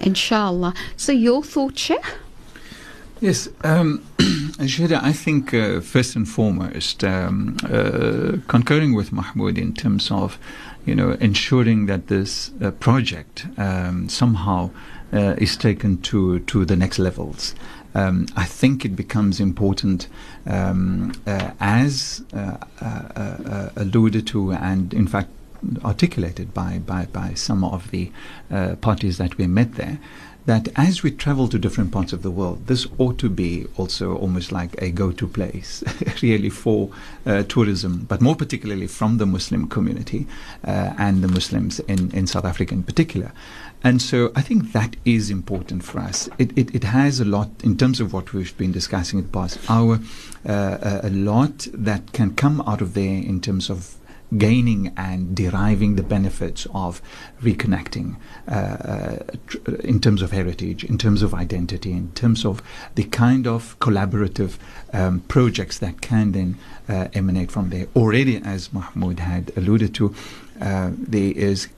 inshallah. 0.00 0.74
So, 0.96 1.12
your 1.12 1.42
thoughts, 1.42 1.80
Sheikh? 1.80 2.04
Yes, 3.20 3.48
um, 3.64 4.04
Shahieda, 4.18 5.02
I 5.02 5.12
think 5.12 5.54
uh, 5.54 5.80
first 5.80 6.16
and 6.16 6.28
foremost, 6.28 7.02
um, 7.02 7.56
uh, 7.64 8.36
concurring 8.46 8.94
with 8.94 9.10
Mahmoud 9.10 9.56
in 9.56 9.72
terms 9.72 10.10
of, 10.10 10.38
you 10.84 10.94
know, 10.94 11.12
ensuring 11.12 11.86
that 11.86 12.08
this 12.08 12.50
uh, 12.60 12.70
project 12.72 13.46
um, 13.56 14.10
somehow 14.10 14.70
uh, 15.12 15.34
is 15.38 15.56
taken 15.56 16.00
to 16.02 16.40
to 16.40 16.64
the 16.64 16.76
next 16.76 16.98
levels. 16.98 17.54
Um, 17.94 18.26
I 18.36 18.44
think 18.44 18.84
it 18.84 18.94
becomes 18.94 19.40
important, 19.40 20.08
um, 20.46 21.12
uh, 21.26 21.52
as 21.60 22.22
uh, 22.34 23.70
alluded 23.76 24.26
to, 24.28 24.52
and 24.52 24.92
in 24.92 25.06
fact 25.06 25.30
articulated 25.84 26.52
by 26.52 26.78
by, 26.78 27.06
by 27.06 27.34
some 27.34 27.64
of 27.64 27.90
the 27.90 28.10
parties 28.80 29.18
that 29.18 29.38
we 29.38 29.46
met 29.46 29.74
there 29.74 29.98
that 30.46 30.68
as 30.76 31.02
we 31.02 31.10
travel 31.10 31.48
to 31.48 31.58
different 31.58 31.90
parts 31.90 32.12
of 32.12 32.22
the 32.22 32.30
world, 32.30 32.66
this 32.68 32.86
ought 32.98 33.18
to 33.18 33.28
be 33.28 33.66
also 33.76 34.16
almost 34.16 34.52
like 34.52 34.80
a 34.80 34.90
go 34.90 35.10
to 35.10 35.26
place, 35.26 35.82
really, 36.22 36.48
for 36.48 36.88
uh, 37.26 37.42
tourism, 37.42 38.06
but 38.08 38.20
more 38.20 38.36
particularly 38.36 38.86
from 38.86 39.18
the 39.18 39.26
Muslim 39.26 39.68
community 39.68 40.26
uh, 40.64 40.94
and 40.98 41.22
the 41.22 41.28
Muslims 41.28 41.80
in, 41.80 42.12
in 42.12 42.28
South 42.28 42.44
Africa 42.44 42.72
in 42.74 42.84
particular. 42.84 43.32
And 43.86 44.02
so 44.02 44.32
I 44.34 44.42
think 44.42 44.72
that 44.72 44.96
is 45.04 45.30
important 45.30 45.84
for 45.84 46.00
us. 46.00 46.28
It, 46.38 46.50
it, 46.58 46.74
it 46.74 46.82
has 46.82 47.20
a 47.20 47.24
lot, 47.24 47.50
in 47.62 47.76
terms 47.76 48.00
of 48.00 48.12
what 48.12 48.32
we've 48.32 48.56
been 48.58 48.72
discussing 48.72 49.20
in 49.20 49.26
the 49.26 49.30
past 49.30 49.60
hour, 49.70 50.00
uh, 50.44 51.00
a 51.04 51.10
lot 51.10 51.68
that 51.72 52.12
can 52.12 52.34
come 52.34 52.60
out 52.62 52.80
of 52.80 52.94
there 52.94 53.04
in 53.32 53.40
terms 53.40 53.70
of 53.70 53.94
gaining 54.36 54.92
and 54.96 55.36
deriving 55.36 55.94
the 55.94 56.02
benefits 56.02 56.66
of 56.74 57.00
reconnecting 57.40 58.16
uh, 58.48 58.50
uh, 58.50 59.18
tr- 59.46 59.76
in 59.84 60.00
terms 60.00 60.20
of 60.20 60.32
heritage, 60.32 60.82
in 60.82 60.98
terms 60.98 61.22
of 61.22 61.32
identity, 61.32 61.92
in 61.92 62.10
terms 62.10 62.44
of 62.44 62.60
the 62.96 63.04
kind 63.04 63.46
of 63.46 63.78
collaborative 63.78 64.58
um, 64.92 65.20
projects 65.28 65.78
that 65.78 66.00
can 66.00 66.32
then 66.32 66.58
uh, 66.88 67.06
emanate 67.14 67.52
from 67.52 67.70
there. 67.70 67.86
Already, 67.94 68.38
as 68.38 68.72
Mahmoud 68.72 69.20
had 69.20 69.52
alluded 69.56 69.94
to, 69.94 70.12
uh, 70.60 70.90
there 70.92 71.32
is 71.36 71.68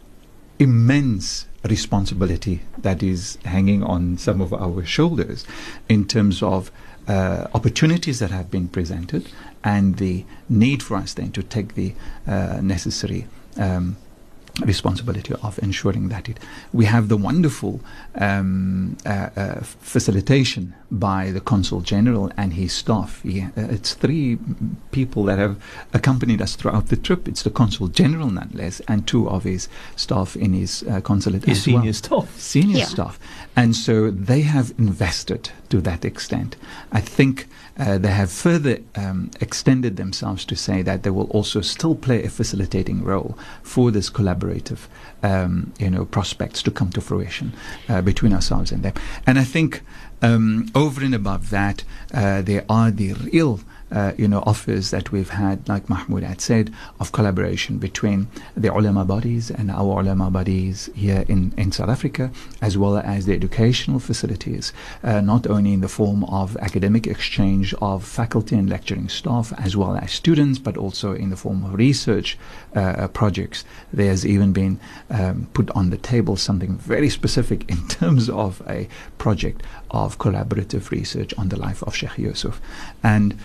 immense 0.59 1.47
responsibility 1.65 2.61
that 2.79 3.03
is 3.03 3.39
hanging 3.45 3.83
on 3.83 4.17
some 4.19 4.41
of 4.41 4.53
our 4.53 4.85
shoulders 4.85 5.45
in 5.89 6.05
terms 6.05 6.43
of 6.43 6.71
uh, 7.09 7.47
opportunities 7.55 8.19
that 8.19 8.31
have 8.31 8.51
been 8.51 8.69
presented 8.69 9.29
and 9.65 9.97
the 9.97 10.25
need 10.49 10.83
for 10.83 10.97
us 10.97 11.15
then 11.15 11.33
to 11.33 11.43
take 11.43 11.75
the 11.75 11.95
uh, 12.27 12.61
necessary 12.63 13.27
um, 13.57 13.97
responsibility 14.61 15.35
of 15.43 15.59
ensuring 15.63 16.09
that 16.09 16.29
it. 16.29 16.39
We 16.73 16.87
have 16.87 17.09
the 17.09 17.17
wonderful 17.17 17.81
um, 18.17 18.97
uh, 19.07 19.31
uh, 19.37 19.61
facilitation 19.61 20.75
by 20.91 21.31
the 21.31 21.41
consul 21.41 21.81
general 21.81 22.31
and 22.37 22.55
his 22.55 22.73
staff. 22.73 23.23
He, 23.23 23.43
uh, 23.43 23.49
it's 23.57 23.95
three 23.95 24.39
people 24.91 25.25
that 25.25 25.39
have 25.39 25.57
accompanied 25.93 26.41
us 26.43 26.57
throughout 26.57 26.89
the 26.89 26.97
trip. 26.97 27.29
It's 27.29 27.43
the 27.43 27.51
consul 27.51 27.89
general, 27.89 28.31
nonetheless, 28.31 28.81
and 28.89 29.07
two 29.07 29.29
of 29.29 29.45
his 29.45 29.69
staff 29.97 30.35
in 30.37 30.53
his 30.55 30.83
uh, 30.85 31.01
consulate 31.01 31.45
his 31.45 31.59
as 31.59 31.65
senior 31.65 31.83
well. 31.83 31.93
staff. 31.93 32.41
Senior 32.41 32.79
Yeah. 32.79 32.85
staff, 32.87 33.19
and 33.57 33.77
so 33.77 34.11
they 34.11 34.43
have 34.43 34.73
invested 34.79 35.51
to 35.71 35.81
that 35.83 36.05
extent. 36.05 36.57
I 36.93 37.01
think. 37.01 37.47
Uh, 37.79 37.97
they 37.99 38.11
have 38.11 38.31
further 38.31 38.79
um, 38.97 39.31
extended 39.41 39.97
themselves 39.97 40.45
to 40.45 40.57
say 40.57 40.83
that 40.83 41.03
they 41.03 41.11
will 41.11 41.31
also 41.31 41.61
still 41.61 41.95
play 41.95 42.25
a 42.25 42.29
facilitating 42.29 43.05
role 43.05 43.39
for 43.63 43.91
this 43.91 44.11
collaborative, 44.11 44.89
um, 45.23 45.73
you 45.79 45.91
know, 45.91 46.05
prospects 46.05 46.63
to 46.63 46.71
come 46.71 46.91
to 46.91 47.01
fruition 47.01 47.53
uh, 47.89 48.03
between 48.03 48.33
ourselves 48.33 48.73
and 48.73 48.83
them. 48.83 48.95
And 49.27 49.39
I 49.39 49.45
think 49.45 49.83
um, 50.23 50.71
over 50.75 51.05
and 51.05 51.15
above 51.15 51.51
that, 51.51 51.85
uh, 52.13 52.43
there 52.43 52.65
are 52.69 52.91
the 52.91 53.13
real. 53.13 53.61
Uh, 53.91 54.13
you 54.19 54.29
know, 54.29 54.43
offers 54.47 54.91
that 54.91 55.13
we've 55.13 55.31
had, 55.31 55.67
like 55.69 55.89
Mahmoud 55.89 56.23
had 56.23 56.41
said, 56.41 56.73
of 57.01 57.13
collaboration 57.13 57.79
between 57.79 58.29
the 58.57 58.73
ulama 58.73 59.05
bodies 59.05 59.51
and 59.51 59.71
our 59.71 60.01
ulama 60.01 60.31
bodies 60.31 60.91
here 60.95 61.25
in, 61.29 61.55
in 61.57 61.73
South 61.73 61.89
Africa, 61.89 62.31
as 62.61 62.77
well 62.77 62.99
as 62.99 63.27
the 63.27 63.33
educational 63.33 63.99
facilities, 63.99 64.73
uh, 65.03 65.21
not 65.21 65.47
only 65.47 65.73
in 65.73 65.81
the 65.81 65.89
form 65.89 66.25
of 66.25 66.57
academic 66.59 67.07
exchange 67.07 67.75
of 67.81 68.05
faculty 68.05 68.57
and 68.57 68.69
lecturing 68.69 69.09
staff, 69.09 69.53
as 69.59 69.77
well 69.77 69.97
as 69.97 70.13
students, 70.13 70.59
but 70.59 70.77
also 70.77 71.13
in 71.15 71.31
the 71.31 71.37
form 71.37 71.65
of 71.65 71.75
research 71.75 72.37
uh, 72.75 73.09
projects. 73.09 73.65
There's 73.93 74.27
even 74.27 74.53
been 74.53 74.79
um, 75.11 75.49
put 75.55 75.71
on 75.71 75.91
the 75.91 75.97
table 75.97 76.37
something 76.37 76.77
very 76.77 77.09
specific 77.09 77.69
in 77.71 77.89
terms 78.01 78.29
of 78.29 78.63
a 78.69 78.89
project 79.19 79.63
of 79.91 80.19
collaborative 80.19 80.91
research 80.91 81.33
on 81.39 81.49
the 81.49 81.59
life 81.59 81.83
of 81.83 81.95
Sheikh 81.95 82.19
Yusuf. 82.19 82.61
And 83.03 83.39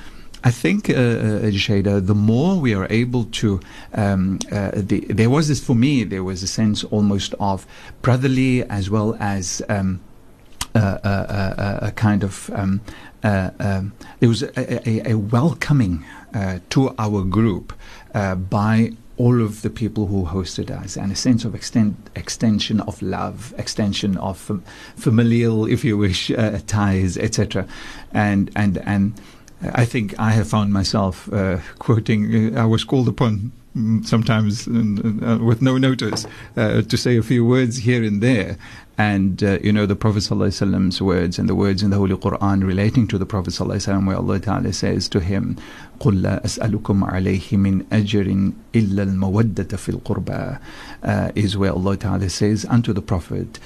I 0.45 0.51
think, 0.51 0.89
uh, 0.89 0.93
uh, 0.93 1.51
Shahieda, 1.51 2.05
the 2.05 2.15
more 2.15 2.59
we 2.59 2.73
are 2.73 2.87
able 2.89 3.25
to, 3.25 3.61
um, 3.93 4.39
uh, 4.51 4.71
the, 4.75 4.99
there 5.09 5.29
was 5.29 5.47
this, 5.47 5.63
for 5.63 5.73
me, 5.75 6.03
there 6.03 6.23
was 6.23 6.43
a 6.43 6.47
sense 6.47 6.83
almost 6.83 7.33
of 7.39 7.65
brotherly 8.01 8.63
as 8.63 8.89
well 8.89 9.15
as 9.19 9.61
um, 9.69 10.01
uh, 10.75 10.79
uh, 10.79 11.07
uh, 11.07 11.79
a 11.83 11.91
kind 11.91 12.23
of, 12.23 12.49
um, 12.53 12.81
uh, 13.23 13.51
um, 13.59 13.93
there 14.19 14.27
was 14.27 14.43
a, 14.43 14.89
a, 14.89 15.11
a 15.11 15.17
welcoming 15.17 16.03
uh, 16.33 16.59
to 16.71 16.93
our 16.99 17.23
group 17.23 17.71
uh, 18.13 18.35
by 18.35 18.91
all 19.15 19.41
of 19.41 19.61
the 19.61 19.69
people 19.69 20.07
who 20.07 20.25
hosted 20.25 20.71
us 20.71 20.97
and 20.97 21.11
a 21.11 21.15
sense 21.15 21.45
of 21.45 21.53
extend, 21.55 21.95
extension 22.15 22.81
of 22.81 23.01
love, 23.01 23.53
extension 23.57 24.17
of 24.17 24.37
fam- 24.37 24.63
familial, 24.95 25.65
if 25.67 25.85
you 25.85 25.97
wish, 25.97 26.31
uh, 26.31 26.59
ties, 26.65 27.17
etc. 27.17 27.65
And, 28.11 28.51
and, 28.55 28.79
and, 28.79 29.13
I 29.62 29.84
think 29.84 30.18
I 30.18 30.30
have 30.30 30.48
found 30.48 30.72
myself 30.72 31.32
uh, 31.32 31.58
quoting. 31.78 32.56
Uh, 32.56 32.62
I 32.62 32.64
was 32.64 32.84
called 32.84 33.08
upon 33.08 33.50
mm, 33.76 34.06
sometimes 34.06 34.68
uh, 34.68 35.38
with 35.42 35.60
no 35.62 35.78
notice 35.78 36.26
uh, 36.56 36.82
to 36.82 36.96
say 36.96 37.16
a 37.16 37.22
few 37.22 37.44
words 37.44 37.78
here 37.78 38.04
and 38.04 38.22
there. 38.22 38.56
And 38.96 39.42
uh, 39.42 39.58
you 39.62 39.72
know 39.72 39.86
the 39.86 39.96
Prophet 39.96 40.24
ﷺ's 40.24 41.00
words 41.02 41.38
and 41.38 41.48
the 41.48 41.54
words 41.54 41.82
in 41.82 41.90
the 41.90 41.96
Holy 41.96 42.16
Quran 42.16 42.66
relating 42.66 43.06
to 43.08 43.18
the 43.18 43.26
Prophet 43.26 43.50
ﷺ, 43.50 44.06
where 44.06 44.16
Allah 44.16 44.40
Taala 44.40 44.74
says 44.74 45.08
to 45.10 45.20
him, 45.20 45.56
قل 46.00 46.22
لا 46.22 46.44
أسألكم 46.44 47.04
عليه 47.04 47.56
من 47.56 47.84
أجر 47.92 48.52
إلا 48.74 49.02
المودة 49.02 49.76
في 49.76 49.88
القربى 49.88 50.58
uh, 51.02 51.32
is 51.34 51.56
where 51.56 51.72
Allah 51.72 51.96
Taala 51.96 52.30
says 52.30 52.64
unto 52.64 52.92
the 52.92 53.02
Prophet 53.02 53.58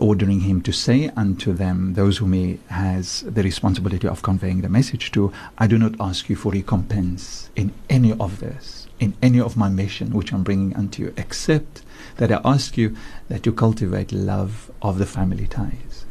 ordering 0.00 0.40
him 0.40 0.60
to 0.62 0.72
say 0.72 1.10
unto 1.16 1.52
them, 1.52 1.94
those 1.94 2.18
whom 2.18 2.32
he 2.32 2.58
has 2.68 3.22
the 3.22 3.42
responsibility 3.42 4.08
of 4.08 4.22
conveying 4.22 4.62
the 4.62 4.68
message 4.68 5.12
to, 5.12 5.32
I 5.58 5.66
do 5.66 5.78
not 5.78 5.94
ask 6.00 6.28
you 6.28 6.36
for 6.36 6.52
recompense 6.52 7.50
in 7.54 7.72
any 7.88 8.12
of 8.14 8.40
this, 8.40 8.88
in 8.98 9.14
any 9.22 9.40
of 9.40 9.56
my 9.56 9.68
mission 9.68 10.12
which 10.12 10.32
I'm 10.32 10.42
bringing 10.42 10.74
unto 10.74 11.02
you, 11.02 11.14
except 11.16 11.82
that 12.16 12.32
I 12.32 12.40
ask 12.44 12.76
you 12.76 12.96
that 13.28 13.46
you 13.46 13.52
cultivate 13.52 14.12
love 14.12 14.70
of 14.82 14.98
the 14.98 15.06
family 15.06 15.46
ties. 15.46 16.04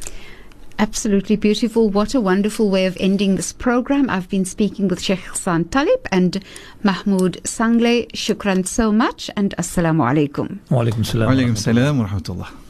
Absolutely 0.77 1.35
beautiful. 1.35 1.89
What 1.89 2.13
a 2.13 2.21
wonderful 2.21 2.69
way 2.69 2.85
of 2.85 2.95
ending 3.01 3.35
this 3.35 3.51
program. 3.51 4.09
I've 4.09 4.29
been 4.29 4.45
speaking 4.45 4.87
with 4.87 5.01
Sheikh 5.01 5.19
Hassan 5.19 5.65
Talib 5.65 6.07
and 6.09 6.41
Mahmoud 6.83 7.43
Sanglay. 7.43 8.09
Shukran 8.13 8.65
so 8.65 8.89
much 8.89 9.29
and 9.35 9.53
Assalamu 9.57 10.07
alaikum. 10.09 10.59
Wa 10.69 10.83
alaikum 10.83 11.05
salam. 11.05 11.27
Wa 11.27 11.35
alaikum 11.35 11.57
salam 11.57 11.99
wa 11.99 12.07
rahmatullah. 12.07 12.68